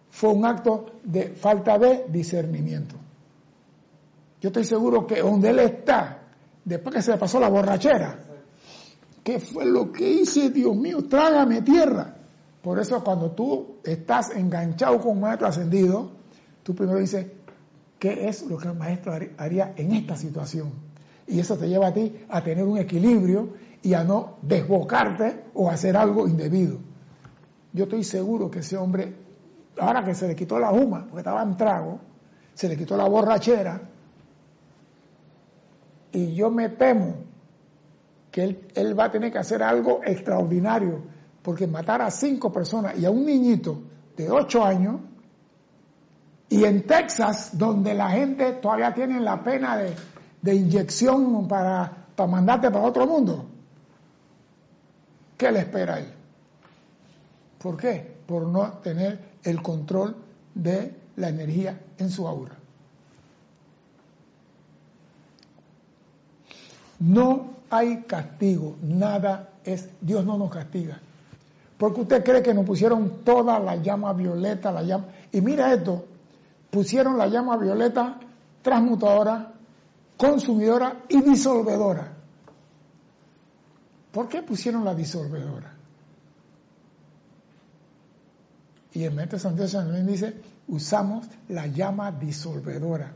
fue 0.09 0.31
un 0.31 0.47
acto 0.47 0.87
de 1.05 1.29
falta 1.29 1.79
de 1.79 2.07
discernimiento. 2.09 2.97
Yo 4.41 4.49
estoy 4.49 4.65
seguro 4.65 5.07
que 5.07 5.21
donde 5.21 5.51
él 5.51 5.59
está, 5.59 6.23
después 6.65 6.95
que 6.95 7.03
se 7.03 7.13
le 7.13 7.19
pasó 7.19 7.39
la 7.39 7.51
borrachera, 7.51 8.19
¿qué 9.23 9.39
fue 9.39 9.67
lo 9.67 9.93
que 9.93 10.11
hice, 10.11 10.49
Dios 10.49 10.75
mío? 10.75 11.05
Trágame 11.07 11.61
tierra. 11.61 12.15
Por 12.63 12.79
eso 12.79 13.05
cuando 13.05 13.31
tú 13.33 13.77
estás 13.85 14.31
enganchado 14.31 14.99
con 15.01 15.13
un 15.13 15.21
maestro 15.21 15.47
ascendido, 15.47 16.20
tú 16.63 16.75
primero 16.75 16.99
dices, 16.99 17.27
¿qué 17.99 18.29
es 18.29 18.43
lo 18.43 18.59
que 18.59 18.69
el 18.69 18.75
maestro 18.75 19.13
haría 19.37 19.75
en 19.77 19.93
esta 19.93 20.17
situación? 20.17 20.73
Y 21.27 21.39
eso 21.39 21.57
te 21.57 21.69
lleva 21.69 21.89
a 21.89 21.95
ti 21.95 22.25
a 22.29 22.43
tener 22.43 22.65
un 22.65 22.79
equilibrio 22.79 23.51
y 23.83 23.95
a 23.95 24.05
no 24.05 24.39
desbocarte 24.43 25.45
o 25.55 25.71
hacer 25.71 25.97
algo 25.97 26.27
indebido. 26.27 26.79
Yo 27.73 27.85
estoy 27.85 28.05
seguro 28.05 28.51
que 28.51 28.61
ese 28.61 28.77
hombre, 28.77 29.15
ahora 29.79 30.05
que 30.05 30.15
se 30.15 30.27
le 30.27 30.35
quitó 30.35 30.59
la 30.59 30.73
huma, 30.73 31.05
porque 31.05 31.19
estaba 31.19 31.43
en 31.43 31.57
trago, 31.57 32.01
se 32.55 32.69
le 32.69 32.77
quitó 32.77 32.97
la 32.97 33.09
borrachera, 33.09 33.81
y 36.13 36.35
yo 36.35 36.51
me 36.51 36.69
temo 36.71 37.15
que 38.33 38.43
él, 38.43 38.69
él 38.75 38.99
va 38.99 39.05
a 39.05 39.11
tener 39.11 39.31
que 39.31 39.39
hacer 39.39 39.63
algo 39.63 40.01
extraordinario, 40.05 41.03
porque 41.43 41.67
matar 41.67 42.03
a 42.03 42.11
cinco 42.11 42.53
personas 42.53 42.99
y 42.99 43.05
a 43.05 43.11
un 43.11 43.25
niñito 43.25 43.81
de 44.17 44.31
ocho 44.31 44.65
años, 44.65 44.97
y 46.51 46.65
en 46.65 46.85
Texas, 46.85 47.57
donde 47.57 47.95
la 47.95 48.11
gente 48.11 48.53
todavía 48.55 48.93
tiene 48.93 49.21
la 49.21 49.43
pena 49.43 49.77
de, 50.43 50.55
inyección 50.55 51.47
para, 51.47 52.09
para 52.17 52.29
mandarte 52.29 52.71
para 52.73 52.85
otro 52.85 53.07
mundo, 53.07 53.47
¿qué 55.39 55.53
le 55.53 55.61
espera 55.61 55.95
ahí? 55.95 56.13
¿Por 57.57 57.77
qué? 57.77 58.17
Por 58.27 58.49
no 58.49 58.73
tener 58.83 59.21
el 59.45 59.63
control 59.63 60.17
de 60.53 60.93
la 61.17 61.29
energía 61.29 61.81
en 61.99 62.11
su 62.11 62.27
aura. 62.27 62.57
No 66.99 67.51
hay 67.71 68.03
castigo, 68.03 68.75
nada 68.83 69.51
es, 69.65 69.89
Dios 70.01 70.25
no 70.25 70.37
nos 70.37 70.51
castiga. 70.51 71.01
Porque 71.79 72.01
usted 72.01 72.25
cree 72.25 72.43
que 72.43 72.53
nos 72.53 72.67
pusieron 72.67 73.23
toda 73.25 73.61
la 73.61 73.77
llama 73.77 74.13
violeta, 74.13 74.73
la 74.73 74.83
llama, 74.83 75.05
y 75.31 75.41
mira 75.41 75.73
esto, 75.73 76.07
pusieron 76.71 77.19
la 77.19 77.27
llama 77.27 77.57
violeta 77.57 78.19
transmutadora, 78.63 79.53
consumidora 80.17 81.03
y 81.09 81.21
disolvedora. 81.23 82.13
¿Por 84.13 84.29
qué 84.29 84.43
pusieron 84.43 84.85
la 84.85 84.95
disolvedora? 84.95 85.73
Y 88.93 89.05
el 89.05 89.15
maestro 89.15 89.39
Santiago 89.39 89.71
también 89.71 90.07
dice, 90.07 90.35
usamos 90.69 91.27
la 91.49 91.67
llama 91.67 92.11
disolvedora. 92.11 93.13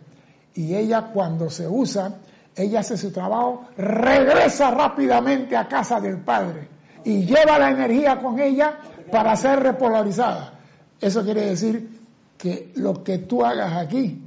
Y 0.55 0.75
ella 0.75 1.11
cuando 1.13 1.51
se 1.51 1.67
usa, 1.67 2.19
ella 2.55 2.81
hace 2.81 2.97
su 2.97 3.11
trabajo, 3.11 3.67
regresa 3.77 4.71
rápidamente 4.71 5.57
a 5.57 5.67
casa 5.67 6.01
del 6.01 6.19
Padre 6.19 6.69
y 7.05 7.27
lleva 7.27 7.59
la 7.59 7.71
energía 7.71 8.21
con 8.21 8.39
ella 8.39 8.79
para 9.11 9.35
ser 9.37 9.61
repolarizada. 9.61 10.61
Eso 11.01 11.25
quiere 11.25 11.47
decir 11.47 11.94
que 12.45 12.73
lo 12.77 13.03
que 13.03 13.17
tú 13.19 13.43
hagas 13.43 13.73
aquí, 13.73 14.23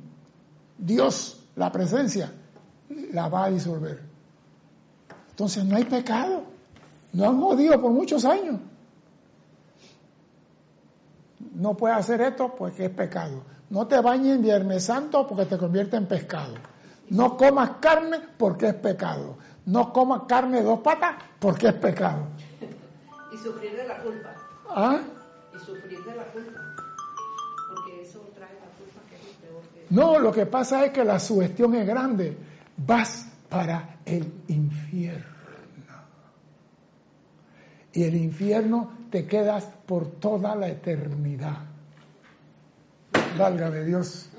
Dios, 0.76 1.39
la 1.55 1.72
presencia, 1.72 2.34
la 3.13 3.30
va 3.30 3.45
a 3.45 3.49
disolver. 3.51 4.01
Entonces 5.30 5.63
no 5.63 5.76
hay 5.76 5.86
pecado. 5.86 6.43
No 7.13 7.30
han 7.30 7.39
jodido 7.39 7.80
por 7.80 7.91
muchos 7.91 8.26
años 8.26 8.59
no 11.57 11.76
puedes 11.76 11.97
hacer 11.97 12.22
esto 12.22 12.55
porque 12.55 12.86
es 12.86 12.91
pecado. 12.91 13.43
No 13.70 13.88
te 13.88 13.99
bañes 13.99 14.36
en 14.36 14.41
Viernes 14.43 14.86
Santo 14.86 15.28
porque 15.28 15.45
te 15.45 15.57
convierte 15.57 15.97
en 15.97 16.05
pescado. 16.05 16.53
No 17.09 17.36
comas 17.36 17.72
carne 17.82 18.20
porque 18.38 18.68
es 18.68 18.76
pecado. 18.76 19.38
No 19.65 19.91
comas 19.91 20.24
carne 20.28 20.59
de 20.59 20.63
dos 20.63 20.80
patas 20.80 21.15
porque 21.39 21.70
es 21.70 21.74
pecado. 21.74 22.28
Y 23.34 23.38
sufrir 23.38 23.76
de 23.76 23.88
la 23.88 23.97
culpa. 24.01 24.36
¿Ah? 24.70 24.99
Y 25.53 25.59
sufrir 25.59 26.03
de 26.03 26.15
la 26.15 26.24
culpa. 26.26 26.77
No, 29.90 30.20
lo 30.20 30.32
que 30.32 30.46
pasa 30.46 30.86
es 30.86 30.92
que 30.92 31.04
la 31.04 31.20
sugestión 31.20 31.76
es 31.76 31.88
grande. 31.88 32.36
Vas 32.78 33.28
para 33.50 34.00
el 34.06 34.32
infierno. 34.48 35.38
Y 37.94 38.04
el 38.04 38.16
infierno 38.16 38.92
te 39.10 39.26
quedas 39.26 39.64
por 39.86 40.12
toda 40.20 40.56
la 40.56 40.68
eternidad. 40.68 41.58
Válgame 43.38 43.84
Dios. 43.84 44.30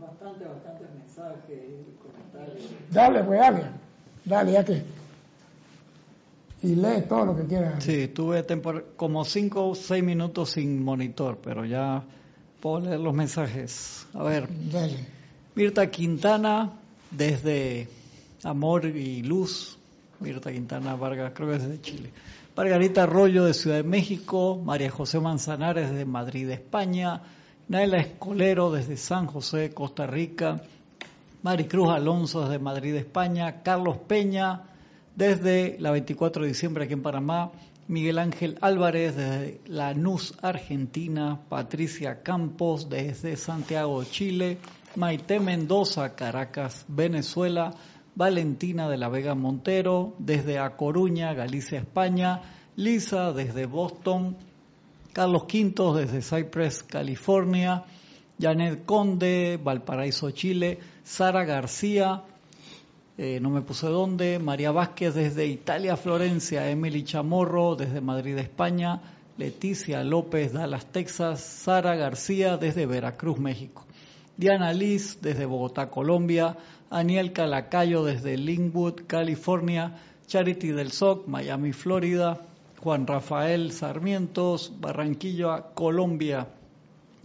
Bastante, 0.00 0.44
bastante 0.44 0.84
mensaje 0.98 1.54
y 1.54 1.96
comentarios. 2.02 2.70
Dale, 2.90 3.24
pues 3.24 3.40
dale. 3.40 3.62
Dale, 4.24 4.52
ya 4.52 4.64
que. 4.64 4.82
y 6.62 6.74
lee 6.74 7.02
todo 7.08 7.26
lo 7.26 7.36
que 7.36 7.44
quieras. 7.44 7.82
Sí, 7.82 8.08
tuve 8.08 8.44
como 8.96 9.24
cinco 9.24 9.68
o 9.68 9.74
seis 9.74 10.02
minutos 10.04 10.50
sin 10.50 10.84
monitor, 10.84 11.38
pero 11.42 11.64
ya 11.64 12.04
puedo 12.60 12.80
leer 12.80 13.00
los 13.00 13.14
mensajes. 13.14 14.06
A 14.14 14.22
ver, 14.22 14.48
Dale. 14.70 15.06
Mirta 15.54 15.90
Quintana, 15.90 16.72
desde 17.10 17.88
Amor 18.44 18.86
y 18.86 19.22
Luz, 19.22 19.78
Mirta 20.20 20.52
Quintana 20.52 20.94
Vargas, 20.94 21.32
creo 21.34 21.48
que 21.48 21.56
es 21.56 21.68
de 21.68 21.80
Chile. 21.80 22.10
Margarita 22.56 23.04
Arroyo 23.04 23.44
de 23.44 23.54
Ciudad 23.54 23.76
de 23.76 23.84
México, 23.84 24.60
María 24.64 24.90
José 24.90 25.20
Manzanares 25.20 25.92
de 25.92 26.04
Madrid, 26.04 26.50
España, 26.50 27.22
Naila 27.68 27.98
Escolero 27.98 28.72
desde 28.72 28.96
San 28.96 29.26
José, 29.26 29.72
Costa 29.72 30.06
Rica, 30.06 30.62
Maricruz 31.42 31.90
Alonso 31.90 32.42
desde 32.42 32.58
Madrid, 32.58 32.96
España, 32.96 33.62
Carlos 33.62 33.98
Peña 33.98 34.67
desde 35.18 35.76
la 35.80 35.90
24 35.90 36.42
de 36.42 36.48
diciembre 36.48 36.84
aquí 36.84 36.92
en 36.92 37.02
Panamá, 37.02 37.50
Miguel 37.88 38.20
Ángel 38.20 38.56
Álvarez 38.60 39.16
desde 39.16 39.60
Lanús, 39.66 40.34
Argentina, 40.42 41.40
Patricia 41.48 42.22
Campos 42.22 42.88
desde 42.88 43.36
Santiago, 43.36 44.04
Chile, 44.04 44.58
Maite 44.94 45.40
Mendoza, 45.40 46.14
Caracas, 46.14 46.84
Venezuela, 46.86 47.74
Valentina 48.14 48.88
de 48.88 48.96
la 48.96 49.08
Vega 49.08 49.34
Montero 49.34 50.14
desde 50.20 50.60
A 50.60 50.76
Coruña, 50.76 51.34
Galicia, 51.34 51.80
España, 51.80 52.40
Lisa 52.76 53.32
desde 53.32 53.66
Boston, 53.66 54.36
Carlos 55.12 55.46
Quintos 55.46 55.96
desde 55.96 56.22
Cypress, 56.22 56.84
California, 56.84 57.82
Janet 58.40 58.84
Conde, 58.84 59.58
Valparaíso, 59.60 60.30
Chile, 60.30 60.78
Sara 61.02 61.44
García, 61.44 62.22
eh, 63.20 63.40
no 63.40 63.50
me 63.50 63.62
puse 63.62 63.88
dónde, 63.88 64.38
María 64.38 64.70
Vázquez 64.70 65.12
desde 65.12 65.44
Italia, 65.46 65.96
Florencia, 65.96 66.70
Emily 66.70 67.02
Chamorro 67.02 67.74
desde 67.74 68.00
Madrid, 68.00 68.38
España, 68.38 69.00
Leticia 69.36 70.04
López, 70.04 70.52
Dallas, 70.52 70.86
Texas, 70.86 71.40
Sara 71.40 71.96
García 71.96 72.56
desde 72.56 72.86
Veracruz, 72.86 73.40
México, 73.40 73.84
Diana 74.36 74.72
Liz 74.72 75.18
desde 75.20 75.46
Bogotá, 75.46 75.90
Colombia, 75.90 76.56
Aniel 76.90 77.32
Calacayo 77.32 78.04
desde 78.04 78.36
Linwood, 78.36 79.02
California, 79.08 79.98
Charity 80.28 80.68
del 80.68 80.92
SOC, 80.92 81.26
Miami, 81.26 81.72
Florida, 81.72 82.40
Juan 82.80 83.04
Rafael 83.04 83.72
Sarmientos, 83.72 84.72
Barranquilla, 84.80 85.70
Colombia, 85.74 86.46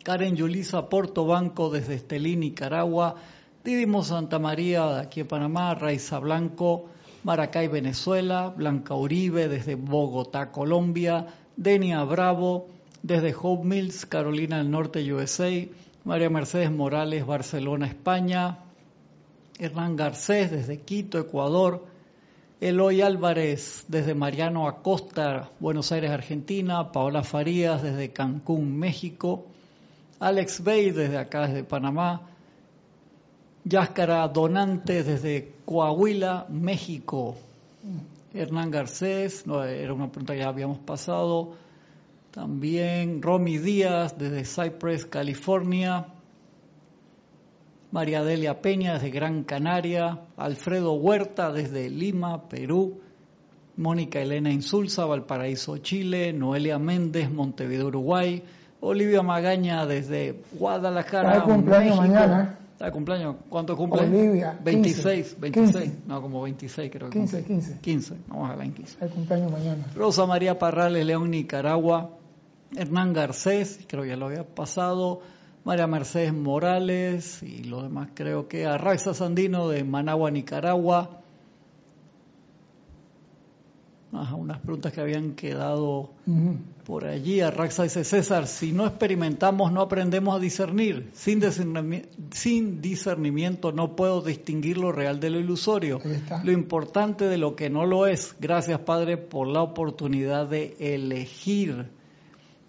Karen 0.03 0.35
Yulisa 0.35 0.89
Portobanco 0.89 1.69
desde 1.69 1.93
Estelí, 1.93 2.35
Nicaragua, 2.35 3.15
Didimo 3.63 4.03
Santa 4.03 4.39
María 4.39 4.99
aquí 4.99 5.21
en 5.21 5.27
Panamá, 5.27 5.73
Raiza 5.73 6.19
Blanco, 6.19 6.89
Maracay, 7.23 7.69
Venezuela, 7.69 8.49
Blanca 8.49 8.93
Uribe 8.93 9.47
desde 9.47 9.75
Bogotá, 9.75 10.51
Colombia, 10.51 11.27
Denia 11.55 12.03
Bravo 12.03 12.67
desde 13.03 13.33
Hope 13.33 13.65
Mills, 13.65 14.05
Carolina 14.05 14.57
del 14.57 14.69
Norte, 14.69 15.13
USA, 15.13 15.49
María 16.03 16.29
Mercedes 16.29 16.71
Morales, 16.71 17.25
Barcelona, 17.25 17.87
España, 17.87 18.59
Hernán 19.57 19.95
Garcés 19.95 20.51
desde 20.51 20.81
Quito, 20.81 21.17
Ecuador, 21.17 21.85
Eloy 22.59 23.01
Álvarez 23.01 23.85
desde 23.87 24.13
Mariano 24.13 24.67
Acosta, 24.67 25.51
Buenos 25.61 25.89
Aires, 25.93 26.11
Argentina, 26.11 26.91
Paola 26.91 27.23
Farías 27.23 27.81
desde 27.81 28.11
Cancún, 28.11 28.77
México, 28.77 29.45
Alex 30.19 30.65
Bay 30.65 30.91
desde 30.91 31.17
acá, 31.17 31.47
desde 31.47 31.63
Panamá, 31.63 32.32
Yáscara 33.65 34.27
Donante 34.27 35.03
desde 35.03 35.53
Coahuila, 35.65 36.47
México. 36.49 37.35
Hernán 38.33 38.71
Garcés, 38.71 39.45
no, 39.45 39.63
era 39.63 39.93
una 39.93 40.09
pregunta 40.09 40.33
que 40.33 40.39
ya 40.39 40.49
habíamos 40.49 40.79
pasado. 40.79 41.53
También 42.31 43.21
Romy 43.21 43.59
Díaz 43.59 44.17
desde 44.17 44.43
Cypress, 44.43 45.05
California. 45.05 46.07
María 47.91 48.23
Delia 48.23 48.59
Peña 48.59 48.93
desde 48.93 49.11
Gran 49.11 49.43
Canaria. 49.43 50.19
Alfredo 50.35 50.93
Huerta 50.93 51.51
desde 51.51 51.89
Lima, 51.89 52.49
Perú. 52.49 52.99
Mónica 53.77 54.19
Elena 54.19 54.51
Insulza, 54.51 55.05
Valparaíso, 55.05 55.77
Chile. 55.77 56.33
Noelia 56.33 56.79
Méndez, 56.79 57.31
Montevideo, 57.31 57.87
Uruguay. 57.87 58.43
Olivia 58.81 59.21
Magaña 59.21 59.85
desde 59.85 60.41
Guadalajara, 60.53 61.45
México. 61.45 61.95
mañana. 61.95 62.57
¿Está 62.73 62.85
de 62.85 62.91
cumpleaños? 62.91 63.35
¿Cuánto 63.49 63.77
cumple? 63.77 64.01
Olivia, 64.01 64.59
26, 64.63 65.35
15, 65.35 65.39
26. 65.39 65.83
15. 65.83 66.01
No, 66.07 66.21
como 66.21 66.41
26 66.41 66.91
creo 66.91 67.09
que 67.09 67.19
15, 67.19 67.37
cumple. 67.37 67.55
15. 67.55 67.79
15, 67.81 68.15
vamos 68.27 68.49
a 68.49 68.55
la 68.55 68.65
en 68.65 68.73
15. 68.73 69.05
El 69.05 69.09
cumpleaños 69.11 69.51
mañana. 69.51 69.85
Rosa 69.95 70.25
María 70.25 70.57
Parrales, 70.57 71.05
León, 71.05 71.29
Nicaragua. 71.29 72.09
Hernán 72.75 73.13
Garcés, 73.13 73.79
creo 73.87 74.01
que 74.01 74.09
ya 74.09 74.15
lo 74.15 74.25
había 74.25 74.43
pasado. 74.43 75.21
María 75.63 75.85
Mercedes 75.85 76.33
Morales 76.33 77.43
y 77.43 77.63
los 77.63 77.83
demás 77.83 78.09
creo 78.15 78.47
que 78.47 78.65
Arraiza 78.65 79.13
Sandino 79.13 79.69
de 79.69 79.83
Managua, 79.83 80.31
Nicaragua. 80.31 81.21
Ajá, 84.11 84.35
unas 84.35 84.59
preguntas 84.59 84.91
que 84.91 85.01
habían 85.01 85.35
quedado. 85.35 86.09
Por 86.83 87.05
allí. 87.05 87.41
Arraxa 87.41 87.83
dice, 87.83 88.03
César, 88.03 88.47
si 88.47 88.71
no 88.71 88.85
experimentamos 88.85 89.71
no 89.71 89.81
aprendemos 89.81 90.35
a 90.35 90.39
discernir. 90.39 91.09
Sin, 91.13 91.41
discernimi- 91.41 92.05
sin 92.31 92.81
discernimiento 92.81 93.71
no 93.71 93.95
puedo 93.95 94.21
distinguir 94.21 94.77
lo 94.77 94.91
real 94.91 95.19
de 95.19 95.29
lo 95.29 95.39
ilusorio. 95.39 95.99
Lo 96.43 96.51
importante 96.51 97.25
de 97.25 97.37
lo 97.37 97.55
que 97.55 97.69
no 97.69 97.85
lo 97.85 98.07
es. 98.07 98.35
Gracias, 98.39 98.79
Padre, 98.79 99.17
por 99.17 99.47
la 99.47 99.61
oportunidad 99.61 100.47
de 100.47 100.75
elegir. 100.79 101.87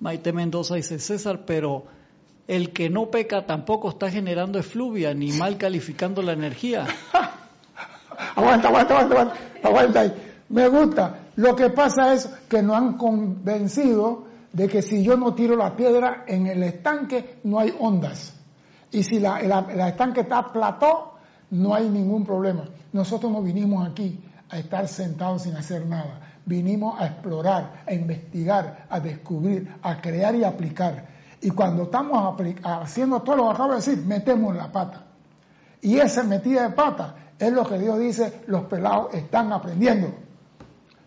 Maite 0.00 0.32
Mendoza 0.32 0.74
dice, 0.76 0.98
César, 0.98 1.44
pero 1.46 1.84
el 2.46 2.70
que 2.70 2.90
no 2.90 3.10
peca 3.10 3.46
tampoco 3.46 3.88
está 3.88 4.10
generando 4.10 4.58
efluvia 4.58 5.14
ni 5.14 5.32
mal 5.32 5.56
calificando 5.56 6.20
la 6.22 6.32
energía. 6.32 6.86
Aguanta, 8.36 8.68
aguanta, 8.68 8.94
aguanta, 8.94 9.14
aguanta, 9.14 9.36
aguanta 9.62 10.00
ahí. 10.00 10.12
Me 10.48 10.68
gusta. 10.68 11.20
Lo 11.36 11.56
que 11.56 11.70
pasa 11.70 12.12
es 12.12 12.26
que 12.48 12.62
nos 12.62 12.76
han 12.76 12.96
convencido 12.96 14.24
de 14.52 14.68
que 14.68 14.82
si 14.82 15.02
yo 15.02 15.16
no 15.16 15.34
tiro 15.34 15.56
la 15.56 15.76
piedra 15.76 16.24
en 16.26 16.46
el 16.46 16.62
estanque 16.62 17.40
no 17.44 17.58
hay 17.58 17.74
ondas. 17.78 18.34
Y 18.92 19.02
si 19.02 19.18
la, 19.18 19.40
estanque 19.88 20.20
está 20.20 20.52
plató, 20.52 21.14
no 21.50 21.74
hay 21.74 21.88
ningún 21.88 22.24
problema. 22.24 22.64
Nosotros 22.92 23.32
no 23.32 23.42
vinimos 23.42 23.88
aquí 23.88 24.22
a 24.48 24.58
estar 24.58 24.86
sentados 24.86 25.42
sin 25.42 25.56
hacer 25.56 25.84
nada. 25.86 26.20
Vinimos 26.46 27.00
a 27.00 27.06
explorar, 27.06 27.82
a 27.86 27.92
investigar, 27.92 28.86
a 28.88 29.00
descubrir, 29.00 29.74
a 29.82 30.00
crear 30.00 30.36
y 30.36 30.44
aplicar. 30.44 31.08
Y 31.40 31.50
cuando 31.50 31.84
estamos 31.84 32.40
haciendo 32.62 33.22
todo 33.22 33.36
lo 33.36 33.44
que 33.46 33.54
acabo 33.54 33.70
de 33.70 33.76
decir, 33.76 33.98
metemos 34.06 34.54
la 34.54 34.70
pata. 34.70 35.06
Y 35.82 35.98
esa 35.98 36.22
metida 36.22 36.68
de 36.68 36.74
pata 36.74 37.16
es 37.38 37.52
lo 37.52 37.66
que 37.66 37.78
Dios 37.78 37.98
dice, 37.98 38.42
los 38.46 38.64
pelados 38.66 39.12
están 39.14 39.52
aprendiendo. 39.52 40.23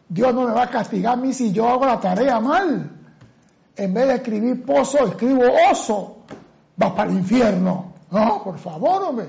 Dios 0.09 0.33
no 0.33 0.47
me 0.47 0.53
va 0.53 0.63
a 0.63 0.69
castigar 0.69 1.13
a 1.13 1.15
mí 1.17 1.33
si 1.33 1.51
yo 1.51 1.67
hago 1.67 1.85
la 1.85 1.99
tarea 1.99 2.39
mal. 2.39 2.91
En 3.75 3.93
vez 3.93 4.07
de 4.07 4.15
escribir 4.15 4.65
pozo, 4.65 5.05
escribo 5.05 5.43
oso. 5.71 6.17
Va 6.81 6.95
para 6.95 7.09
el 7.09 7.17
infierno. 7.17 7.93
No, 8.11 8.43
por 8.43 8.57
favor, 8.57 9.03
hombre. 9.03 9.27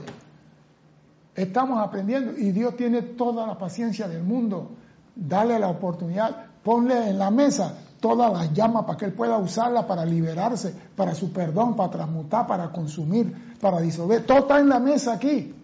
Estamos 1.35 1.79
aprendiendo 1.81 2.33
y 2.37 2.53
Dios 2.53 2.76
tiene 2.76 3.03
toda 3.03 3.47
la 3.47 3.59
paciencia 3.59 4.09
del 4.09 4.22
mundo. 4.22 4.70
Dale 5.14 5.59
la 5.59 5.68
oportunidad, 5.68 6.47
ponle 6.62 7.11
en 7.11 7.18
la 7.18 7.31
mesa 7.31 7.74
todas 8.01 8.33
las 8.33 8.53
llamas 8.53 8.85
para 8.85 8.99
que 8.99 9.05
Él 9.07 9.12
pueda 9.12 9.39
usarla 9.39 9.87
para 9.87 10.05
liberarse, 10.05 10.74
para 10.97 11.14
su 11.14 11.33
perdón, 11.33 11.76
para 11.76 11.91
transmutar, 11.91 12.47
para 12.47 12.70
consumir, 12.70 13.57
para 13.61 13.81
disolver. 13.81 14.24
Todo 14.24 14.39
está 14.39 14.61
en 14.61 14.68
la 14.68 14.79
mesa 14.79 15.14
aquí. 15.14 15.55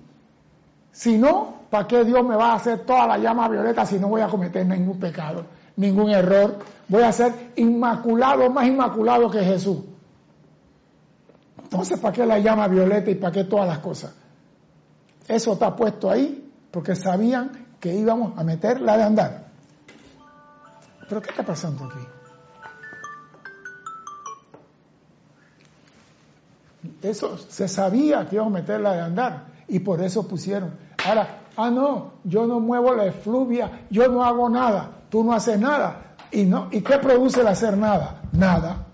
Si 0.92 1.18
no, 1.18 1.54
¿para 1.74 1.88
qué 1.88 2.04
Dios 2.04 2.24
me 2.24 2.36
va 2.36 2.52
a 2.52 2.54
hacer 2.54 2.86
toda 2.86 3.04
la 3.04 3.18
llama 3.18 3.48
violeta 3.48 3.84
si 3.84 3.98
no 3.98 4.06
voy 4.06 4.20
a 4.20 4.28
cometer 4.28 4.64
ningún 4.64 5.00
pecado, 5.00 5.44
ningún 5.74 6.08
error? 6.10 6.60
Voy 6.86 7.02
a 7.02 7.10
ser 7.10 7.50
inmaculado, 7.56 8.48
más 8.48 8.68
inmaculado 8.68 9.28
que 9.28 9.42
Jesús. 9.42 9.78
Entonces, 11.60 11.98
¿para 11.98 12.14
qué 12.14 12.24
la 12.24 12.38
llama 12.38 12.68
violeta 12.68 13.10
y 13.10 13.16
para 13.16 13.32
qué 13.32 13.42
todas 13.42 13.66
las 13.66 13.80
cosas? 13.80 14.14
Eso 15.26 15.54
está 15.54 15.74
puesto 15.74 16.08
ahí 16.08 16.48
porque 16.70 16.94
sabían 16.94 17.66
que 17.80 17.92
íbamos 17.92 18.38
a 18.38 18.44
meter 18.44 18.80
la 18.80 18.96
de 18.96 19.02
andar. 19.02 19.48
¿Pero 21.08 21.20
qué 21.20 21.30
está 21.30 21.42
pasando 21.42 21.86
aquí? 21.86 21.98
Eso 27.02 27.36
se 27.36 27.66
sabía 27.66 28.28
que 28.28 28.36
íbamos 28.36 28.54
a 28.54 28.60
meter 28.60 28.80
la 28.80 28.92
de 28.92 29.00
andar 29.00 29.46
y 29.66 29.80
por 29.80 30.00
eso 30.02 30.28
pusieron. 30.28 30.70
Ahora, 31.04 31.40
ah 31.56 31.70
no, 31.70 32.12
yo 32.24 32.46
no 32.46 32.60
muevo 32.60 32.94
la 32.94 33.06
efluvia, 33.06 33.86
yo 33.90 34.08
no 34.08 34.24
hago 34.24 34.48
nada, 34.48 34.90
tú 35.10 35.22
no 35.24 35.32
haces 35.32 35.58
nada. 35.58 36.16
¿Y, 36.30 36.44
no, 36.44 36.68
¿Y 36.72 36.80
qué 36.80 36.98
produce 36.98 37.40
el 37.40 37.46
hacer 37.48 37.76
nada? 37.76 38.22
Nada. 38.32 38.86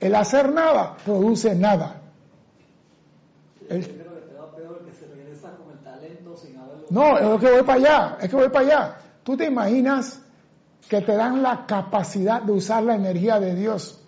El 0.00 0.14
hacer 0.14 0.52
nada 0.52 0.96
produce 1.04 1.54
nada. 1.54 2.00
El- 3.68 3.80
no, 6.90 7.18
es 7.36 7.40
que 7.40 7.50
voy 7.50 7.62
para 7.62 7.78
allá, 7.78 8.18
es 8.20 8.28
que 8.28 8.36
voy 8.36 8.48
para 8.50 8.66
allá. 8.66 8.96
¿Tú 9.22 9.36
te 9.36 9.46
imaginas 9.46 10.20
que 10.88 11.00
te 11.00 11.14
dan 11.16 11.42
la 11.42 11.64
capacidad 11.66 12.42
de 12.42 12.52
usar 12.52 12.82
la 12.82 12.96
energía 12.96 13.40
de 13.40 13.54
Dios? 13.54 13.98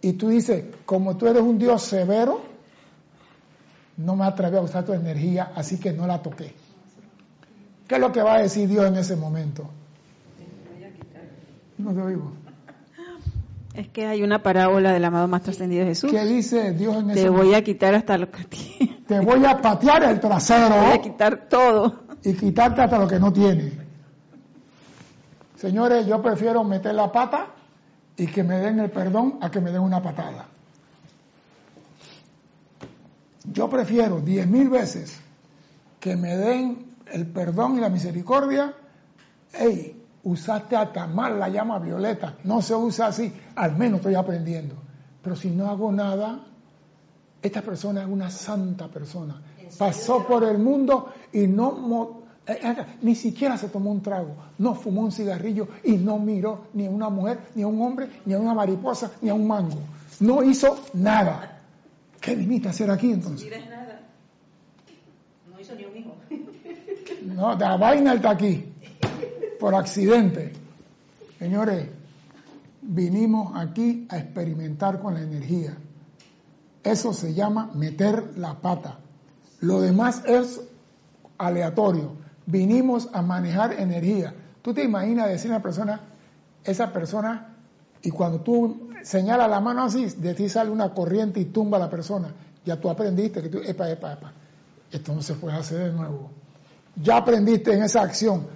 Y 0.00 0.14
tú 0.14 0.28
dices, 0.28 0.64
como 0.86 1.16
tú 1.16 1.26
eres 1.26 1.42
un 1.42 1.58
Dios 1.58 1.82
severo, 1.82 2.40
no 4.04 4.16
me 4.16 4.24
atreví 4.24 4.56
a 4.56 4.60
usar 4.60 4.84
tu 4.84 4.92
energía, 4.92 5.52
así 5.54 5.78
que 5.78 5.92
no 5.92 6.06
la 6.06 6.20
toqué. 6.22 6.54
¿Qué 7.86 7.94
es 7.96 8.00
lo 8.00 8.12
que 8.12 8.22
va 8.22 8.34
a 8.34 8.42
decir 8.42 8.68
Dios 8.68 8.86
en 8.86 8.96
ese 8.96 9.16
momento? 9.16 9.68
No 11.78 11.92
te 11.92 12.00
oigo. 12.00 12.32
Es 13.74 13.88
que 13.88 14.06
hay 14.06 14.22
una 14.22 14.42
parábola 14.42 14.92
del 14.92 15.04
amado 15.04 15.26
más 15.28 15.42
trascendido 15.42 15.84
Jesús. 15.86 16.10
¿Qué 16.10 16.24
dice 16.24 16.72
Dios 16.72 16.94
en 16.96 17.10
ese 17.10 17.22
Te 17.22 17.30
momento? 17.30 17.46
voy 17.46 17.54
a 17.54 17.64
quitar 17.64 17.94
hasta 17.94 18.18
lo 18.18 18.30
que 18.30 18.44
tienes. 18.44 19.06
Te 19.06 19.18
voy 19.20 19.44
a 19.44 19.60
patear 19.60 20.04
el 20.04 20.20
trasero 20.20 20.68
Te 20.74 20.80
voy 20.80 20.90
a 20.92 21.00
quitar 21.00 21.48
todo. 21.48 22.02
y 22.22 22.34
quitarte 22.34 22.82
hasta 22.82 22.98
lo 22.98 23.08
que 23.08 23.18
no 23.18 23.32
tiene. 23.32 23.72
Señores, 25.56 26.06
yo 26.06 26.20
prefiero 26.22 26.62
meter 26.64 26.94
la 26.94 27.10
pata 27.10 27.46
y 28.16 28.26
que 28.26 28.42
me 28.42 28.56
den 28.58 28.78
el 28.80 28.90
perdón 28.90 29.38
a 29.40 29.50
que 29.50 29.60
me 29.60 29.70
den 29.70 29.80
una 29.82 30.02
patada. 30.02 30.46
Yo 33.44 33.68
prefiero 33.68 34.20
diez 34.20 34.46
mil 34.46 34.68
veces 34.68 35.18
que 35.98 36.16
me 36.16 36.36
den 36.36 36.94
el 37.10 37.26
perdón 37.26 37.78
y 37.78 37.80
la 37.80 37.88
misericordia. 37.88 38.74
Ey, 39.52 40.00
usaste 40.24 40.76
hasta 40.76 41.06
mal 41.06 41.38
la 41.38 41.48
llama 41.48 41.78
violeta. 41.78 42.36
No 42.44 42.62
se 42.62 42.74
usa 42.74 43.08
así. 43.08 43.32
Al 43.56 43.76
menos 43.76 43.98
estoy 43.98 44.14
aprendiendo. 44.14 44.74
Pero 45.22 45.36
si 45.36 45.50
no 45.50 45.68
hago 45.68 45.92
nada, 45.92 46.40
esta 47.42 47.62
persona 47.62 48.02
es 48.02 48.08
una 48.08 48.30
santa 48.30 48.88
persona. 48.88 49.40
Pasó 49.78 50.26
por 50.26 50.44
el 50.44 50.58
mundo 50.58 51.12
y 51.32 51.46
no 51.46 52.22
eh, 52.46 52.58
eh, 52.60 52.76
ni 53.02 53.14
siquiera 53.14 53.56
se 53.56 53.68
tomó 53.68 53.92
un 53.92 54.02
trago, 54.02 54.34
no 54.58 54.74
fumó 54.74 55.02
un 55.02 55.12
cigarrillo 55.12 55.68
y 55.84 55.92
no 55.92 56.18
miró 56.18 56.66
ni 56.74 56.86
a 56.86 56.90
una 56.90 57.08
mujer, 57.08 57.38
ni 57.54 57.62
a 57.62 57.68
un 57.68 57.80
hombre, 57.80 58.08
ni 58.26 58.34
a 58.34 58.38
una 58.38 58.52
mariposa, 58.52 59.12
ni 59.20 59.30
a 59.30 59.34
un 59.34 59.46
mango. 59.46 59.78
No 60.18 60.42
hizo 60.42 60.76
nada. 60.92 61.61
¿Qué 62.22 62.36
viniste 62.36 62.68
a 62.68 62.70
hacer 62.70 62.88
aquí 62.88 63.10
entonces? 63.10 63.50
No 65.50 65.60
hizo 65.60 65.74
ni 65.74 65.84
un 65.84 65.96
hijo. 65.96 66.16
No, 67.24 67.56
la 67.56 67.76
vaina 67.76 68.14
está 68.14 68.30
aquí, 68.30 68.64
por 69.60 69.74
accidente. 69.76 70.52
Señores, 71.38 71.88
vinimos 72.80 73.52
aquí 73.54 74.06
a 74.10 74.18
experimentar 74.18 75.00
con 75.00 75.14
la 75.14 75.22
energía. 75.22 75.76
Eso 76.82 77.12
se 77.12 77.32
llama 77.32 77.70
meter 77.74 78.36
la 78.36 78.60
pata. 78.60 78.98
Lo 79.60 79.80
demás 79.80 80.24
es 80.26 80.60
aleatorio. 81.38 82.16
Vinimos 82.46 83.08
a 83.12 83.22
manejar 83.22 83.74
energía. 83.74 84.34
Tú 84.62 84.74
te 84.74 84.82
imaginas 84.82 85.28
decir 85.28 85.52
a 85.52 85.56
una 85.56 85.62
persona, 85.62 86.00
esa 86.64 86.92
persona, 86.92 87.56
y 88.02 88.10
cuando 88.10 88.40
tú 88.40 88.91
señalas 89.02 89.48
la 89.48 89.60
mano 89.60 89.84
así, 89.84 90.06
de 90.06 90.34
ti 90.34 90.48
sale 90.48 90.70
una 90.70 90.92
corriente 90.94 91.40
y 91.40 91.46
tumba 91.46 91.76
a 91.78 91.80
la 91.80 91.90
persona. 91.90 92.28
Ya 92.64 92.80
tú 92.80 92.88
aprendiste 92.88 93.42
que 93.42 93.48
tú, 93.48 93.58
epa, 93.58 93.90
epa, 93.90 94.12
epa. 94.12 94.32
Esto 94.90 95.14
no 95.14 95.22
se 95.22 95.34
puede 95.34 95.56
hacer 95.56 95.90
de 95.90 95.92
nuevo. 95.92 96.30
Ya 96.96 97.16
aprendiste 97.16 97.72
en 97.72 97.82
esa 97.82 98.02
acción. 98.02 98.46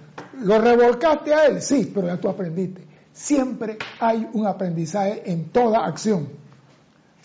¿Lo 0.41 0.59
revolcaste 0.59 1.33
a 1.33 1.45
él? 1.47 1.61
Sí, 1.61 1.91
pero 1.93 2.07
ya 2.07 2.17
tú 2.17 2.29
aprendiste. 2.29 2.85
Siempre 3.11 3.77
hay 3.99 4.29
un 4.33 4.45
aprendizaje 4.45 5.29
en 5.29 5.49
toda 5.49 5.85
acción. 5.85 6.29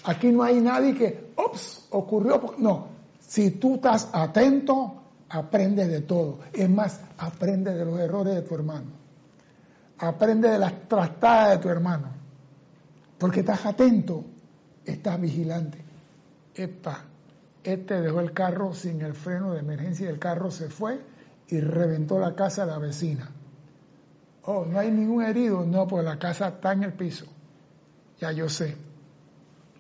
Aquí 0.04 0.32
no 0.32 0.42
hay 0.42 0.60
nadie 0.60 0.94
que, 0.94 1.32
ups, 1.36 1.86
ocurrió. 1.90 2.40
por-". 2.40 2.58
No, 2.58 2.88
si 3.20 3.50
tú 3.52 3.74
estás 3.74 4.08
atento, 4.12 5.02
aprende 5.28 5.86
de 5.86 6.00
todo. 6.00 6.38
Es 6.52 6.68
más, 6.68 7.00
aprende 7.18 7.74
de 7.74 7.84
los 7.84 7.98
errores 8.00 8.34
de 8.34 8.42
tu 8.42 8.54
hermano. 8.54 8.86
Aprende 9.98 10.48
de 10.48 10.58
las 10.58 10.88
trastadas 10.88 11.50
de 11.50 11.58
tu 11.58 11.68
hermano. 11.68 12.21
Porque 13.22 13.38
estás 13.38 13.64
atento, 13.66 14.24
estás 14.84 15.20
vigilante. 15.20 15.78
Epa, 16.56 17.04
este 17.62 18.00
dejó 18.00 18.18
el 18.18 18.32
carro 18.32 18.74
sin 18.74 19.00
el 19.00 19.14
freno 19.14 19.52
de 19.52 19.60
emergencia 19.60 20.06
y 20.06 20.08
el 20.08 20.18
carro 20.18 20.50
se 20.50 20.68
fue 20.68 21.00
y 21.46 21.60
reventó 21.60 22.18
la 22.18 22.34
casa 22.34 22.66
de 22.66 22.72
la 22.72 22.78
vecina. 22.78 23.30
Oh, 24.42 24.64
no 24.64 24.76
hay 24.76 24.90
ningún 24.90 25.22
herido. 25.22 25.64
No, 25.64 25.86
pues 25.86 26.04
la 26.04 26.18
casa 26.18 26.48
está 26.48 26.72
en 26.72 26.82
el 26.82 26.94
piso. 26.94 27.26
Ya 28.18 28.32
yo 28.32 28.48
sé. 28.48 28.76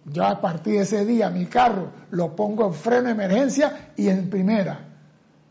Yo 0.04 0.24
a 0.24 0.40
partir 0.40 0.74
de 0.74 0.82
ese 0.82 1.04
día 1.04 1.28
mi 1.28 1.46
carro 1.46 1.90
lo 2.12 2.36
pongo 2.36 2.64
en 2.68 2.74
freno 2.74 3.06
de 3.06 3.10
emergencia 3.10 3.90
y 3.96 4.06
en 4.08 4.30
primera. 4.30 4.86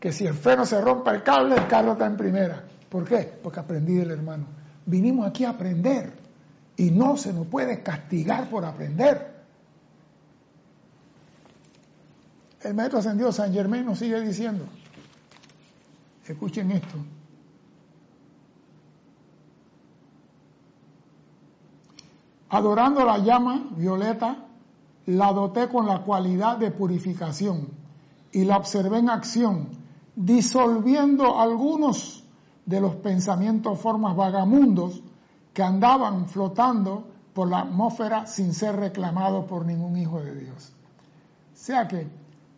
Que 0.00 0.12
si 0.12 0.26
el 0.26 0.32
freno 0.32 0.64
se 0.64 0.80
rompe 0.80 1.10
el 1.10 1.22
cable, 1.22 1.56
el 1.56 1.66
carro 1.66 1.92
está 1.92 2.06
en 2.06 2.16
primera. 2.16 2.64
¿Por 2.88 3.04
qué? 3.04 3.38
Porque 3.42 3.60
aprendí 3.60 3.96
del 3.96 4.12
hermano. 4.12 4.46
Vinimos 4.86 5.28
aquí 5.28 5.44
a 5.44 5.50
aprender 5.50 6.21
y 6.76 6.90
no 6.90 7.16
se 7.16 7.32
nos 7.32 7.46
puede 7.46 7.82
castigar 7.82 8.48
por 8.48 8.64
aprender. 8.64 9.32
El 12.62 12.74
maestro 12.74 13.00
ascendido 13.00 13.32
San 13.32 13.52
Germán 13.52 13.84
nos 13.84 13.98
sigue 13.98 14.20
diciendo, 14.20 14.64
escuchen 16.26 16.70
esto, 16.70 16.98
adorando 22.48 23.04
la 23.04 23.18
llama 23.18 23.64
violeta, 23.76 24.46
la 25.06 25.32
doté 25.32 25.68
con 25.68 25.86
la 25.86 26.02
cualidad 26.02 26.58
de 26.58 26.70
purificación 26.70 27.68
y 28.30 28.44
la 28.44 28.56
observé 28.56 28.98
en 28.98 29.10
acción, 29.10 29.68
disolviendo 30.14 31.40
algunos 31.40 32.24
de 32.64 32.80
los 32.80 32.94
pensamientos, 32.96 33.80
formas 33.80 34.14
vagamundos 34.14 35.02
que 35.52 35.62
andaban 35.62 36.28
flotando 36.28 37.08
por 37.32 37.48
la 37.48 37.60
atmósfera 37.60 38.26
sin 38.26 38.52
ser 38.54 38.76
reclamados 38.76 39.46
por 39.46 39.64
ningún 39.64 39.96
hijo 39.96 40.20
de 40.20 40.34
Dios. 40.34 40.72
O 41.52 41.56
sea 41.56 41.88
que 41.88 42.06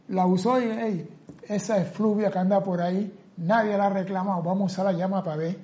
la 0.08 0.26
usó 0.26 0.60
y 0.60 0.64
hey, 0.70 1.08
esa 1.42 1.78
efluvia 1.78 2.30
que 2.30 2.38
anda 2.38 2.62
por 2.62 2.80
ahí, 2.80 3.12
nadie 3.36 3.76
la 3.76 3.86
ha 3.86 3.90
reclamado, 3.90 4.42
vamos 4.42 4.72
a 4.72 4.82
usar 4.82 4.86
la 4.86 4.98
llama 4.98 5.22
para 5.22 5.36
ver 5.36 5.58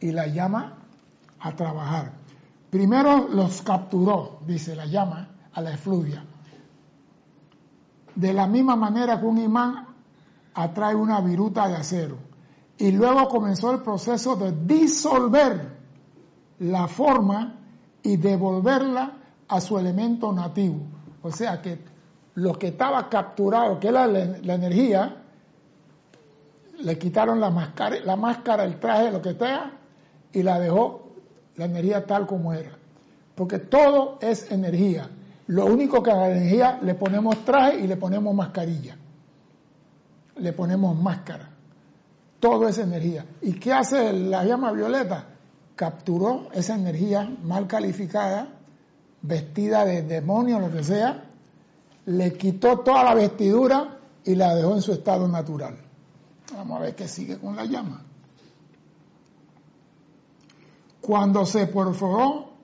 y 0.00 0.12
la 0.12 0.26
llama 0.26 0.74
a 1.40 1.52
trabajar. 1.52 2.12
Primero 2.70 3.28
los 3.28 3.62
capturó, 3.62 4.40
dice 4.46 4.76
la 4.76 4.86
llama, 4.86 5.28
a 5.52 5.60
la 5.60 5.72
efluvia. 5.72 6.24
De 8.14 8.32
la 8.32 8.46
misma 8.46 8.76
manera 8.76 9.18
que 9.20 9.26
un 9.26 9.38
imán 9.38 9.86
atrae 10.54 10.94
una 10.94 11.20
viruta 11.20 11.68
de 11.68 11.76
acero. 11.76 12.18
Y 12.76 12.92
luego 12.92 13.28
comenzó 13.28 13.72
el 13.72 13.80
proceso 13.80 14.36
de 14.36 14.52
disolver 14.52 15.77
la 16.60 16.88
forma 16.88 17.56
y 18.02 18.16
devolverla 18.16 19.12
a 19.48 19.60
su 19.60 19.78
elemento 19.78 20.32
nativo. 20.32 20.80
O 21.22 21.30
sea 21.30 21.60
que 21.60 21.78
lo 22.34 22.54
que 22.58 22.68
estaba 22.68 23.08
capturado, 23.08 23.78
que 23.80 23.88
era 23.88 24.06
la, 24.06 24.38
la 24.42 24.54
energía, 24.54 25.16
le 26.80 26.98
quitaron 26.98 27.40
la 27.40 27.50
máscara, 27.50 27.96
la 28.04 28.16
máscara, 28.16 28.64
el 28.64 28.78
traje, 28.78 29.10
lo 29.10 29.20
que 29.20 29.34
sea, 29.34 29.72
y 30.32 30.42
la 30.42 30.60
dejó 30.60 31.12
la 31.56 31.64
energía 31.64 32.06
tal 32.06 32.26
como 32.26 32.52
era. 32.52 32.70
Porque 33.34 33.58
todo 33.58 34.18
es 34.20 34.50
energía. 34.50 35.10
Lo 35.48 35.66
único 35.66 36.02
que 36.02 36.10
a 36.10 36.16
la 36.16 36.30
energía 36.30 36.78
le 36.82 36.94
ponemos 36.94 37.44
traje 37.44 37.80
y 37.80 37.86
le 37.86 37.96
ponemos 37.96 38.34
mascarilla. 38.34 38.96
Le 40.36 40.52
ponemos 40.52 40.96
máscara. 40.96 41.50
Todo 42.38 42.68
es 42.68 42.78
energía. 42.78 43.24
¿Y 43.42 43.54
qué 43.54 43.72
hace 43.72 44.12
la 44.12 44.44
llama 44.44 44.72
violeta? 44.72 45.26
Capturó 45.78 46.48
esa 46.54 46.74
energía 46.74 47.32
mal 47.44 47.68
calificada, 47.68 48.48
vestida 49.22 49.84
de 49.84 50.02
demonio, 50.02 50.58
lo 50.58 50.72
que 50.72 50.82
sea, 50.82 51.30
le 52.06 52.32
quitó 52.32 52.80
toda 52.80 53.04
la 53.04 53.14
vestidura 53.14 54.00
y 54.24 54.34
la 54.34 54.56
dejó 54.56 54.74
en 54.74 54.82
su 54.82 54.90
estado 54.90 55.28
natural. 55.28 55.78
Vamos 56.52 56.78
a 56.78 56.82
ver 56.82 56.96
qué 56.96 57.06
sigue 57.06 57.38
con 57.38 57.54
la 57.54 57.64
llama. 57.64 58.02
Cuando 61.00 61.46
se 61.46 61.68
perforó 61.68 62.54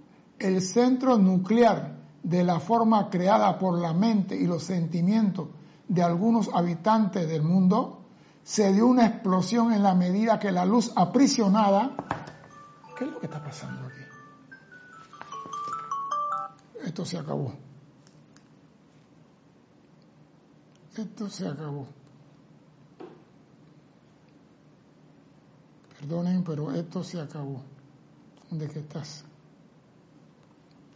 el 0.40 0.60
centro 0.60 1.16
nuclear 1.16 1.92
de 2.20 2.42
la 2.42 2.58
forma 2.58 3.10
creada 3.10 3.60
por 3.60 3.78
la 3.78 3.92
mente 3.92 4.34
y 4.34 4.44
los 4.44 4.64
sentimientos 4.64 5.50
de 5.86 6.02
algunos 6.02 6.50
habitantes 6.52 7.28
del 7.28 7.44
mundo, 7.44 8.00
se 8.42 8.72
dio 8.72 8.88
una 8.88 9.06
explosión 9.06 9.72
en 9.72 9.84
la 9.84 9.94
medida 9.94 10.40
que 10.40 10.50
la 10.50 10.64
luz 10.64 10.90
aprisionada... 10.96 11.92
¿Qué 12.96 13.04
es 13.04 13.10
lo 13.10 13.18
que 13.18 13.26
está 13.26 13.42
pasando 13.42 13.86
aquí? 13.86 14.02
Esto 16.84 17.04
se 17.04 17.18
acabó. 17.18 17.52
Esto 20.96 21.28
se 21.28 21.48
acabó. 21.48 21.88
Perdonen, 25.98 26.44
pero 26.44 26.72
esto 26.72 27.02
se 27.02 27.20
acabó. 27.20 27.62
¿Dónde 28.48 28.66
estás? 28.66 29.24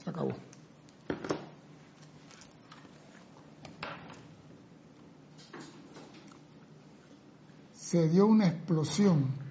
Se 0.04 0.10
acabó. 0.10 0.32
Se 7.74 8.08
dio 8.08 8.26
una 8.26 8.46
explosión 8.46 9.47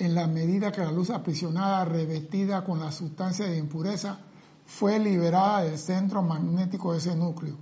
en 0.00 0.14
la 0.14 0.26
medida 0.26 0.72
que 0.72 0.80
la 0.80 0.90
luz 0.90 1.10
aprisionada, 1.10 1.84
revestida 1.84 2.64
con 2.64 2.80
la 2.80 2.90
sustancia 2.90 3.46
de 3.46 3.58
impureza, 3.58 4.18
fue 4.64 4.98
liberada 4.98 5.62
del 5.62 5.78
centro 5.78 6.22
magnético 6.22 6.92
de 6.92 6.98
ese 6.98 7.14
núcleo. 7.14 7.56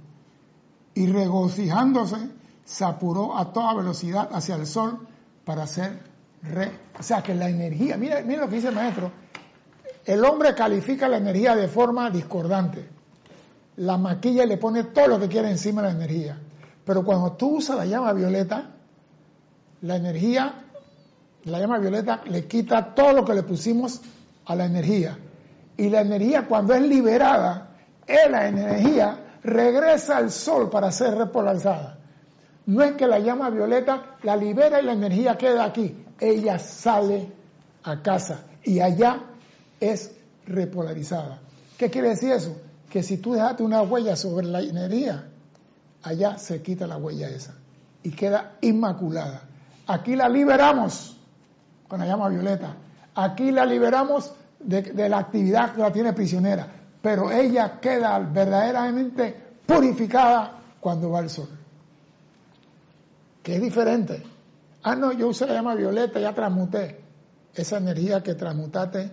Y 0.95 1.07
regocijándose, 1.07 2.17
se 2.65 2.85
apuró 2.85 3.37
a 3.37 3.53
toda 3.53 3.75
velocidad 3.75 4.29
hacia 4.33 4.55
el 4.55 4.67
sol 4.67 5.07
para 5.45 5.67
ser 5.67 6.01
re. 6.43 6.71
O 6.99 7.03
sea 7.03 7.23
que 7.23 7.35
la 7.35 7.49
energía, 7.49 7.97
mira, 7.97 8.21
mira 8.23 8.43
lo 8.43 8.49
que 8.49 8.57
dice 8.57 8.69
el 8.69 8.75
maestro, 8.75 9.11
el 10.05 10.25
hombre 10.25 10.55
califica 10.55 11.09
la 11.09 11.17
energía 11.17 11.57
de 11.57 11.67
forma 11.67 12.11
discordante. 12.11 12.89
La 13.77 13.97
maquilla 13.97 14.45
y 14.45 14.49
le 14.49 14.59
pone 14.59 14.85
todo 14.85 15.09
lo 15.09 15.21
que 15.21 15.29
quiere 15.29 15.51
encima 15.51 15.83
de 15.83 15.89
la 15.89 15.95
energía. 15.95 16.39
Pero 16.85 17.05
cuando 17.05 17.33
tú 17.33 17.57
usas 17.57 17.77
la 17.77 17.87
llama 17.87 18.13
violeta, 18.13 18.71
la 19.83 19.97
energía, 19.97 20.68
la 21.45 21.59
llama 21.59 21.79
violeta 21.79 22.23
le 22.27 22.47
quita 22.47 22.95
todo 22.95 23.13
lo 23.13 23.25
que 23.25 23.35
le 23.35 23.43
pusimos 23.43 24.01
a 24.45 24.57
la 24.57 24.67
energía. 24.67 25.19
Y 25.77 25.89
la 25.89 26.01
energía 26.01 26.47
cuando 26.47 26.75
es 26.75 26.83
liberada, 26.83 27.77
es 28.07 28.31
la 28.31 28.49
energía 28.49 29.25
regresa 29.43 30.17
al 30.17 30.31
sol 30.31 30.69
para 30.71 30.91
ser 30.91 31.15
repolarizada. 31.15 31.99
No 32.67 32.83
es 32.83 32.93
que 32.93 33.07
la 33.07 33.19
llama 33.19 33.51
violeta 33.51 34.17
la 34.23 34.37
libera 34.37 34.81
y 34.81 34.85
la 34.85 34.93
energía 34.93 35.37
queda 35.37 35.65
aquí. 35.65 36.05
Ella 36.21 36.59
sale 36.59 37.33
a 37.85 38.03
casa 38.03 38.45
y 38.65 38.81
allá 38.81 39.23
es 39.81 40.13
repolarizada. 40.47 41.41
¿Qué 41.79 41.91
quiere 41.91 42.11
decir 42.11 42.33
eso? 42.33 42.57
Que 42.91 43.03
si 43.03 43.19
tú 43.19 43.35
dejaste 43.35 43.63
una 43.63 43.83
huella 43.83 44.17
sobre 44.17 44.47
la 44.47 44.61
energía, 44.61 45.29
allá 46.03 46.39
se 46.39 46.61
quita 46.63 46.87
la 46.87 46.97
huella 46.97 47.29
esa 47.29 47.55
y 48.03 48.11
queda 48.11 48.57
inmaculada. 48.61 49.43
Aquí 49.87 50.17
la 50.17 50.29
liberamos 50.29 51.18
con 51.89 52.01
la 52.01 52.07
llama 52.07 52.29
violeta. 52.29 52.77
Aquí 53.15 53.51
la 53.51 53.65
liberamos 53.65 54.33
de, 54.61 55.09
la 55.09 55.19
actividad 55.19 55.75
que 55.75 55.81
la 55.81 55.93
tiene 55.93 56.13
prisionera. 56.13 56.67
Pero 57.03 57.31
ella 57.31 57.81
queda 57.81 58.19
verdaderamente 58.19 59.35
purificada 59.67 60.53
cuando 60.81 61.11
va 61.11 61.21
al 61.21 61.31
sol. 61.31 61.49
Que 63.43 63.57
es 63.57 63.63
diferente. 63.63 64.23
Ah, 64.83 64.95
no, 64.95 65.13
yo 65.13 65.29
usé 65.29 65.47
la 65.47 65.55
llama 65.55 65.75
violeta, 65.75 66.21
ya 66.21 66.35
transmuté. 66.35 67.01
Esa 67.55 67.79
energía 67.79 68.23
que 68.23 68.35
transmutaste, 68.35 69.11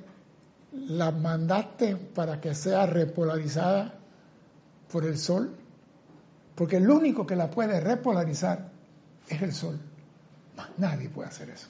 la 0.71 1.11
mandaste 1.11 1.95
para 1.95 2.39
que 2.41 2.53
sea 2.53 2.85
repolarizada 2.85 3.93
por 4.91 5.05
el 5.05 5.17
sol. 5.17 5.55
Porque 6.53 6.77
el 6.77 6.89
único 6.89 7.25
que 7.25 7.35
la 7.35 7.49
puede 7.49 7.79
repolarizar 7.79 8.69
es 9.27 9.41
el 9.41 9.53
sol 9.53 9.79
nadie 10.77 11.09
puede 11.09 11.29
hacer 11.29 11.49
eso. 11.49 11.67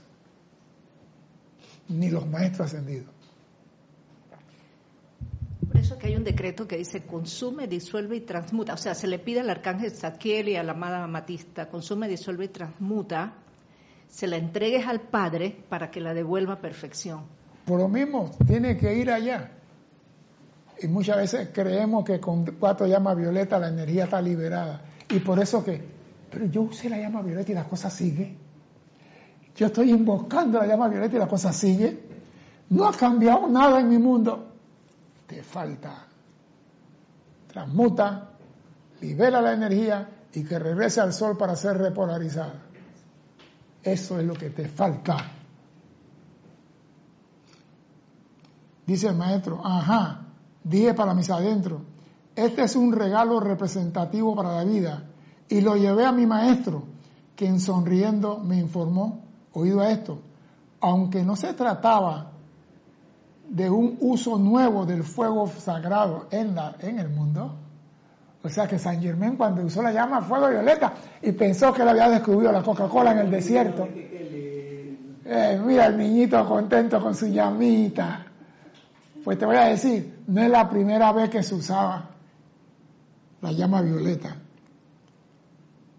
Ni 1.87 2.09
los 2.09 2.27
maestros 2.27 2.67
ascendidos. 2.67 3.15
Por 5.67 5.77
eso 5.77 5.97
que 5.97 6.07
hay 6.07 6.15
un 6.15 6.23
decreto 6.23 6.67
que 6.67 6.77
dice 6.77 7.03
consume, 7.03 7.67
disuelve 7.67 8.15
y 8.17 8.21
transmuta. 8.21 8.73
O 8.73 8.77
sea, 8.77 8.95
se 8.95 9.07
le 9.07 9.19
pide 9.19 9.41
al 9.41 9.49
arcángel 9.49 9.91
Zadkiel 9.91 10.49
y 10.49 10.55
a 10.55 10.63
la 10.63 10.71
amada 10.71 11.03
Amatista, 11.03 11.67
consume, 11.69 12.07
disuelve 12.07 12.45
y 12.45 12.47
transmuta, 12.47 13.33
se 14.07 14.27
la 14.27 14.37
entregues 14.37 14.87
al 14.87 15.01
Padre 15.01 15.57
para 15.67 15.91
que 15.91 15.99
la 15.99 16.13
devuelva 16.13 16.53
a 16.53 16.61
perfección. 16.61 17.23
Por 17.65 17.79
lo 17.79 17.89
mismo, 17.89 18.31
tiene 18.47 18.77
que 18.77 18.95
ir 18.95 19.11
allá. 19.11 19.51
Y 20.81 20.87
muchas 20.87 21.17
veces 21.17 21.49
creemos 21.53 22.05
que 22.05 22.19
con 22.19 22.45
cuatro 22.59 22.85
llamas 22.87 23.17
violetas 23.17 23.59
la 23.59 23.69
energía 23.69 24.05
está 24.05 24.21
liberada. 24.21 24.81
Y 25.09 25.19
por 25.19 25.39
eso 25.39 25.63
que, 25.63 25.81
pero 26.31 26.45
yo 26.45 26.61
usé 26.61 26.89
la 26.89 26.97
llama 26.97 27.21
violeta 27.21 27.51
y 27.51 27.55
la 27.55 27.65
cosa 27.65 27.89
sigue. 27.89 28.35
Yo 29.55 29.67
estoy 29.67 29.91
invocando 29.91 30.59
la 30.59 30.67
llama 30.67 30.89
violeta 30.89 31.15
y 31.15 31.19
la 31.19 31.27
cosa 31.27 31.53
sigue. 31.53 32.03
No 32.69 32.87
ha 32.87 32.91
cambiado 32.91 33.47
nada 33.47 33.79
en 33.79 33.89
mi 33.89 33.97
mundo. 33.97 34.51
Te 35.27 35.41
falta. 35.43 36.05
Transmuta, 37.47 38.31
libera 38.99 39.39
la 39.39 39.53
energía 39.53 40.09
y 40.33 40.43
que 40.43 40.59
regrese 40.59 40.99
al 40.99 41.13
sol 41.13 41.37
para 41.37 41.55
ser 41.55 41.77
repolarizada. 41.77 42.63
Eso 43.81 44.19
es 44.19 44.25
lo 44.25 44.33
que 44.33 44.49
te 44.49 44.67
falta. 44.67 45.17
Dice 48.85 49.07
el 49.07 49.15
maestro, 49.15 49.61
ajá, 49.65 50.25
dije 50.63 50.93
para 50.93 51.13
mis 51.13 51.29
adentro, 51.29 51.81
este 52.35 52.63
es 52.63 52.75
un 52.75 52.91
regalo 52.91 53.39
representativo 53.39 54.35
para 54.35 54.53
la 54.53 54.63
vida. 54.65 55.03
Y 55.47 55.61
lo 55.61 55.77
llevé 55.77 56.05
a 56.05 56.11
mi 56.11 56.25
maestro, 56.25 56.83
quien 57.35 57.59
sonriendo 57.59 58.39
me 58.39 58.57
informó 58.57 59.24
oído 59.55 59.81
a 59.81 59.89
esto, 59.89 60.19
aunque 60.81 61.23
no 61.23 61.35
se 61.35 61.53
trataba 61.53 62.31
de 63.49 63.69
un 63.69 63.97
uso 64.01 64.37
nuevo 64.37 64.85
del 64.85 65.03
fuego 65.03 65.47
sagrado 65.47 66.27
en, 66.31 66.57
el 66.99 67.09
mundo, 67.09 67.55
o 68.43 68.49
sea 68.49 68.67
que 68.67 68.77
San 68.77 69.01
Germán 69.01 69.37
cuando 69.37 69.63
usó 69.63 69.81
la 69.81 69.91
llama 69.91 70.21
fuego 70.21 70.49
violeta 70.49 70.93
y 71.21 71.31
pensó 71.31 71.73
que 71.73 71.83
le 71.83 71.91
había 71.91 72.09
descubierto 72.09 72.51
la 72.51 72.63
Coca-Cola 72.63 73.11
en 73.11 73.19
el 73.19 73.31
desierto. 73.31 73.87
Eh, 75.27 75.59
mira 75.65 75.87
el 75.87 75.97
niñito 75.97 76.47
contento 76.47 77.01
con 77.01 77.15
su 77.15 77.27
llamita. 77.27 78.25
Pues 79.23 79.39
te 79.39 79.45
voy 79.45 79.55
a 79.55 79.65
decir, 79.65 80.19
no 80.27 80.41
es 80.41 80.49
la 80.49 80.69
primera 80.69 81.11
vez 81.11 81.31
que 81.31 81.41
se 81.41 81.55
usaba 81.55 82.09
la 83.41 83.51
llama 83.51 83.81
violeta. 83.81 84.35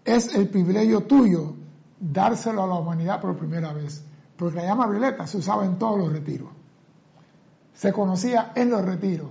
Es 0.05 0.33
el 0.33 0.47
privilegio 0.47 1.03
tuyo 1.03 1.56
dárselo 1.99 2.63
a 2.63 2.67
la 2.67 2.75
humanidad 2.75 3.21
por 3.21 3.37
primera 3.37 3.73
vez. 3.73 4.03
Porque 4.35 4.57
la 4.57 4.63
llama 4.63 4.87
violeta 4.87 5.25
se 5.27 5.37
usaba 5.37 5.65
en 5.65 5.77
todos 5.77 5.97
los 5.97 6.11
retiros. 6.11 6.49
Se 7.73 7.91
conocía 7.91 8.51
en 8.55 8.69
los 8.69 8.83
retiros. 8.83 9.29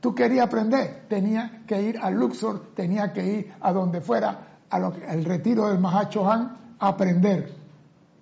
Tú 0.00 0.14
querías 0.14 0.46
aprender, 0.46 1.06
tenía 1.08 1.62
que 1.66 1.82
ir 1.82 1.98
al 1.98 2.14
Luxor, 2.14 2.72
tenía 2.74 3.12
que 3.12 3.26
ir 3.26 3.52
a 3.60 3.72
donde 3.72 4.00
fuera, 4.00 4.58
a 4.70 4.76
al 4.76 5.24
retiro 5.24 5.68
del 5.68 5.78
Mahacho 5.78 6.30
Han, 6.30 6.56
a 6.78 6.88
aprender. 6.88 7.52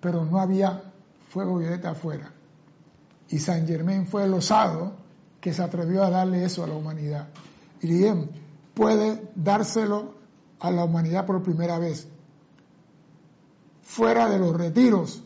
Pero 0.01 0.25
no 0.25 0.39
había 0.39 0.81
fuego 1.29 1.57
violeta 1.57 1.91
afuera. 1.91 2.31
Y 3.29 3.39
San 3.39 3.65
Germán 3.67 4.07
fue 4.07 4.25
el 4.25 4.33
osado 4.33 4.93
que 5.39 5.53
se 5.53 5.63
atrevió 5.63 6.03
a 6.03 6.09
darle 6.09 6.43
eso 6.43 6.63
a 6.63 6.67
la 6.67 6.73
humanidad. 6.73 7.27
Y 7.81 7.93
bien, 7.93 8.29
puede 8.73 9.29
dárselo 9.35 10.15
a 10.59 10.71
la 10.71 10.83
humanidad 10.83 11.25
por 11.25 11.41
primera 11.43 11.79
vez 11.79 12.07
fuera 13.89 14.29
de 14.29 14.37
los 14.37 14.55
retiros, 14.55 15.23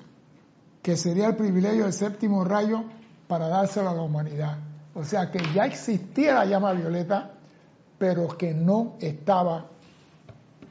que 0.82 0.95
sería 0.95 1.28
el 1.28 1.36
privilegio 1.36 1.84
del 1.84 1.91
séptimo 1.91 2.45
rayo 2.45 2.86
para 3.28 3.49
dárselo 3.49 3.89
a 3.89 3.93
la 3.93 4.01
humanidad. 4.01 4.57
O 4.95 5.03
sea 5.03 5.30
que 5.32 5.41
ya 5.53 5.66
existía 5.66 6.36
la 6.36 6.45
llama 6.45 6.72
violeta, 6.72 7.32
pero 7.97 8.30
que 8.38 8.53
no 8.53 8.95
estaba 9.01 9.66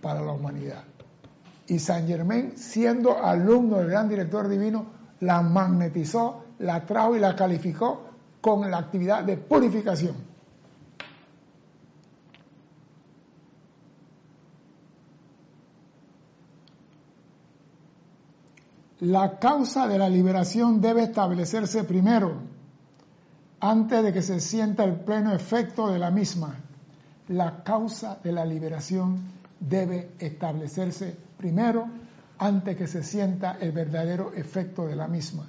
para 0.00 0.22
la 0.22 0.32
humanidad. 0.32 0.84
Y 1.66 1.78
San 1.80 2.06
Germán, 2.06 2.52
siendo 2.56 3.22
alumno 3.22 3.76
del 3.76 3.88
gran 3.88 4.08
director 4.08 4.48
divino, 4.48 4.86
la 5.20 5.42
magnetizó, 5.42 6.44
la 6.60 6.86
trajo 6.86 7.14
y 7.14 7.20
la 7.20 7.36
calificó 7.36 8.06
con 8.40 8.70
la 8.70 8.78
actividad 8.78 9.22
de 9.22 9.36
purificación. 9.36 10.14
La 19.02 19.40
causa 19.40 19.88
de 19.88 19.98
la 19.98 20.08
liberación 20.08 20.80
debe 20.80 21.02
establecerse 21.02 21.82
primero, 21.82 22.36
antes 23.58 24.00
de 24.00 24.12
que 24.12 24.22
se 24.22 24.38
sienta 24.38 24.84
el 24.84 25.00
pleno 25.00 25.34
efecto 25.34 25.88
de 25.88 25.98
la 25.98 26.12
misma. 26.12 26.54
La 27.26 27.64
causa 27.64 28.20
de 28.22 28.30
la 28.30 28.44
liberación 28.44 29.24
debe 29.58 30.12
establecerse 30.20 31.16
primero, 31.36 31.88
antes 32.38 32.76
que 32.76 32.86
se 32.86 33.02
sienta 33.02 33.58
el 33.60 33.72
verdadero 33.72 34.32
efecto 34.34 34.86
de 34.86 34.94
la 34.94 35.08
misma. 35.08 35.48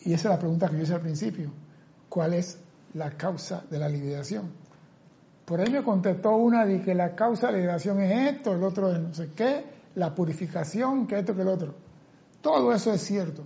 Y 0.00 0.12
esa 0.12 0.28
es 0.28 0.34
la 0.34 0.40
pregunta 0.40 0.68
que 0.68 0.76
yo 0.76 0.82
hice 0.82 0.94
al 0.94 1.02
principio. 1.02 1.52
¿Cuál 2.08 2.34
es 2.34 2.58
la 2.94 3.12
causa 3.12 3.62
de 3.70 3.78
la 3.78 3.88
liberación? 3.88 4.50
Por 5.44 5.60
ahí 5.60 5.70
me 5.70 5.84
contestó 5.84 6.34
una 6.34 6.66
de 6.66 6.82
que 6.82 6.96
la 6.96 7.14
causa 7.14 7.46
de 7.46 7.52
la 7.52 7.58
liberación 7.58 8.00
es 8.00 8.34
esto, 8.34 8.54
el 8.54 8.64
otro 8.64 8.92
es 8.92 9.00
no 9.00 9.14
sé 9.14 9.30
qué, 9.36 9.79
la 9.94 10.14
purificación, 10.14 11.06
que 11.06 11.18
esto, 11.18 11.34
que 11.34 11.42
el 11.42 11.48
otro. 11.48 11.74
Todo 12.40 12.72
eso 12.72 12.92
es 12.92 13.02
cierto. 13.02 13.44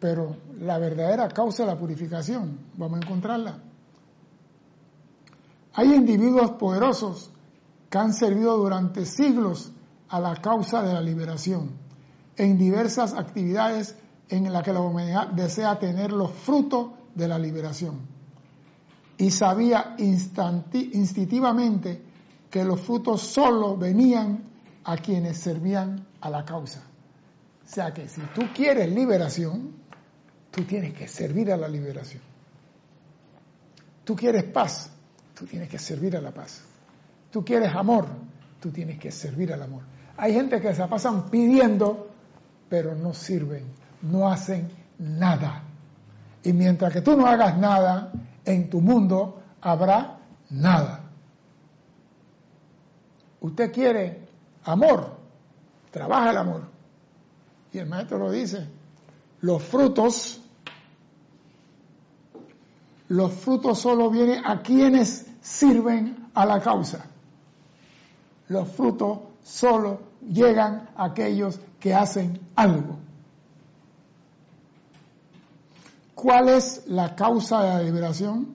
Pero 0.00 0.36
la 0.60 0.78
verdadera 0.78 1.28
causa 1.28 1.64
de 1.64 1.70
la 1.70 1.78
purificación, 1.78 2.58
vamos 2.76 3.00
a 3.00 3.04
encontrarla. 3.04 3.58
Hay 5.74 5.94
individuos 5.94 6.52
poderosos 6.52 7.30
que 7.90 7.98
han 7.98 8.12
servido 8.12 8.56
durante 8.56 9.04
siglos 9.06 9.72
a 10.08 10.20
la 10.20 10.36
causa 10.36 10.82
de 10.82 10.92
la 10.92 11.00
liberación 11.00 11.70
en 12.36 12.58
diversas 12.58 13.14
actividades 13.14 13.96
en 14.28 14.52
las 14.52 14.62
que 14.62 14.72
la 14.72 14.80
humanidad 14.80 15.28
desea 15.28 15.78
tener 15.78 16.12
los 16.12 16.30
frutos 16.30 16.90
de 17.14 17.28
la 17.28 17.38
liberación. 17.38 18.00
Y 19.16 19.30
sabía 19.30 19.96
instintivamente 19.98 22.02
que 22.50 22.64
los 22.64 22.80
frutos 22.80 23.22
solo 23.22 23.76
venían 23.76 24.47
a 24.88 24.96
quienes 24.96 25.36
servían 25.36 26.06
a 26.22 26.30
la 26.30 26.46
causa. 26.46 26.80
O 27.62 27.68
sea 27.70 27.92
que 27.92 28.08
si 28.08 28.22
tú 28.34 28.40
quieres 28.54 28.90
liberación, 28.90 29.74
tú 30.50 30.64
tienes 30.64 30.94
que 30.94 31.06
servir 31.06 31.52
a 31.52 31.58
la 31.58 31.68
liberación. 31.68 32.22
Tú 34.02 34.16
quieres 34.16 34.44
paz, 34.44 34.90
tú 35.34 35.44
tienes 35.44 35.68
que 35.68 35.78
servir 35.78 36.16
a 36.16 36.22
la 36.22 36.30
paz. 36.30 36.62
Tú 37.30 37.44
quieres 37.44 37.74
amor, 37.74 38.06
tú 38.60 38.70
tienes 38.70 38.98
que 38.98 39.10
servir 39.10 39.52
al 39.52 39.62
amor. 39.62 39.82
Hay 40.16 40.32
gente 40.32 40.58
que 40.58 40.74
se 40.74 40.86
pasan 40.86 41.28
pidiendo, 41.28 42.08
pero 42.70 42.94
no 42.94 43.12
sirven, 43.12 43.64
no 44.00 44.26
hacen 44.26 44.70
nada. 44.98 45.64
Y 46.42 46.54
mientras 46.54 46.94
que 46.94 47.02
tú 47.02 47.14
no 47.14 47.26
hagas 47.26 47.58
nada, 47.58 48.10
en 48.42 48.70
tu 48.70 48.80
mundo 48.80 49.42
habrá 49.60 50.18
nada. 50.48 51.04
Usted 53.42 53.70
quiere 53.70 54.27
amor, 54.68 55.16
trabaja 55.90 56.30
el 56.30 56.36
amor. 56.36 56.62
Y 57.72 57.78
el 57.78 57.86
maestro 57.86 58.18
lo 58.18 58.30
dice, 58.30 58.66
los 59.40 59.62
frutos, 59.62 60.40
los 63.08 63.32
frutos 63.32 63.78
solo 63.78 64.10
vienen 64.10 64.44
a 64.44 64.62
quienes 64.62 65.26
sirven 65.40 66.28
a 66.34 66.44
la 66.44 66.60
causa. 66.60 67.06
Los 68.48 68.68
frutos 68.68 69.18
solo 69.42 70.00
llegan 70.28 70.90
a 70.96 71.06
aquellos 71.06 71.60
que 71.80 71.94
hacen 71.94 72.40
algo. 72.56 72.98
¿Cuál 76.14 76.48
es 76.48 76.84
la 76.88 77.14
causa 77.14 77.62
de 77.62 77.68
la 77.68 77.82
liberación? 77.82 78.54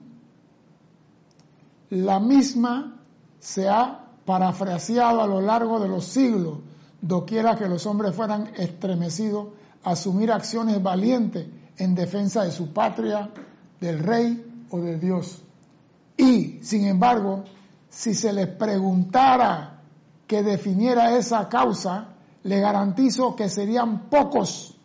La 1.90 2.20
misma 2.20 3.00
se 3.40 3.68
ha 3.68 4.03
parafraseado 4.24 5.22
a 5.22 5.26
lo 5.26 5.40
largo 5.40 5.80
de 5.80 5.88
los 5.88 6.04
siglos, 6.06 6.58
doquiera 7.00 7.56
que 7.56 7.68
los 7.68 7.86
hombres 7.86 8.14
fueran 8.14 8.50
estremecidos 8.56 9.48
a 9.82 9.90
asumir 9.90 10.32
acciones 10.32 10.82
valientes 10.82 11.46
en 11.76 11.94
defensa 11.94 12.44
de 12.44 12.50
su 12.50 12.72
patria, 12.72 13.30
del 13.80 13.98
rey 13.98 14.66
o 14.70 14.80
de 14.80 14.98
Dios. 14.98 15.42
Y, 16.16 16.60
sin 16.62 16.86
embargo, 16.86 17.44
si 17.88 18.14
se 18.14 18.32
les 18.32 18.48
preguntara 18.48 19.82
que 20.26 20.42
definiera 20.42 21.16
esa 21.16 21.48
causa, 21.48 22.14
le 22.44 22.60
garantizo 22.60 23.36
que 23.36 23.48
serían 23.48 24.08
pocos 24.08 24.76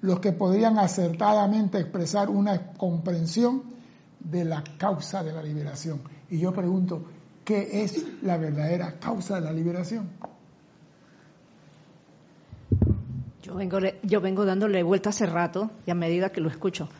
los 0.00 0.20
que 0.20 0.32
podrían 0.32 0.78
acertadamente 0.78 1.78
expresar 1.78 2.30
una 2.30 2.72
comprensión 2.72 3.62
de 4.20 4.44
la 4.44 4.62
causa 4.78 5.22
de 5.22 5.32
la 5.32 5.42
liberación. 5.42 6.00
Y 6.30 6.38
yo 6.38 6.52
pregunto, 6.52 7.04
¿qué 7.48 7.82
es 7.82 8.04
la 8.20 8.36
verdadera 8.36 8.98
causa 9.00 9.36
de 9.36 9.40
la 9.40 9.52
liberación? 9.52 10.10
Yo 13.42 13.54
vengo, 13.54 13.78
yo 14.02 14.20
vengo 14.20 14.44
dándole 14.44 14.82
vuelta 14.82 15.08
hace 15.08 15.24
rato 15.24 15.70
y 15.86 15.90
a 15.90 15.94
medida 15.94 16.30
que 16.30 16.42
lo 16.42 16.50
escucho. 16.50 16.90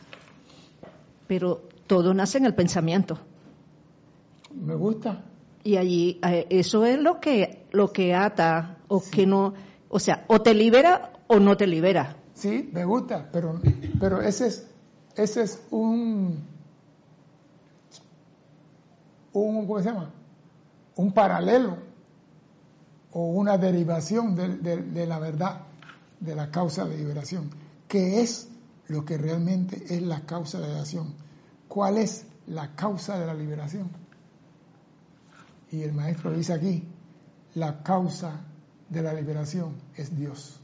Pero 1.27 1.69
todo 1.87 2.15
nace 2.15 2.39
en 2.39 2.47
el 2.47 2.55
pensamiento. 2.55 3.19
Me 4.55 4.75
gusta. 4.75 5.23
Y 5.65 5.77
allí, 5.77 6.19
eh, 6.27 6.47
eso 6.49 6.87
es 6.87 6.99
lo 6.99 7.21
que, 7.21 7.67
lo 7.73 7.93
que 7.93 8.15
ata 8.15 8.79
o 8.89 9.03
que 9.03 9.27
no, 9.27 9.53
o 9.91 9.99
sea, 9.99 10.25
o 10.29 10.41
te 10.41 10.55
libera 10.55 11.13
o 11.27 11.39
no 11.39 11.59
te 11.59 11.67
libera. 11.67 12.17
Sí, 12.33 12.71
me 12.73 12.87
gusta, 12.87 13.29
pero, 13.31 13.61
pero 14.01 14.23
ese 14.23 14.47
es, 14.47 14.67
ese 15.15 15.43
es 15.43 15.63
un, 15.71 16.43
un, 19.35 19.67
¿cómo 19.67 19.81
se 19.81 19.91
llama? 19.91 20.15
Un 20.99 21.13
paralelo 21.13 21.79
o 23.13 23.29
una 23.29 23.57
derivación 23.57 24.35
de, 24.35 25.07
la 25.07 25.21
verdad, 25.21 25.61
de 26.19 26.35
la 26.35 26.51
causa 26.51 26.85
de 26.87 26.99
liberación. 26.99 27.51
¿Qué 27.87 28.21
es 28.21 28.49
lo 28.89 29.05
que 29.05 29.17
realmente 29.17 29.95
es 29.95 30.03
la 30.03 30.27
causa 30.27 30.59
de 30.59 30.65
la 30.65 30.69
liberación? 30.71 31.15
¿Cuál 31.69 31.99
es 31.99 32.27
la 32.49 32.75
causa 32.75 33.17
de 33.17 33.27
la 33.27 33.35
liberación? 33.35 33.91
Y 35.71 35.83
el 35.83 35.93
maestro 35.93 36.33
dice 36.33 36.53
aquí, 36.53 36.83
la 37.55 37.81
causa 37.85 38.41
de 38.89 39.01
la 39.01 39.13
liberación 39.13 39.77
es 39.95 40.17
Dios. 40.17 40.59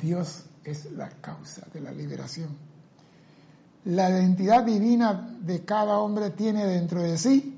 Dios 0.00 0.46
es 0.64 0.90
la 0.90 1.10
causa 1.10 1.64
de 1.72 1.80
la 1.80 1.92
liberación. 1.92 2.56
La 3.84 4.10
identidad 4.10 4.64
divina 4.64 5.38
de 5.40 5.64
cada 5.64 5.98
hombre 5.98 6.30
tiene 6.30 6.66
dentro 6.66 7.00
de 7.00 7.16
sí 7.18 7.53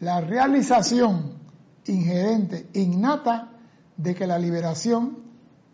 la 0.00 0.20
realización 0.20 1.38
inherente, 1.86 2.68
innata, 2.74 3.52
de 3.96 4.14
que 4.14 4.26
la 4.26 4.38
liberación 4.38 5.18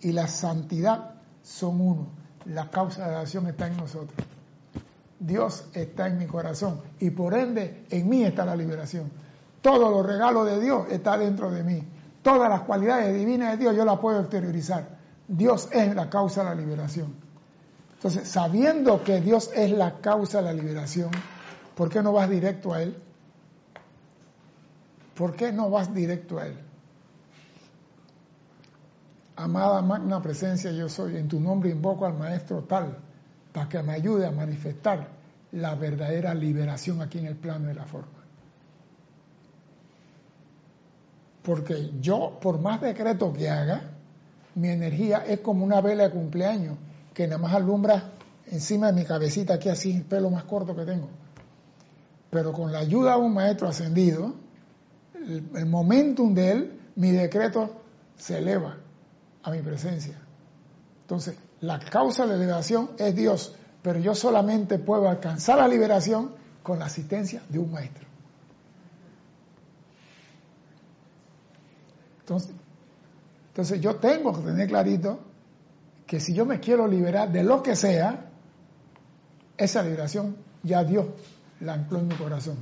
y 0.00 0.12
la 0.12 0.28
santidad 0.28 1.16
son 1.42 1.80
uno. 1.80 2.06
La 2.46 2.70
causa 2.70 3.00
de 3.00 3.06
la 3.06 3.12
liberación 3.12 3.46
está 3.48 3.66
en 3.66 3.76
nosotros. 3.76 4.26
Dios 5.18 5.66
está 5.72 6.06
en 6.08 6.18
mi 6.18 6.26
corazón 6.26 6.80
y 7.00 7.10
por 7.10 7.34
ende 7.34 7.86
en 7.90 8.08
mí 8.08 8.24
está 8.24 8.44
la 8.44 8.56
liberación. 8.56 9.10
Todos 9.60 9.90
los 9.90 10.04
regalos 10.04 10.46
de 10.46 10.60
Dios 10.60 10.86
están 10.90 11.20
dentro 11.20 11.50
de 11.50 11.62
mí. 11.62 11.82
Todas 12.22 12.48
las 12.48 12.62
cualidades 12.62 13.14
divinas 13.14 13.52
de 13.52 13.58
Dios 13.58 13.76
yo 13.76 13.84
las 13.84 13.98
puedo 13.98 14.20
exteriorizar. 14.20 14.98
Dios 15.28 15.68
es 15.72 15.94
la 15.94 16.10
causa 16.10 16.42
de 16.42 16.50
la 16.50 16.54
liberación. 16.54 17.14
Entonces, 17.94 18.28
sabiendo 18.28 19.02
que 19.02 19.20
Dios 19.20 19.50
es 19.54 19.70
la 19.70 20.00
causa 20.00 20.38
de 20.38 20.44
la 20.44 20.52
liberación, 20.52 21.10
¿por 21.74 21.88
qué 21.88 22.02
no 22.02 22.12
vas 22.12 22.28
directo 22.28 22.74
a 22.74 22.82
Él? 22.82 22.96
¿Por 25.14 25.36
qué 25.36 25.52
no 25.52 25.70
vas 25.70 25.94
directo 25.94 26.38
a 26.38 26.46
Él? 26.46 26.58
Amada 29.36 29.82
magna 29.82 30.22
presencia 30.22 30.70
yo 30.70 30.88
soy, 30.88 31.16
en 31.16 31.28
tu 31.28 31.40
nombre 31.40 31.70
invoco 31.70 32.06
al 32.06 32.14
Maestro 32.14 32.62
tal 32.62 32.96
para 33.52 33.68
que 33.68 33.82
me 33.82 33.92
ayude 33.92 34.26
a 34.26 34.30
manifestar 34.30 35.08
la 35.52 35.74
verdadera 35.76 36.34
liberación 36.34 37.00
aquí 37.00 37.18
en 37.18 37.26
el 37.26 37.36
plano 37.36 37.68
de 37.68 37.74
la 37.74 37.84
forma. 37.84 38.08
Porque 41.42 41.92
yo, 42.00 42.38
por 42.40 42.60
más 42.60 42.80
decreto 42.80 43.32
que 43.32 43.48
haga, 43.48 43.82
mi 44.56 44.68
energía 44.68 45.24
es 45.26 45.40
como 45.40 45.64
una 45.64 45.80
vela 45.80 46.04
de 46.04 46.10
cumpleaños 46.10 46.76
que 47.12 47.26
nada 47.28 47.40
más 47.40 47.54
alumbra 47.54 48.12
encima 48.46 48.88
de 48.88 49.00
mi 49.00 49.04
cabecita, 49.06 49.54
aquí 49.54 49.68
así, 49.68 49.96
el 49.96 50.04
pelo 50.04 50.30
más 50.30 50.44
corto 50.44 50.74
que 50.74 50.84
tengo. 50.84 51.08
Pero 52.30 52.52
con 52.52 52.72
la 52.72 52.80
ayuda 52.80 53.16
de 53.16 53.20
un 53.20 53.34
maestro 53.34 53.68
ascendido, 53.68 54.34
el, 55.26 55.50
el 55.54 55.66
momentum 55.66 56.34
de 56.34 56.52
él, 56.52 56.80
mi 56.96 57.10
decreto 57.10 57.82
se 58.16 58.38
eleva 58.38 58.76
a 59.42 59.50
mi 59.50 59.60
presencia. 59.62 60.18
Entonces, 61.02 61.36
la 61.60 61.78
causa 61.78 62.24
de 62.24 62.32
la 62.32 62.38
liberación 62.38 62.90
es 62.98 63.14
Dios, 63.14 63.54
pero 63.82 63.98
yo 63.98 64.14
solamente 64.14 64.78
puedo 64.78 65.08
alcanzar 65.08 65.58
la 65.58 65.68
liberación 65.68 66.32
con 66.62 66.78
la 66.78 66.86
asistencia 66.86 67.42
de 67.48 67.58
un 67.58 67.70
maestro. 67.70 68.06
Entonces, 72.20 72.54
entonces 73.48 73.80
yo 73.80 73.96
tengo 73.96 74.32
que 74.32 74.40
tener 74.40 74.66
clarito 74.66 75.20
que 76.06 76.20
si 76.20 76.32
yo 76.32 76.46
me 76.46 76.58
quiero 76.58 76.88
liberar 76.88 77.30
de 77.30 77.44
lo 77.44 77.62
que 77.62 77.76
sea, 77.76 78.30
esa 79.56 79.82
liberación 79.82 80.36
ya 80.62 80.82
Dios 80.84 81.06
la 81.60 81.74
ancló 81.74 81.98
en 81.98 82.08
mi 82.08 82.14
corazón. 82.14 82.56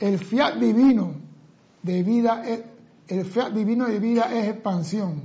El 0.00 0.20
fiat 0.20 0.54
divino 0.54 1.14
de 1.82 2.04
vida 2.04 2.44
es 2.46 2.62
de 3.08 4.48
expansión, 4.48 5.22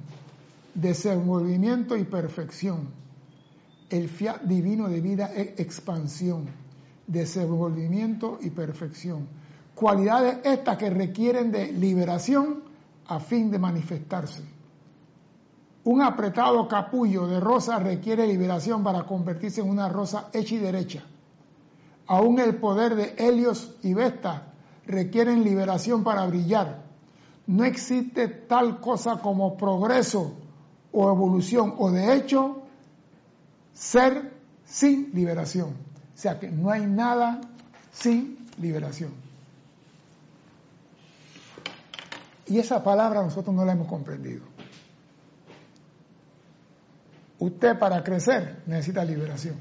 desenvolvimiento 0.74 1.96
y 1.96 2.06
perfección. 2.06 2.90
El 3.92 4.10
fiat 4.10 4.42
divino 4.42 4.90
de 4.90 5.00
vida 5.00 5.32
es 5.32 5.60
expansión, 5.60 6.48
desenvolvimiento 7.06 8.40
y 8.42 8.50
perfección. 8.50 9.28
Cualidades 9.76 10.40
estas 10.44 10.78
que 10.78 10.90
requieren 10.90 11.52
de 11.52 11.72
liberación 11.72 12.64
a 13.06 13.20
fin 13.20 13.52
de 13.52 13.60
manifestarse. 13.60 14.42
Un 15.84 16.02
apretado 16.02 16.68
capullo 16.68 17.28
de 17.28 17.40
rosa 17.40 17.78
requiere 17.78 18.26
liberación 18.26 18.84
para 18.84 19.04
convertirse 19.04 19.62
en 19.62 19.70
una 19.70 19.88
rosa 19.88 20.30
hecha 20.34 20.56
y 20.56 20.60
derecha. 20.60 21.04
Aún 22.08 22.40
el 22.40 22.56
poder 22.56 22.96
de 22.96 23.14
Helios 23.20 23.76
y 23.84 23.94
Vesta 23.94 24.53
requieren 24.86 25.44
liberación 25.44 26.04
para 26.04 26.26
brillar 26.26 26.84
no 27.46 27.66
existe 27.66 28.28
tal 28.28 28.80
cosa 28.80 29.18
como 29.18 29.58
progreso 29.58 30.34
o 30.92 31.10
evolución, 31.10 31.76
o 31.78 31.92
de 31.92 32.16
hecho, 32.16 32.62
ser 33.74 34.34
sin 34.66 35.12
liberación. 35.14 35.70
O 35.70 36.18
sea 36.18 36.40
que 36.40 36.50
no 36.50 36.70
hay 36.70 36.86
nada 36.86 37.42
sin 37.92 38.38
liberación. 38.60 39.12
Y 42.46 42.60
esa 42.60 42.84
palabra 42.84 43.24
nosotros 43.24 43.56
no 43.56 43.66
la 43.66 43.74
hemos 43.74 43.88
comprendido. 43.88 44.44
Usted 47.40 47.78
para 47.78 48.04
crecer 48.04 48.62
necesita 48.68 49.04
liberación. 49.04 49.56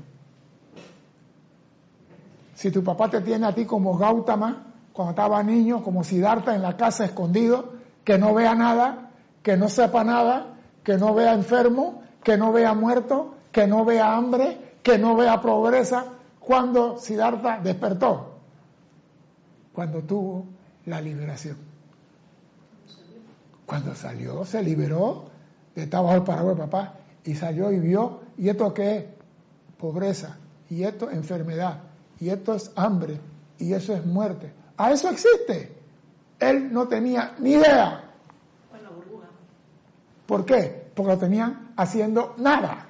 Si 2.54 2.70
tu 2.70 2.84
papá 2.84 3.10
te 3.10 3.20
tiene 3.22 3.46
a 3.46 3.54
ti 3.54 3.64
como 3.64 3.96
Gautama, 3.96 4.71
cuando 4.92 5.10
estaba 5.10 5.42
niño, 5.42 5.82
como 5.82 6.04
Siddhartha 6.04 6.54
en 6.54 6.62
la 6.62 6.76
casa 6.76 7.04
escondido, 7.04 7.74
que 8.04 8.18
no 8.18 8.34
vea 8.34 8.54
nada, 8.54 9.10
que 9.42 9.56
no 9.56 9.68
sepa 9.68 10.04
nada, 10.04 10.54
que 10.84 10.96
no 10.96 11.14
vea 11.14 11.32
enfermo, 11.32 12.02
que 12.22 12.36
no 12.36 12.52
vea 12.52 12.74
muerto, 12.74 13.34
que 13.50 13.66
no 13.66 13.84
vea 13.84 14.14
hambre, 14.14 14.76
que 14.82 14.98
no 14.98 15.16
vea 15.16 15.40
pobreza. 15.40 16.04
Cuando 16.38 16.98
Siddhartha 16.98 17.60
despertó, 17.60 18.38
cuando 19.72 20.02
tuvo 20.02 20.46
la 20.86 21.00
liberación. 21.00 21.56
Cuando 23.64 23.94
salió, 23.94 24.44
se 24.44 24.62
liberó, 24.62 25.30
estaba 25.74 26.04
bajo 26.04 26.16
el 26.16 26.22
paraguas 26.24 26.58
papá, 26.58 26.94
y 27.24 27.34
salió 27.34 27.70
y 27.72 27.78
vio, 27.78 28.20
¿y 28.36 28.48
esto 28.48 28.74
qué 28.74 28.96
es? 28.96 29.04
Pobreza, 29.78 30.36
y 30.68 30.82
esto 30.82 31.08
es 31.08 31.16
enfermedad, 31.16 31.80
y 32.20 32.28
esto 32.28 32.54
es 32.54 32.72
hambre, 32.76 33.18
y 33.58 33.72
eso 33.72 33.94
es 33.94 34.04
muerte. 34.04 34.52
A 34.76 34.92
eso 34.92 35.10
existe. 35.10 35.74
Él 36.38 36.72
no 36.72 36.88
tenía 36.88 37.34
ni 37.38 37.52
idea. 37.52 38.12
¿Por 40.26 40.44
qué? 40.44 40.90
Porque 40.94 41.12
lo 41.12 41.18
tenían 41.18 41.72
haciendo 41.76 42.34
nada. 42.38 42.86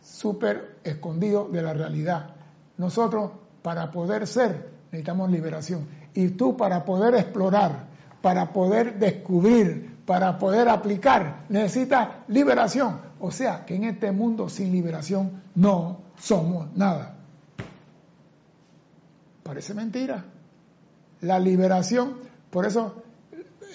Súper 0.00 0.78
escondido 0.84 1.48
de 1.48 1.62
la 1.62 1.74
realidad. 1.74 2.30
Nosotros, 2.78 3.32
para 3.62 3.90
poder 3.90 4.26
ser, 4.26 4.70
necesitamos 4.92 5.30
liberación. 5.30 5.88
Y 6.14 6.28
tú, 6.30 6.56
para 6.56 6.84
poder 6.84 7.14
explorar, 7.14 7.86
para 8.22 8.52
poder 8.52 8.98
descubrir, 8.98 9.96
para 10.06 10.38
poder 10.38 10.68
aplicar, 10.68 11.44
necesitas 11.48 12.08
liberación. 12.28 13.00
O 13.18 13.30
sea, 13.30 13.64
que 13.64 13.74
en 13.74 13.84
este 13.84 14.12
mundo 14.12 14.48
sin 14.48 14.72
liberación 14.72 15.42
no 15.54 15.98
somos 16.18 16.74
nada. 16.76 17.15
Parece 19.46 19.74
mentira. 19.74 20.24
La 21.20 21.38
liberación, 21.38 22.16
por 22.50 22.66
eso 22.66 23.04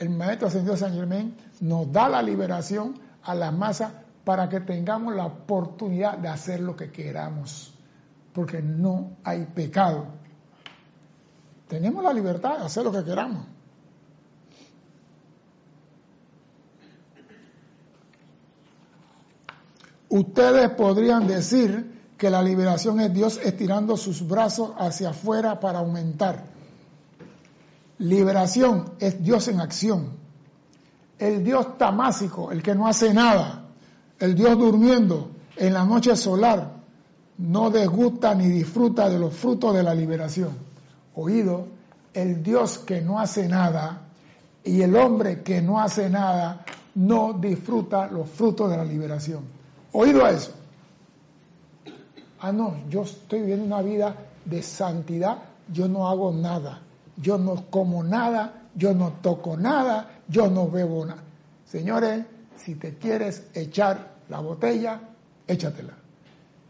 el 0.02 0.10
Maestro 0.10 0.49
Ascendido 0.49 0.76
San 0.76 0.93
Germain 0.93 1.34
nos 1.61 1.89
da 1.89 2.10
la 2.10 2.22
liberación 2.22 2.99
a 3.23 3.34
la 3.34 3.52
masa 3.52 4.03
para 4.26 4.49
que 4.49 4.60
tengamos 4.60 5.15
la 5.15 5.26
oportunidad 5.26 6.18
de 6.18 6.27
hacer 6.27 6.60
lo 6.60 6.76
que 6.76 6.91
queramos, 6.91 7.73
porque 8.34 8.61
no 8.61 9.11
hay 9.23 9.45
pecado. 9.45 10.07
Tenemos 11.69 12.03
la 12.03 12.11
libertad 12.11 12.57
de 12.60 12.65
hacer 12.65 12.84
lo 12.84 12.91
que 12.91 13.06
queramos. 13.06 13.45
Ustedes 20.10 20.69
podrían 20.72 21.27
decir 21.27 22.00
que 22.22 22.30
la 22.30 22.43
liberación 22.43 22.99
es 22.99 23.11
Dios 23.11 23.39
estirando 23.43 23.98
sus 23.98 24.27
brazos 24.27 24.73
hacia 24.77 25.10
afuera 25.10 25.60
para 25.60 25.80
aumentar. 25.80 26.43
Liberación 27.98 28.91
es 28.99 29.23
Dios 29.23 29.48
en 29.48 29.60
acción. 29.60 30.10
El 31.18 31.43
Dios 31.43 31.80
tamásico, 31.80 32.52
el 32.52 32.61
que 32.61 32.76
no 32.76 32.88
hace 32.88 33.11
nada, 33.11 33.64
el 34.19 34.35
Dios 34.35 34.56
durmiendo 34.56 35.31
en 35.56 35.73
la 35.73 35.84
noche 35.84 36.15
solar, 36.15 36.73
no 37.39 37.72
desgusta 37.72 38.35
ni 38.35 38.49
disfruta 38.49 39.10
de 39.10 39.18
los 39.18 39.34
frutos 39.34 39.73
de 39.73 39.81
la 39.81 39.95
liberación. 39.95 40.52
Oído, 41.15 41.69
el 42.14 42.43
Dios 42.43 42.77
que 42.77 43.02
no 43.02 43.19
hace 43.19 43.48
nada 43.48 44.03
y 44.64 44.84
el 44.84 44.95
hombre 44.95 45.41
que 45.41 45.60
no 45.60 45.81
hace 45.81 46.07
nada 46.07 46.65
no 46.93 47.34
disfruta 47.34 48.06
los 48.11 48.30
frutos 48.30 48.69
de 48.69 48.77
la 48.77 48.85
liberación. 48.85 49.41
Oído 49.91 50.23
a 50.23 50.30
eso. 50.30 50.60
Ah, 52.41 52.51
no, 52.51 52.76
yo 52.89 53.03
estoy 53.03 53.39
viviendo 53.41 53.65
una 53.65 53.81
vida 53.81 54.15
de 54.45 54.61
santidad, 54.61 55.38
yo 55.72 55.88
no 55.88 56.09
hago 56.09 56.31
nada 56.34 56.81
yo 57.18 57.38
no 57.38 57.65
como 57.69 58.03
nada, 58.03 58.63
yo 58.76 58.93
no 58.93 59.13
toco 59.22 59.57
nada, 59.57 60.22
yo 60.27 60.49
no 60.49 60.69
bebo 60.69 61.05
nada. 61.05 61.23
Señores, 61.65 62.26
si 62.57 62.76
te 62.76 62.95
quieres 62.95 63.47
echar 63.53 64.15
la 64.30 64.39
botella, 64.39 64.99
échatela. 65.47 65.93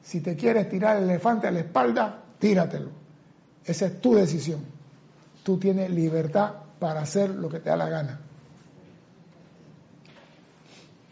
Si 0.04 0.22
te 0.22 0.36
quieres 0.36 0.70
tirar 0.70 0.98
el 0.98 1.04
elefante 1.04 1.48
a 1.48 1.52
la 1.52 1.60
espalda, 1.60 2.24
tíratelo. 2.40 2.90
Esa 3.64 3.86
es 3.86 4.02
tu 4.02 4.16
decisión. 4.16 4.62
Tú 5.44 5.58
tienes 5.58 5.90
libertad 5.90 6.54
para 6.80 7.02
hacer 7.02 7.30
lo 7.30 7.50
que 7.50 7.60
te 7.60 7.70
da 7.70 7.78
la 7.78 7.90
gana. 7.90 8.20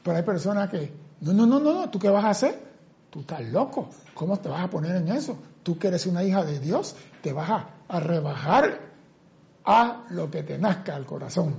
Pero 0.03 0.17
hay 0.17 0.23
personas 0.23 0.69
que, 0.69 0.91
no, 1.21 1.33
no, 1.33 1.45
no, 1.45 1.59
no, 1.59 1.89
¿tú 1.89 1.99
qué 1.99 2.09
vas 2.09 2.25
a 2.25 2.29
hacer? 2.31 2.68
Tú 3.09 3.21
estás 3.21 3.41
loco. 3.49 3.89
¿Cómo 4.13 4.37
te 4.37 4.49
vas 4.49 4.63
a 4.63 4.69
poner 4.69 4.95
en 4.95 5.07
eso? 5.09 5.37
Tú 5.63 5.77
que 5.77 5.87
eres 5.87 6.05
una 6.05 6.23
hija 6.23 6.43
de 6.43 6.59
Dios, 6.59 6.95
te 7.21 7.33
vas 7.33 7.49
a, 7.87 7.99
rebajar 7.99 8.81
a 9.65 10.05
lo 10.11 10.29
que 10.29 10.43
te 10.43 10.57
nazca 10.57 10.95
al 10.95 11.05
corazón. 11.05 11.55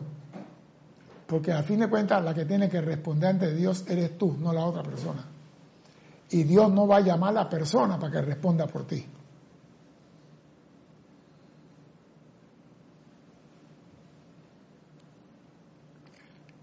Porque 1.27 1.53
a 1.53 1.63
fin 1.63 1.81
de 1.81 1.89
cuentas 1.89 2.23
la 2.25 2.35
que 2.35 2.45
tiene 2.45 2.69
que 2.69 2.81
responder 2.81 3.31
ante 3.31 3.55
Dios 3.55 3.85
eres 3.89 4.17
tú, 4.17 4.37
no 4.39 4.53
la 4.53 4.65
otra 4.65 4.83
persona. 4.83 5.25
Y 6.31 6.45
Dios 6.45 6.71
no 6.73 6.87
va 6.87 6.99
a 6.99 7.01
llamar 7.01 7.31
a 7.31 7.45
la 7.45 7.49
persona 7.49 7.99
para 7.99 8.13
que 8.13 8.23
responda 8.23 8.67
por 8.67 8.87
ti. 8.87 9.05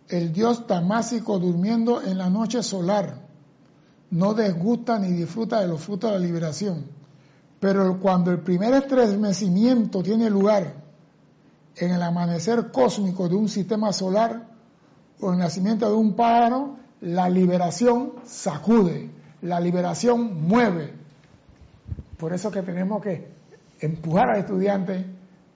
El 0.07 0.31
Dios 0.31 0.65
tamásico 0.65 1.37
durmiendo 1.37 2.01
en 2.01 2.17
la 2.17 2.29
noche 2.29 2.63
solar 2.63 3.26
no 4.11 4.33
desgusta 4.33 4.99
ni 4.99 5.09
disfruta 5.09 5.61
de 5.61 5.67
los 5.67 5.81
frutos 5.81 6.11
de 6.11 6.19
la 6.19 6.25
liberación. 6.25 6.85
Pero 7.59 7.99
cuando 7.99 8.31
el 8.31 8.39
primer 8.39 8.73
estremecimiento 8.73 10.03
tiene 10.03 10.29
lugar, 10.29 10.73
en 11.79 11.91
el 11.91 12.01
amanecer 12.01 12.71
cósmico 12.71 13.29
de 13.29 13.35
un 13.35 13.49
sistema 13.49 13.93
solar 13.93 14.47
o 15.19 15.31
el 15.31 15.37
nacimiento 15.37 15.89
de 15.89 15.95
un 15.95 16.15
pájaro, 16.15 16.77
la 17.01 17.29
liberación 17.29 18.13
sacude, 18.25 19.09
la 19.41 19.59
liberación 19.59 20.47
mueve. 20.47 20.93
Por 22.17 22.33
eso 22.33 22.49
que 22.49 22.63
tenemos 22.63 23.01
que 23.01 23.31
empujar 23.79 24.29
al 24.31 24.39
estudiante 24.39 25.05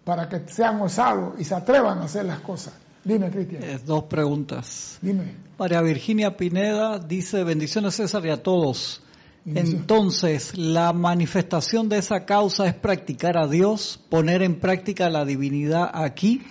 para 0.03 0.29
que 0.29 0.47
sean 0.47 0.79
osados 0.81 1.39
y 1.39 1.43
se 1.43 1.55
atrevan 1.55 1.99
a 1.99 2.03
hacer 2.03 2.25
las 2.25 2.39
cosas. 2.39 2.73
Dime, 3.03 3.29
Cristian. 3.31 3.63
dos 3.85 4.03
preguntas. 4.03 4.99
Dime. 5.01 5.35
María 5.57 5.81
Virginia 5.81 6.37
Pineda 6.37 6.99
dice, 6.99 7.43
bendiciones 7.43 7.95
César 7.95 8.25
y 8.25 8.29
a 8.29 8.41
todos. 8.41 9.01
Entonces, 9.45 10.55
la 10.55 10.93
manifestación 10.93 11.89
de 11.89 11.97
esa 11.97 12.25
causa 12.25 12.67
es 12.67 12.75
practicar 12.75 13.37
a 13.37 13.47
Dios, 13.47 13.99
poner 14.09 14.43
en 14.43 14.59
práctica 14.59 15.09
la 15.09 15.25
divinidad 15.25 15.89
aquí. 15.93 16.43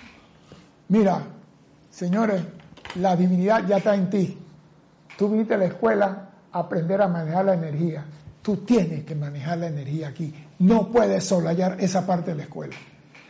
Mira, 0.89 1.28
señores, 1.90 2.43
la 2.97 3.14
divinidad 3.14 3.64
ya 3.68 3.77
está 3.77 3.94
en 3.94 4.10
ti. 4.10 4.36
Tú 5.16 5.28
viniste 5.28 5.55
a 5.55 5.59
la 5.59 5.66
escuela 5.66 6.31
a 6.51 6.59
aprender 6.59 7.01
a 7.01 7.06
manejar 7.06 7.44
la 7.44 7.55
energía. 7.55 8.05
Tú 8.43 8.56
tienes 8.56 9.05
que 9.05 9.14
manejar 9.14 9.59
la 9.59 9.68
energía 9.68 10.09
aquí. 10.09 10.35
No 10.59 10.89
puedes 10.90 11.24
solayar 11.24 11.77
esa 11.78 12.06
parte 12.06 12.32
de 12.32 12.39
la 12.39 12.43
escuela. 12.44 12.74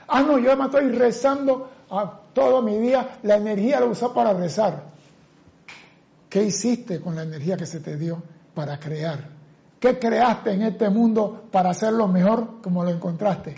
Ah, 0.09 0.23
no, 0.23 0.39
yo 0.39 0.57
me 0.57 0.65
estoy 0.65 0.89
rezando 0.91 1.71
a 1.91 2.21
todo 2.33 2.63
mi 2.63 2.79
día. 2.79 3.19
La 3.23 3.37
energía 3.37 3.81
la 3.81 3.87
usa 3.87 4.13
para 4.15 4.33
rezar. 4.33 4.85
¿Qué 6.29 6.45
hiciste 6.45 7.01
con 7.01 7.17
la 7.17 7.25
energía 7.25 7.57
que 7.57 7.67
se 7.67 7.81
te 7.81 7.97
dio 7.97 8.23
para 8.55 8.79
crear? 8.79 9.19
¿Qué 9.81 9.99
creaste 9.99 10.53
en 10.53 10.63
este 10.63 10.89
mundo 10.91 11.45
para 11.51 11.71
hacerlo 11.71 12.07
mejor 12.07 12.61
como 12.63 12.85
lo 12.85 12.91
encontraste? 12.91 13.57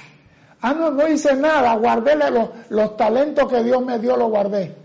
Ah, 0.61 0.73
no, 0.73 0.91
no 0.91 1.09
hice 1.09 1.35
nada, 1.35 1.75
guardé 1.75 2.15
los, 2.17 2.49
los 2.71 2.97
talentos 2.97 3.49
que 3.49 3.63
Dios 3.65 3.85
me 3.85 3.99
dio, 3.99 4.17
los 4.17 4.31
guardé. 4.31 4.77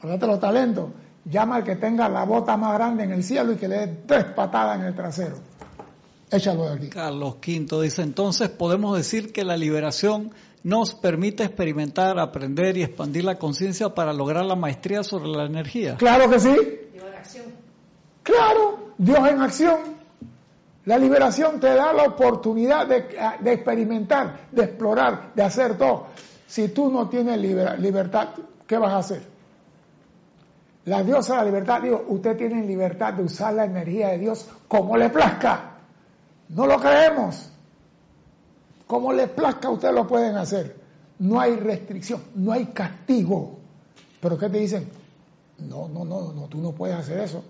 Guardate 0.00 0.26
los 0.26 0.40
talentos. 0.40 0.90
Llama 1.24 1.56
al 1.56 1.64
que 1.64 1.76
tenga 1.76 2.08
la 2.08 2.24
bota 2.24 2.56
más 2.56 2.74
grande 2.74 3.04
en 3.04 3.12
el 3.12 3.22
cielo 3.22 3.52
y 3.52 3.56
que 3.56 3.68
le 3.68 3.78
dé 3.78 3.86
tres 4.06 4.24
patadas 4.24 4.78
en 4.78 4.86
el 4.86 4.94
trasero. 4.94 5.36
Échalo 6.30 6.64
de 6.64 6.74
aquí. 6.74 6.88
Carlos 6.88 7.36
V 7.46 7.82
dice, 7.82 8.02
entonces 8.02 8.48
podemos 8.48 8.96
decir 8.96 9.32
que 9.32 9.44
la 9.44 9.56
liberación 9.56 10.32
nos 10.64 10.94
permite 10.94 11.44
experimentar, 11.44 12.18
aprender 12.18 12.76
y 12.76 12.82
expandir 12.82 13.24
la 13.24 13.38
conciencia 13.38 13.90
para 13.90 14.12
lograr 14.12 14.44
la 14.44 14.56
maestría 14.56 15.02
sobre 15.02 15.28
la 15.28 15.44
energía. 15.44 15.96
Claro 15.96 16.30
que 16.30 16.38
sí. 16.38 16.54
Dios 16.92 17.04
en 17.06 17.14
acción. 17.14 17.44
Claro, 18.22 18.78
Dios 18.98 19.28
en 19.28 19.40
acción. 19.40 19.80
La 20.84 20.98
liberación 20.98 21.60
te 21.60 21.68
da 21.68 21.92
la 21.92 22.04
oportunidad 22.04 22.86
de, 22.86 23.52
experimentar, 23.52 24.48
de 24.50 24.64
explorar, 24.64 25.32
de 25.34 25.42
hacer 25.42 25.78
todo. 25.78 26.08
Si 26.46 26.68
tú 26.68 26.90
no 26.90 27.08
tienes 27.08 27.38
libertad, 27.38 28.30
¿qué 28.66 28.78
vas 28.78 28.92
a 28.92 28.98
hacer? 28.98 29.22
La 30.84 31.04
diosa 31.04 31.34
de 31.34 31.38
la 31.38 31.44
libertad, 31.44 31.82
digo, 31.82 32.04
usted 32.08 32.36
tiene 32.36 32.66
libertad 32.66 33.14
de 33.14 33.22
usar 33.22 33.54
la 33.54 33.64
energía 33.64 34.08
de 34.08 34.18
Dios 34.18 34.48
como 34.66 34.96
le 34.96 35.08
plazca. 35.10 35.74
No 36.48 36.66
lo 36.66 36.80
creemos. 36.80 37.51
Como 38.92 39.10
le 39.14 39.26
plazca, 39.26 39.70
ustedes 39.70 39.94
lo 39.94 40.06
pueden 40.06 40.36
hacer. 40.36 40.76
No 41.20 41.40
hay 41.40 41.56
restricción, 41.56 42.20
no 42.34 42.52
hay 42.52 42.66
castigo. 42.66 43.56
Pero 44.20 44.36
¿qué 44.36 44.50
te 44.50 44.58
dicen? 44.58 44.86
No, 45.60 45.88
no, 45.88 46.04
no, 46.04 46.30
no, 46.34 46.42
tú 46.42 46.58
no 46.58 46.72
puedes 46.72 46.96
hacer 46.96 47.20
eso. 47.20 47.42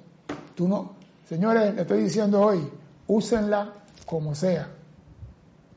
Tú 0.55 0.69
no. 0.69 0.93
Señores, 1.29 1.75
le 1.75 1.81
estoy 1.83 2.05
diciendo 2.05 2.41
hoy, 2.41 2.61
úsenla 3.09 3.73
como 4.07 4.37
sea. 4.37 4.69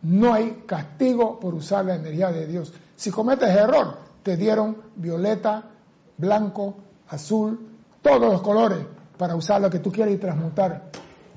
No 0.03 0.35
hay 0.35 0.65
castigo 0.67 1.39
por 1.39 1.55
usar 1.55 1.85
la 1.85 1.95
energía 1.95 2.31
de 2.31 2.45
Dios. 2.45 2.71
Si 2.95 3.09
cometes 3.09 3.49
error, 3.49 3.97
te 4.21 4.37
dieron 4.37 4.77
violeta, 4.95 5.63
blanco, 6.15 6.75
azul, 7.09 7.71
todos 8.03 8.31
los 8.31 8.43
colores 8.43 8.85
para 9.17 9.35
usar 9.35 9.61
lo 9.61 9.71
que 9.71 9.79
tú 9.79 9.91
quieres 9.91 10.13
y 10.13 10.17
transmutar 10.19 10.91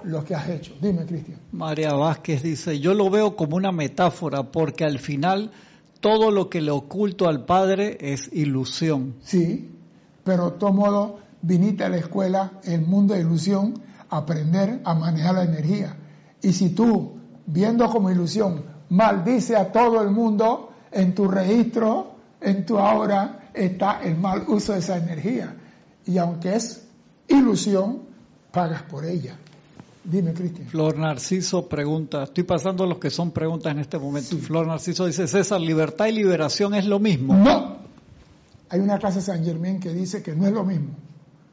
lo 0.04 0.24
que 0.24 0.34
has 0.34 0.48
hecho. 0.48 0.74
Dime, 0.80 1.04
Cristian. 1.06 1.38
María 1.52 1.92
Vázquez 1.92 2.42
dice, 2.42 2.78
yo 2.80 2.94
lo 2.94 3.10
veo 3.10 3.36
como 3.36 3.56
una 3.56 3.72
metáfora 3.72 4.44
porque 4.44 4.84
al 4.84 4.98
final 4.98 5.50
todo 6.00 6.30
lo 6.30 6.48
que 6.48 6.60
le 6.60 6.70
oculto 6.70 7.28
al 7.28 7.44
Padre 7.44 7.98
es 8.00 8.30
ilusión. 8.32 9.16
Sí, 9.22 9.70
pero 10.24 10.50
de 10.50 10.58
todo 10.58 10.72
modo 10.72 11.18
viniste 11.42 11.84
a 11.84 11.88
la 11.88 11.98
escuela, 11.98 12.52
el 12.64 12.82
mundo 12.82 13.14
de 13.14 13.20
ilusión, 13.20 13.80
aprender 14.10 14.80
a 14.84 14.94
manejar 14.94 15.34
la 15.34 15.44
energía. 15.44 15.96
Y 16.40 16.52
si 16.52 16.70
tú, 16.70 17.18
viendo 17.46 17.88
como 17.90 18.10
ilusión, 18.10 18.64
maldice 18.90 19.56
a 19.56 19.72
todo 19.72 20.02
el 20.02 20.10
mundo, 20.10 20.72
en 20.90 21.14
tu 21.14 21.28
registro, 21.28 22.14
en 22.40 22.64
tu 22.64 22.78
ahora, 22.78 23.50
está 23.52 24.00
el 24.02 24.16
mal 24.16 24.44
uso 24.48 24.72
de 24.72 24.78
esa 24.78 24.96
energía. 24.96 25.56
Y 26.06 26.18
aunque 26.18 26.54
es 26.54 26.86
ilusión, 27.26 28.02
pagas 28.52 28.82
por 28.82 29.04
ella. 29.04 29.36
Dime, 30.04 30.32
Cristian. 30.32 30.68
Flor 30.68 30.96
Narciso 30.96 31.68
pregunta, 31.68 32.24
estoy 32.24 32.44
pasando 32.44 32.86
los 32.86 32.98
que 32.98 33.10
son 33.10 33.30
preguntas 33.30 33.72
en 33.72 33.80
este 33.80 33.98
momento. 33.98 34.36
Flor 34.38 34.66
Narciso 34.66 35.06
dice, 35.06 35.26
César, 35.26 35.60
libertad 35.60 36.06
y 36.06 36.12
liberación 36.12 36.74
es 36.74 36.86
lo 36.86 36.98
mismo. 36.98 37.34
No. 37.34 37.78
Hay 38.70 38.80
una 38.80 38.98
clase 38.98 39.18
de 39.18 39.24
San 39.24 39.44
Germán 39.44 39.80
que 39.80 39.92
dice 39.92 40.22
que 40.22 40.34
no 40.34 40.46
es 40.46 40.52
lo 40.52 40.64
mismo. 40.64 40.90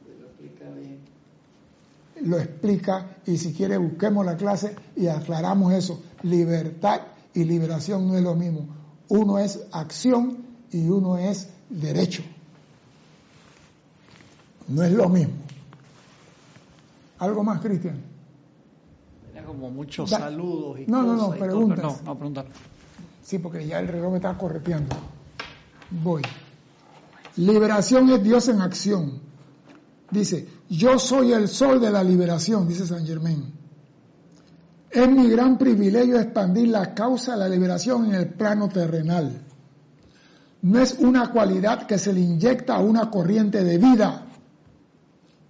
Lo 0.08 0.26
explica 0.28 0.70
bien. 0.70 1.00
Lo 2.22 2.40
explica 2.40 3.18
y 3.26 3.38
si 3.38 3.54
quiere 3.54 3.78
busquemos 3.78 4.26
la 4.26 4.38
clase 4.38 4.76
y 4.96 5.08
aclaramos 5.08 5.74
eso. 5.74 6.02
Libertad 6.24 7.02
y 7.34 7.44
liberación 7.44 8.08
no 8.08 8.16
es 8.16 8.24
lo 8.24 8.36
mismo. 8.36 8.68
Uno 9.10 9.38
es 9.38 9.62
acción 9.72 10.46
y 10.72 10.90
uno 10.90 11.18
es 11.18 11.50
derecho. 11.70 12.24
No 14.68 14.84
es 14.84 14.92
lo 14.92 15.10
mismo. 15.10 15.34
¿Algo 17.20 17.44
más, 17.44 17.62
Cristian? 17.62 18.15
Como 19.56 19.72
muchos 19.72 20.10
Da- 20.10 20.20
saludos 20.20 20.80
y 20.82 20.86
No, 20.92 21.02
no, 21.04 21.14
no, 21.16 21.26
cosas 21.28 21.38
y 21.38 21.40
preguntas. 21.40 21.80
cosas. 21.86 22.02
No, 22.04 22.08
no, 22.10 22.16
preguntar. 22.18 22.46
Sí, 23.24 23.40
porque 23.40 23.66
ya 23.66 23.80
el 23.80 23.88
reloj 23.88 24.12
me 24.12 24.18
está 24.18 24.38
correteando. 24.38 24.96
Voy. 25.92 26.22
Liberación 27.38 28.10
es 28.10 28.22
Dios 28.24 28.50
en 28.50 28.62
acción. 28.62 29.20
Dice, 30.12 30.48
yo 30.70 31.00
soy 31.00 31.32
el 31.32 31.48
sol 31.48 31.80
de 31.80 31.90
la 31.90 32.04
liberación, 32.04 32.68
dice 32.68 32.86
San 32.86 33.06
Germán. 33.06 33.54
Es 34.92 35.10
mi 35.10 35.30
gran 35.30 35.58
privilegio 35.58 36.20
expandir 36.20 36.68
la 36.68 36.94
causa 36.94 37.34
de 37.34 37.40
la 37.40 37.50
liberación 37.50 38.06
en 38.08 38.16
el 38.16 38.28
plano 38.30 38.68
terrenal. 38.70 39.42
No 40.62 40.80
es 40.80 40.98
una 41.00 41.32
cualidad 41.32 41.86
que 41.88 41.98
se 41.98 42.12
le 42.14 42.20
inyecta 42.22 42.76
a 42.76 42.80
una 42.80 43.10
corriente 43.10 43.64
de 43.64 43.78
vida, 43.78 44.26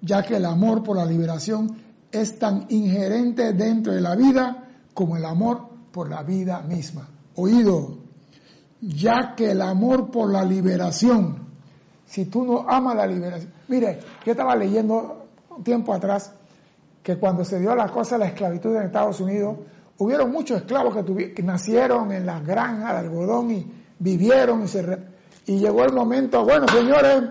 ya 0.02 0.23
que 0.23 0.38
el 0.38 0.45
amor 0.45 0.84
por 0.84 0.98
la 0.98 1.06
liberación 1.06 1.85
es 2.11 2.40
tan 2.40 2.65
inherente 2.69 3.53
dentro 3.53 3.94
de 3.94 4.02
la 4.02 4.15
vida 4.15 4.69
como 4.94 5.18
el 5.18 5.26
amor 5.26 5.68
por 5.91 6.10
la 6.10 6.23
vida 6.23 6.61
misma. 6.61 7.07
Oído, 7.36 7.98
ya 8.82 9.36
que 9.36 9.52
el 9.52 9.61
amor 9.61 10.11
por 10.11 10.32
la 10.32 10.44
liberación, 10.44 11.48
si 12.06 12.26
tú 12.26 12.44
no 12.44 12.65
amas 12.68 12.95
la 12.95 13.07
liberación, 13.07 13.52
mire, 13.68 13.99
yo 14.26 14.32
estaba 14.32 14.56
leyendo 14.56 15.27
un 15.49 15.64
tiempo 15.64 15.94
atrás 15.94 16.32
que 17.03 17.18
cuando 17.18 17.44
se 17.45 17.60
dio 17.60 17.76
la 17.76 17.90
cosa 17.90 18.15
de 18.15 18.19
la 18.19 18.27
esclavitud 18.27 18.76
en 18.76 18.84
Estados 18.84 19.19
Unidos, 19.19 19.57
hubieron 19.98 20.32
muchos 20.32 20.57
esclavos 20.57 20.95
que, 21.06 21.44
nacieron 21.44 22.11
en 22.11 22.26
las 22.26 22.45
granjas 22.45 22.94
de 22.94 22.99
algodón 22.99 23.52
y 23.52 23.72
vivieron 23.99 24.64
y 24.64 24.68
se 24.68 24.98
y 25.48 25.60
llegó 25.60 25.84
el 25.84 25.94
momento, 25.94 26.44
bueno 26.44 26.68
señores, 26.68 27.23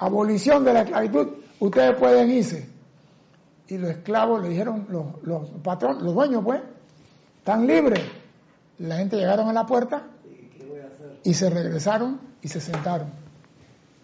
abolición 0.00 0.64
de 0.64 0.72
la 0.72 0.82
esclavitud, 0.82 1.28
ustedes 1.60 1.96
pueden 1.96 2.30
irse. 2.30 2.77
Y 3.68 3.78
los 3.78 3.90
esclavos 3.90 4.42
le 4.42 4.48
dijeron, 4.48 4.86
los, 4.88 5.22
los 5.22 5.50
patrones, 5.62 6.02
los 6.02 6.14
dueños 6.14 6.42
pues, 6.44 6.62
están 7.38 7.66
libres. 7.66 8.00
La 8.78 8.96
gente 8.96 9.16
llegaron 9.16 9.48
a 9.48 9.52
la 9.52 9.66
puerta 9.66 10.06
¿Y 11.24 11.34
se 11.34 11.50
regresaron 11.50 12.20
y 12.42 12.48
se 12.48 12.60
sentaron. 12.60 13.08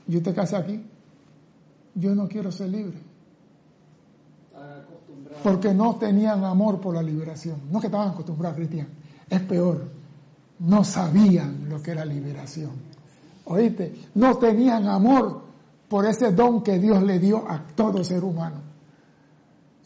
¿Y 0.06 0.16
usted 0.16 0.34
qué 0.34 0.40
hace 0.40 0.56
aquí? 0.56 0.84
Yo 1.94 2.14
no 2.14 2.28
quiero 2.28 2.50
ser 2.50 2.68
libre. 2.68 2.98
Porque 5.42 5.74
no 5.74 5.96
tenían 5.96 6.44
amor 6.44 6.80
por 6.80 6.94
la 6.94 7.02
liberación. 7.02 7.62
No 7.70 7.80
que 7.80 7.86
estaban 7.86 8.10
acostumbrados, 8.10 8.56
Cristian. 8.56 8.88
Es 9.28 9.40
peor. 9.40 9.84
No 10.58 10.84
sabían 10.84 11.68
lo 11.68 11.82
que 11.82 11.92
era 11.92 12.04
liberación. 12.04 12.72
¿Oíste? 13.44 13.94
No 14.14 14.36
tenían 14.36 14.86
amor 14.88 15.42
por 15.88 16.06
ese 16.06 16.32
don 16.32 16.62
que 16.62 16.78
Dios 16.78 17.02
le 17.02 17.18
dio 17.18 17.48
a 17.48 17.62
todo 17.74 18.02
ser 18.02 18.24
humano. 18.24 18.63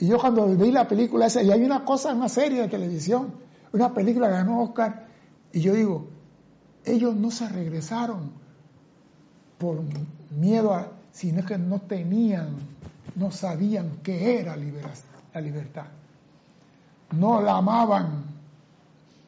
Y 0.00 0.06
yo 0.06 0.18
cuando 0.18 0.46
vi 0.46 0.70
la 0.70 0.86
película 0.86 1.26
esa, 1.26 1.42
y 1.42 1.50
hay 1.50 1.64
una 1.64 1.84
cosa, 1.84 2.12
una 2.12 2.28
serie 2.28 2.62
de 2.62 2.68
televisión, 2.68 3.32
una 3.72 3.92
película 3.92 4.28
que 4.28 4.34
ganó 4.34 4.62
Oscar, 4.62 5.06
y 5.52 5.60
yo 5.60 5.74
digo, 5.74 6.08
ellos 6.84 7.16
no 7.16 7.30
se 7.30 7.48
regresaron 7.48 8.30
por 9.58 9.82
miedo 10.30 10.72
a, 10.72 10.92
sino 11.10 11.44
que 11.44 11.58
no 11.58 11.80
tenían, 11.80 12.50
no 13.16 13.30
sabían 13.30 13.98
qué 14.02 14.38
era 14.38 14.56
la 14.56 15.40
libertad. 15.40 15.86
No 17.10 17.40
la 17.40 17.56
amaban, 17.56 18.24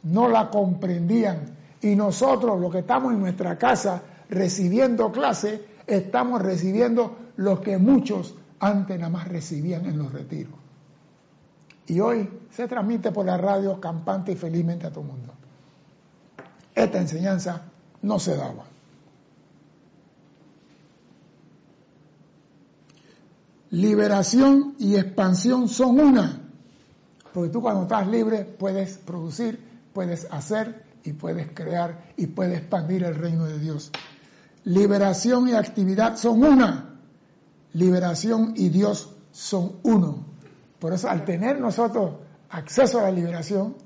no 0.04 0.28
la 0.28 0.50
comprendían. 0.50 1.56
Y 1.82 1.96
nosotros, 1.96 2.60
los 2.60 2.70
que 2.70 2.80
estamos 2.80 3.12
en 3.12 3.20
nuestra 3.20 3.58
casa 3.58 4.02
recibiendo 4.28 5.10
clase, 5.10 5.64
estamos 5.86 6.42
recibiendo 6.42 7.16
lo 7.36 7.60
que 7.60 7.78
muchos 7.78 8.34
antes 8.60 8.98
nada 8.98 9.10
más 9.10 9.26
recibían 9.26 9.86
en 9.86 9.98
los 9.98 10.12
retiros. 10.12 10.59
Y 11.90 11.98
hoy 11.98 12.30
se 12.52 12.68
transmite 12.68 13.10
por 13.10 13.26
la 13.26 13.36
radio 13.36 13.80
campante 13.80 14.30
y 14.30 14.36
felizmente 14.36 14.86
a 14.86 14.90
todo 14.90 15.00
el 15.00 15.08
mundo. 15.08 15.34
Esta 16.72 16.98
enseñanza 16.98 17.62
no 18.02 18.20
se 18.20 18.36
daba. 18.36 18.62
Liberación 23.70 24.76
y 24.78 24.94
expansión 24.94 25.68
son 25.68 25.98
una. 25.98 26.40
Porque 27.34 27.50
tú 27.50 27.60
cuando 27.60 27.82
estás 27.82 28.06
libre 28.06 28.44
puedes 28.44 28.96
producir, 28.98 29.58
puedes 29.92 30.28
hacer 30.30 30.84
y 31.02 31.14
puedes 31.14 31.48
crear 31.52 32.12
y 32.16 32.28
puedes 32.28 32.58
expandir 32.60 33.02
el 33.02 33.16
reino 33.16 33.46
de 33.46 33.58
Dios. 33.58 33.90
Liberación 34.62 35.48
y 35.48 35.54
actividad 35.54 36.16
son 36.16 36.44
una. 36.44 37.00
Liberación 37.72 38.52
y 38.54 38.68
Dios 38.68 39.10
son 39.32 39.72
uno. 39.82 40.29
Por 40.80 40.94
eso 40.94 41.08
al 41.08 41.24
tener 41.24 41.60
nosotros 41.60 42.14
acceso 42.48 42.98
a 42.98 43.02
la 43.02 43.10
liberación, 43.10 43.76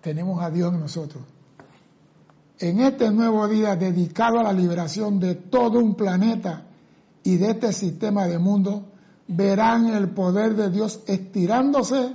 tenemos 0.00 0.42
a 0.42 0.50
Dios 0.50 0.72
en 0.72 0.80
nosotros. 0.80 1.24
En 2.58 2.80
este 2.80 3.10
nuevo 3.10 3.48
día 3.48 3.74
dedicado 3.74 4.38
a 4.38 4.44
la 4.44 4.52
liberación 4.52 5.18
de 5.18 5.34
todo 5.34 5.80
un 5.80 5.96
planeta 5.96 6.66
y 7.24 7.38
de 7.38 7.50
este 7.50 7.72
sistema 7.72 8.26
de 8.26 8.38
mundo, 8.38 8.92
verán 9.26 9.88
el 9.88 10.10
poder 10.10 10.54
de 10.54 10.70
Dios 10.70 11.00
estirándose 11.06 12.12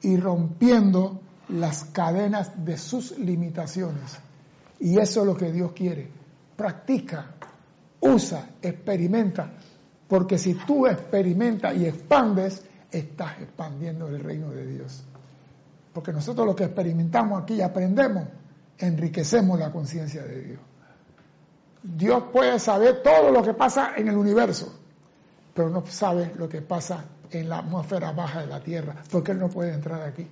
y 0.00 0.16
rompiendo 0.16 1.20
las 1.48 1.84
cadenas 1.84 2.64
de 2.64 2.78
sus 2.78 3.18
limitaciones. 3.18 4.18
Y 4.78 4.98
eso 4.98 5.20
es 5.20 5.26
lo 5.26 5.36
que 5.36 5.52
Dios 5.52 5.72
quiere. 5.72 6.08
Practica, 6.56 7.34
usa, 8.00 8.50
experimenta, 8.62 9.52
porque 10.08 10.38
si 10.38 10.54
tú 10.54 10.86
experimentas 10.86 11.76
y 11.76 11.86
expandes, 11.86 12.64
estás 12.92 13.40
expandiendo 13.40 14.06
el 14.08 14.20
reino 14.20 14.50
de 14.50 14.66
Dios. 14.66 15.02
Porque 15.92 16.12
nosotros 16.12 16.46
lo 16.46 16.54
que 16.54 16.64
experimentamos 16.64 17.42
aquí 17.42 17.54
y 17.54 17.62
aprendemos, 17.62 18.24
enriquecemos 18.78 19.58
la 19.58 19.72
conciencia 19.72 20.22
de 20.22 20.40
Dios. 20.42 20.60
Dios 21.82 22.24
puede 22.32 22.58
saber 22.58 23.02
todo 23.02 23.30
lo 23.30 23.42
que 23.42 23.54
pasa 23.54 23.94
en 23.96 24.08
el 24.08 24.16
universo, 24.16 24.78
pero 25.52 25.68
no 25.68 25.84
sabe 25.86 26.32
lo 26.36 26.48
que 26.48 26.62
pasa 26.62 27.04
en 27.30 27.48
la 27.48 27.58
atmósfera 27.58 28.12
baja 28.12 28.40
de 28.40 28.46
la 28.46 28.60
Tierra, 28.60 28.94
porque 29.10 29.32
Él 29.32 29.40
no 29.40 29.48
puede 29.48 29.74
entrar 29.74 30.02
aquí. 30.02 30.26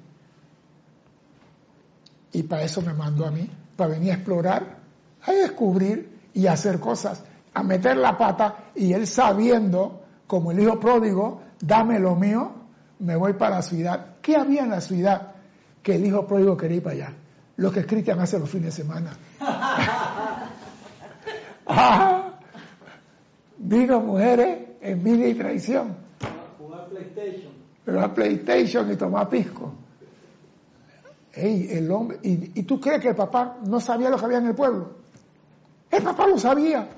Y 2.33 2.43
para 2.45 2.63
eso 2.63 2.83
me 2.83 2.95
mandó 2.95 3.27
a 3.27 3.31
mí, 3.31 3.51
para 3.77 3.91
venir 3.91 4.13
a 4.13 4.15
explorar, 4.15 4.79
a 5.23 5.33
descubrir 5.33 6.21
y 6.33 6.47
a 6.47 6.53
hacer 6.53 6.79
cosas, 6.79 7.25
a 7.53 7.63
meter 7.63 7.97
la 7.97 8.17
pata 8.17 8.71
y 8.75 8.93
Él 8.93 9.07
sabiendo, 9.07 10.03
como 10.27 10.53
el 10.53 10.61
hijo 10.61 10.79
pródigo, 10.79 11.43
dame 11.61 11.99
lo 11.99 12.17
mío, 12.17 12.53
me 12.99 13.17
voy 13.17 13.35
para 13.35 13.57
la 13.57 13.63
ciudad. 13.63 14.17
¿Qué 14.21 14.37
había 14.37 14.63
en 14.63 14.71
la 14.71 14.81
ciudad 14.81 15.33
que 15.83 15.97
el 15.97 16.07
hijo 16.07 16.27
pródigo 16.27 16.57
quería 16.57 16.79
ir 16.79 16.83
para 16.83 16.97
allá? 16.97 17.13
Lo 17.57 17.71
que 17.71 17.85
Cristian 17.85 18.21
hace 18.21 18.39
los 18.39 18.49
fines 18.49 18.77
de 18.77 18.83
semana. 18.83 19.17
Ah, 21.73 22.33
vino 23.57 24.01
mujeres, 24.01 24.71
envidia 24.81 25.29
y 25.29 25.35
traición. 25.35 25.95
Jugar 26.59 26.89
PlayStation. 26.89 27.53
Pero 27.85 28.01
a 28.03 28.13
PlayStation 28.13 28.91
y 28.91 28.97
tomar 28.97 29.29
pisco. 29.29 29.73
Ey, 31.33 31.69
el 31.71 31.89
hombre, 31.93 32.19
y, 32.25 32.59
y 32.59 32.63
tú 32.65 32.81
crees 32.81 33.01
que 33.01 33.11
el 33.11 33.15
papá 33.15 33.59
no 33.65 33.79
sabía 33.79 34.11
lo 34.11 34.19
que 34.19 34.25
había 34.25 34.39
en 34.39 34.47
el 34.47 34.55
pueblo? 34.57 34.97
El 35.93 36.03
papá 36.03 36.27
lo 36.27 36.39
sabía, 36.39 36.89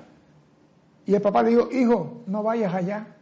Y 1.05 1.13
el 1.13 1.21
papá 1.21 1.43
le 1.43 1.49
dijo, 1.51 1.69
hijo, 1.71 2.23
no 2.25 2.41
vayas 2.41 2.73
allá, 2.73 3.12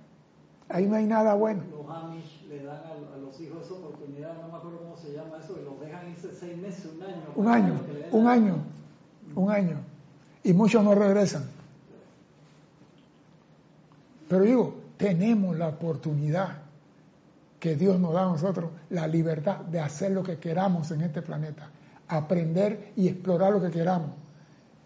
ahí 0.71 0.85
no 0.87 0.95
hay 0.95 1.05
nada 1.05 1.33
bueno. 1.33 1.63
Los 1.71 1.89
Amish 1.95 2.45
le 2.47 2.63
dan 2.63 2.77
a, 2.77 3.15
a 3.15 3.17
los 3.17 3.39
hijos 3.39 3.65
esa 3.65 3.73
oportunidad, 3.73 4.33
no 4.41 4.49
me 4.49 4.57
acuerdo 4.57 4.79
cómo 4.79 4.97
se 4.97 5.13
llama 5.13 5.37
eso, 5.43 5.57
y 5.59 5.65
los 5.65 5.79
dejan 5.79 6.09
irse 6.09 6.33
seis 6.33 6.57
meses, 6.57 6.89
un 6.95 7.03
año. 7.03 7.23
Un 7.35 7.47
año, 7.47 7.79
un 8.11 8.27
año, 8.27 8.55
un 9.35 9.51
año. 9.51 9.77
Y 10.43 10.53
muchos 10.53 10.83
no 10.83 10.95
regresan. 10.95 11.43
Pero 14.27 14.43
digo, 14.43 14.75
tenemos 14.97 15.57
la 15.57 15.67
oportunidad 15.67 16.59
que 17.59 17.75
Dios 17.75 17.99
nos 17.99 18.13
da 18.13 18.23
a 18.23 18.25
nosotros, 18.25 18.71
la 18.89 19.05
libertad 19.07 19.57
de 19.57 19.79
hacer 19.79 20.11
lo 20.11 20.23
que 20.23 20.37
queramos 20.37 20.89
en 20.91 21.01
este 21.01 21.21
planeta, 21.21 21.69
aprender 22.07 22.93
y 22.95 23.07
explorar 23.07 23.51
lo 23.51 23.61
que 23.61 23.69
queramos. 23.69 24.11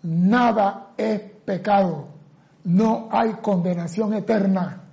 Nada 0.03 0.93
es 0.97 1.21
pecado, 1.45 2.07
no 2.63 3.07
hay 3.11 3.33
condenación 3.33 4.13
eterna. 4.13 4.84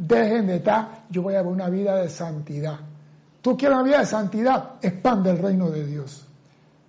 Dejen 0.00 0.46
de 0.46 0.56
estar, 0.56 1.04
yo 1.10 1.20
voy 1.20 1.34
a 1.34 1.42
ver 1.42 1.52
una 1.52 1.68
vida 1.68 1.94
de 1.96 2.08
santidad. 2.08 2.78
Tú 3.42 3.54
quieres 3.54 3.76
una 3.76 3.84
vida 3.84 3.98
de 3.98 4.06
santidad, 4.06 4.76
expande 4.80 5.28
el 5.28 5.36
reino 5.36 5.68
de 5.68 5.84
Dios. 5.84 6.26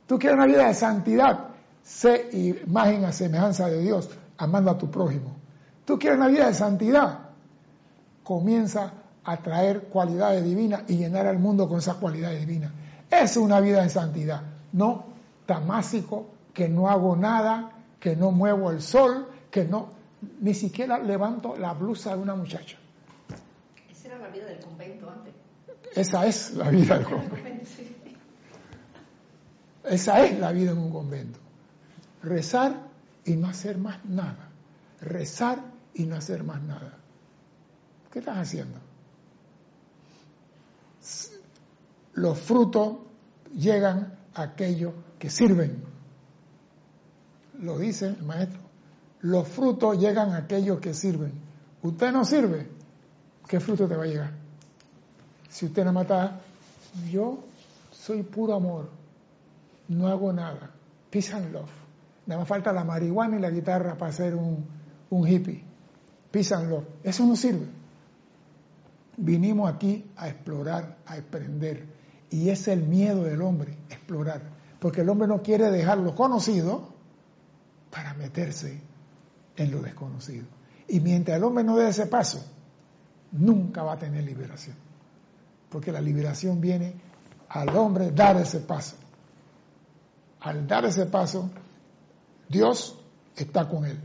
Tú 0.08 0.18
quieres 0.18 0.38
una 0.38 0.46
vida 0.46 0.68
de 0.68 0.74
santidad, 0.74 1.48
sé 1.84 2.30
imagen 2.32 3.04
a 3.04 3.12
semejanza 3.12 3.68
de 3.68 3.82
Dios, 3.82 4.10
amando 4.38 4.72
a 4.72 4.78
tu 4.78 4.90
prójimo. 4.90 5.36
Tú 5.84 6.00
quieres 6.00 6.20
una 6.20 6.30
vida 6.30 6.48
de 6.48 6.54
santidad, 6.54 7.20
comienza 8.24 8.94
a 9.26 9.38
traer 9.42 9.90
cualidades 9.90 10.46
divinas 10.46 10.84
y 10.88 10.96
llenar 10.96 11.28
al 11.28 11.38
mundo 11.38 11.68
con 11.68 11.80
esas 11.80 11.96
cualidades 11.98 12.40
divinas. 12.40 12.72
Es 13.10 13.36
una 13.36 13.60
vida 13.60 13.84
de 13.84 13.90
santidad, 13.90 14.42
no 14.72 15.04
tamásico, 15.46 16.28
que 16.54 16.70
no 16.70 16.90
hago 16.90 17.18
nada, 17.18 17.74
que 18.00 18.16
no 18.16 18.32
muevo 18.32 18.72
el 18.72 18.82
sol, 18.82 19.28
que 19.52 19.66
no, 19.66 19.90
ni 20.40 20.54
siquiera 20.54 20.98
levanto 20.98 21.58
la 21.58 21.74
blusa 21.74 22.16
de 22.16 22.22
una 22.22 22.36
muchacha. 22.36 22.78
La 24.22 24.28
vida 24.28 24.46
del 24.46 24.60
convento 24.60 25.10
antes. 25.10 25.34
Esa 25.96 26.28
es 26.28 26.54
la 26.54 26.70
vida 26.70 27.00
del 27.00 27.06
convento. 27.06 27.36
Esa 29.84 30.24
es 30.24 30.40
la 30.40 30.52
vida 30.52 30.72
en 30.72 30.78
un 30.78 30.92
convento. 30.92 31.40
Rezar 32.22 32.88
y 33.26 33.36
no 33.36 33.48
hacer 33.48 33.80
más 33.80 34.06
nada. 34.06 34.50
Rezar 35.02 35.64
y 35.96 36.06
no 36.06 36.18
hacer 36.18 36.44
más 36.44 36.62
nada. 36.62 37.00
¿Qué 38.12 38.20
estás 38.20 38.38
haciendo? 38.38 38.80
Los 42.14 42.40
frutos 42.40 42.98
llegan 43.56 44.20
a 44.36 44.42
aquellos 44.44 44.94
que 45.18 45.32
sirven. 45.32 45.84
Lo 47.60 47.80
dice 47.80 48.08
el 48.08 48.22
maestro. 48.22 48.60
Los 49.22 49.48
frutos 49.48 49.98
llegan 49.98 50.32
a 50.32 50.38
aquellos 50.38 50.80
que 50.80 50.94
sirven. 50.94 51.32
Usted 51.82 52.12
no 52.12 52.24
sirve, 52.24 52.70
¿qué 53.52 53.60
fruto 53.60 53.86
te 53.86 53.98
va 53.98 54.06
a 54.06 54.08
llegar? 54.08 54.32
Si 55.50 55.66
usted 55.66 55.84
no 55.84 55.92
mata, 55.92 56.40
yo 57.12 57.44
soy 57.92 58.24
puro 58.24 58.56
amor, 58.56 58.90
no 59.90 60.08
hago 60.08 60.32
nada. 60.32 60.72
Peace 61.10 61.34
and 61.34 61.52
love. 61.52 61.70
Nada 62.28 62.40
más 62.40 62.48
falta 62.48 62.72
la 62.72 62.86
marihuana 62.86 63.38
y 63.38 63.42
la 63.42 63.50
guitarra 63.50 63.98
para 63.98 64.14
ser 64.14 64.36
un, 64.36 64.66
un 65.10 65.28
hippie. 65.28 65.66
Peace 66.32 66.56
and 66.56 66.70
love. 66.70 66.86
Eso 67.04 67.26
no 67.26 67.36
sirve. 67.36 67.66
Vinimos 69.18 69.70
aquí 69.70 70.10
a 70.16 70.30
explorar, 70.30 71.00
a 71.06 71.16
aprender. 71.16 71.86
Y 72.30 72.48
es 72.48 72.70
el 72.70 72.84
miedo 72.84 73.26
del 73.26 73.42
hombre, 73.42 73.78
explorar. 73.90 74.44
Porque 74.80 75.02
el 75.02 75.10
hombre 75.10 75.28
no 75.28 75.42
quiere 75.42 75.70
dejar 75.70 75.98
lo 75.98 76.16
conocido 76.16 76.94
para 77.90 78.14
meterse 78.14 78.80
en 79.58 79.72
lo 79.72 79.82
desconocido. 79.82 80.46
Y 80.88 81.02
mientras 81.02 81.36
el 81.36 81.44
hombre 81.44 81.66
no 81.66 81.76
dé 81.76 81.90
ese 81.90 82.06
paso, 82.06 82.42
nunca 83.32 83.84
va 83.84 83.94
a 83.94 83.98
tener 83.98 84.24
liberación. 84.24 84.76
Porque 85.70 85.92
la 85.92 86.02
liberación 86.02 86.60
viene 86.60 86.94
al 87.50 87.70
hombre 87.76 88.12
dar 88.12 88.38
ese 88.38 88.60
paso. 88.60 88.96
Al 90.42 90.68
dar 90.68 90.86
ese 90.86 91.06
paso, 91.06 91.50
Dios 92.50 92.98
está 93.36 93.68
con 93.68 93.86
él. 93.86 94.00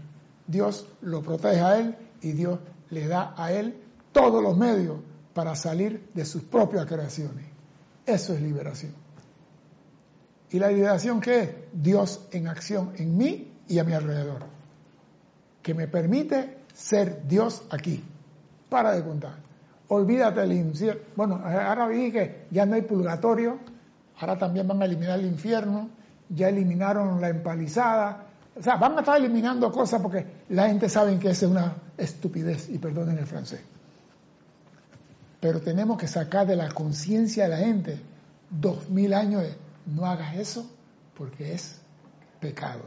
Dios 0.46 0.86
lo 1.02 1.22
protege 1.22 1.60
a 1.60 1.78
él 1.78 1.96
y 2.22 2.32
Dios 2.32 2.58
le 2.90 3.08
da 3.08 3.34
a 3.36 3.52
él 3.52 3.82
todos 4.12 4.42
los 4.42 4.56
medios 4.56 4.98
para 5.34 5.54
salir 5.54 6.10
de 6.14 6.24
sus 6.24 6.42
propias 6.42 6.86
creaciones. 6.86 7.46
Eso 8.04 8.32
es 8.34 8.40
liberación. 8.40 8.92
¿Y 10.50 10.58
la 10.58 10.68
liberación 10.68 11.20
qué 11.20 11.40
es? 11.40 11.50
Dios 11.72 12.26
en 12.30 12.46
acción 12.46 12.92
en 12.96 13.16
mí 13.16 13.52
y 13.68 13.78
a 13.78 13.84
mi 13.84 13.92
alrededor. 13.92 14.44
Que 15.62 15.74
me 15.74 15.88
permite 15.88 16.58
ser 16.72 17.26
Dios 17.26 17.64
aquí. 17.70 18.04
Para 18.68 18.92
de 18.92 19.02
contar. 19.02 19.36
Olvídate 19.88 20.40
del 20.40 20.52
infierno. 20.52 21.02
Bueno, 21.14 21.40
ahora 21.44 21.86
vi 21.86 22.10
que 22.10 22.46
ya 22.50 22.66
no 22.66 22.74
hay 22.74 22.82
purgatorio. 22.82 23.58
Ahora 24.18 24.36
también 24.36 24.66
van 24.66 24.82
a 24.82 24.84
eliminar 24.84 25.18
el 25.18 25.26
infierno. 25.26 25.88
Ya 26.28 26.48
eliminaron 26.48 27.20
la 27.20 27.28
empalizada. 27.28 28.24
O 28.58 28.62
sea, 28.62 28.76
van 28.76 28.96
a 28.96 29.00
estar 29.00 29.16
eliminando 29.18 29.70
cosas 29.70 30.00
porque 30.00 30.26
la 30.48 30.66
gente 30.66 30.88
sabe 30.88 31.18
que 31.18 31.30
es 31.30 31.42
una 31.42 31.74
estupidez, 31.96 32.68
y 32.68 32.78
perdonen 32.78 33.18
el 33.18 33.26
francés. 33.26 33.60
Pero 35.40 35.60
tenemos 35.60 35.98
que 35.98 36.08
sacar 36.08 36.46
de 36.46 36.56
la 36.56 36.68
conciencia 36.70 37.44
de 37.44 37.50
la 37.50 37.58
gente 37.58 38.00
dos 38.50 38.88
mil 38.88 39.12
años 39.14 39.42
de 39.42 39.54
no 39.86 40.06
hagas 40.06 40.36
eso 40.36 40.68
porque 41.16 41.52
es 41.52 41.80
pecado. 42.40 42.82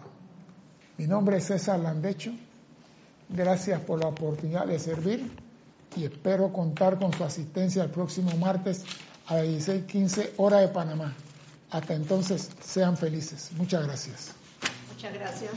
Mi 0.97 1.07
nombre 1.07 1.37
es 1.37 1.45
César 1.45 1.79
Landecho. 1.79 2.31
Gracias 3.29 3.79
por 3.81 3.99
la 3.99 4.07
oportunidad 4.07 4.65
de 4.65 4.79
servir 4.79 5.31
y 5.95 6.05
espero 6.05 6.51
contar 6.53 6.97
con 6.99 7.13
su 7.13 7.23
asistencia 7.23 7.83
el 7.83 7.89
próximo 7.89 8.31
martes 8.37 8.85
a 9.27 9.35
las 9.35 9.45
16:15 9.45 10.33
hora 10.37 10.59
de 10.59 10.69
Panamá. 10.69 11.13
Hasta 11.71 11.93
entonces, 11.93 12.49
sean 12.61 12.97
felices. 12.97 13.49
Muchas 13.55 13.85
gracias. 13.85 14.31
Muchas 14.89 15.13
gracias. 15.13 15.51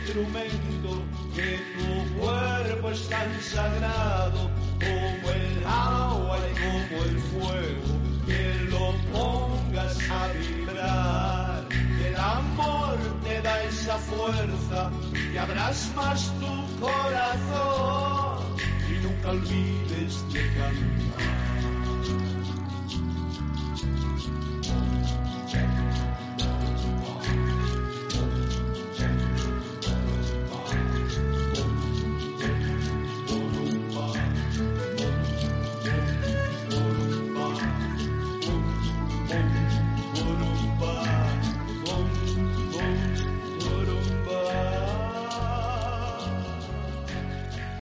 Instrumento, 0.00 1.02
que 1.34 1.58
tu 1.76 2.20
cuerpo 2.20 2.90
es 2.90 3.08
tan 3.08 3.40
sagrado 3.40 4.50
como 4.78 5.30
el 5.30 5.64
agua 5.66 6.38
y 6.38 6.54
como 6.60 7.04
el 7.04 7.18
fuego, 7.18 8.00
que 8.26 8.54
lo 8.70 8.94
pongas 9.12 9.98
a 10.10 10.28
vibrar. 10.32 11.68
que 11.68 12.08
El 12.08 12.16
amor 12.16 12.98
te 13.24 13.42
da 13.42 13.62
esa 13.64 13.98
fuerza 13.98 14.90
y 15.32 15.36
abras 15.36 15.90
más 15.94 16.32
tu 16.40 16.80
corazón 16.80 18.56
y 18.88 19.04
nunca 19.04 19.30
olvides 19.30 20.32
de 20.32 20.40
cantar. 20.54 21.60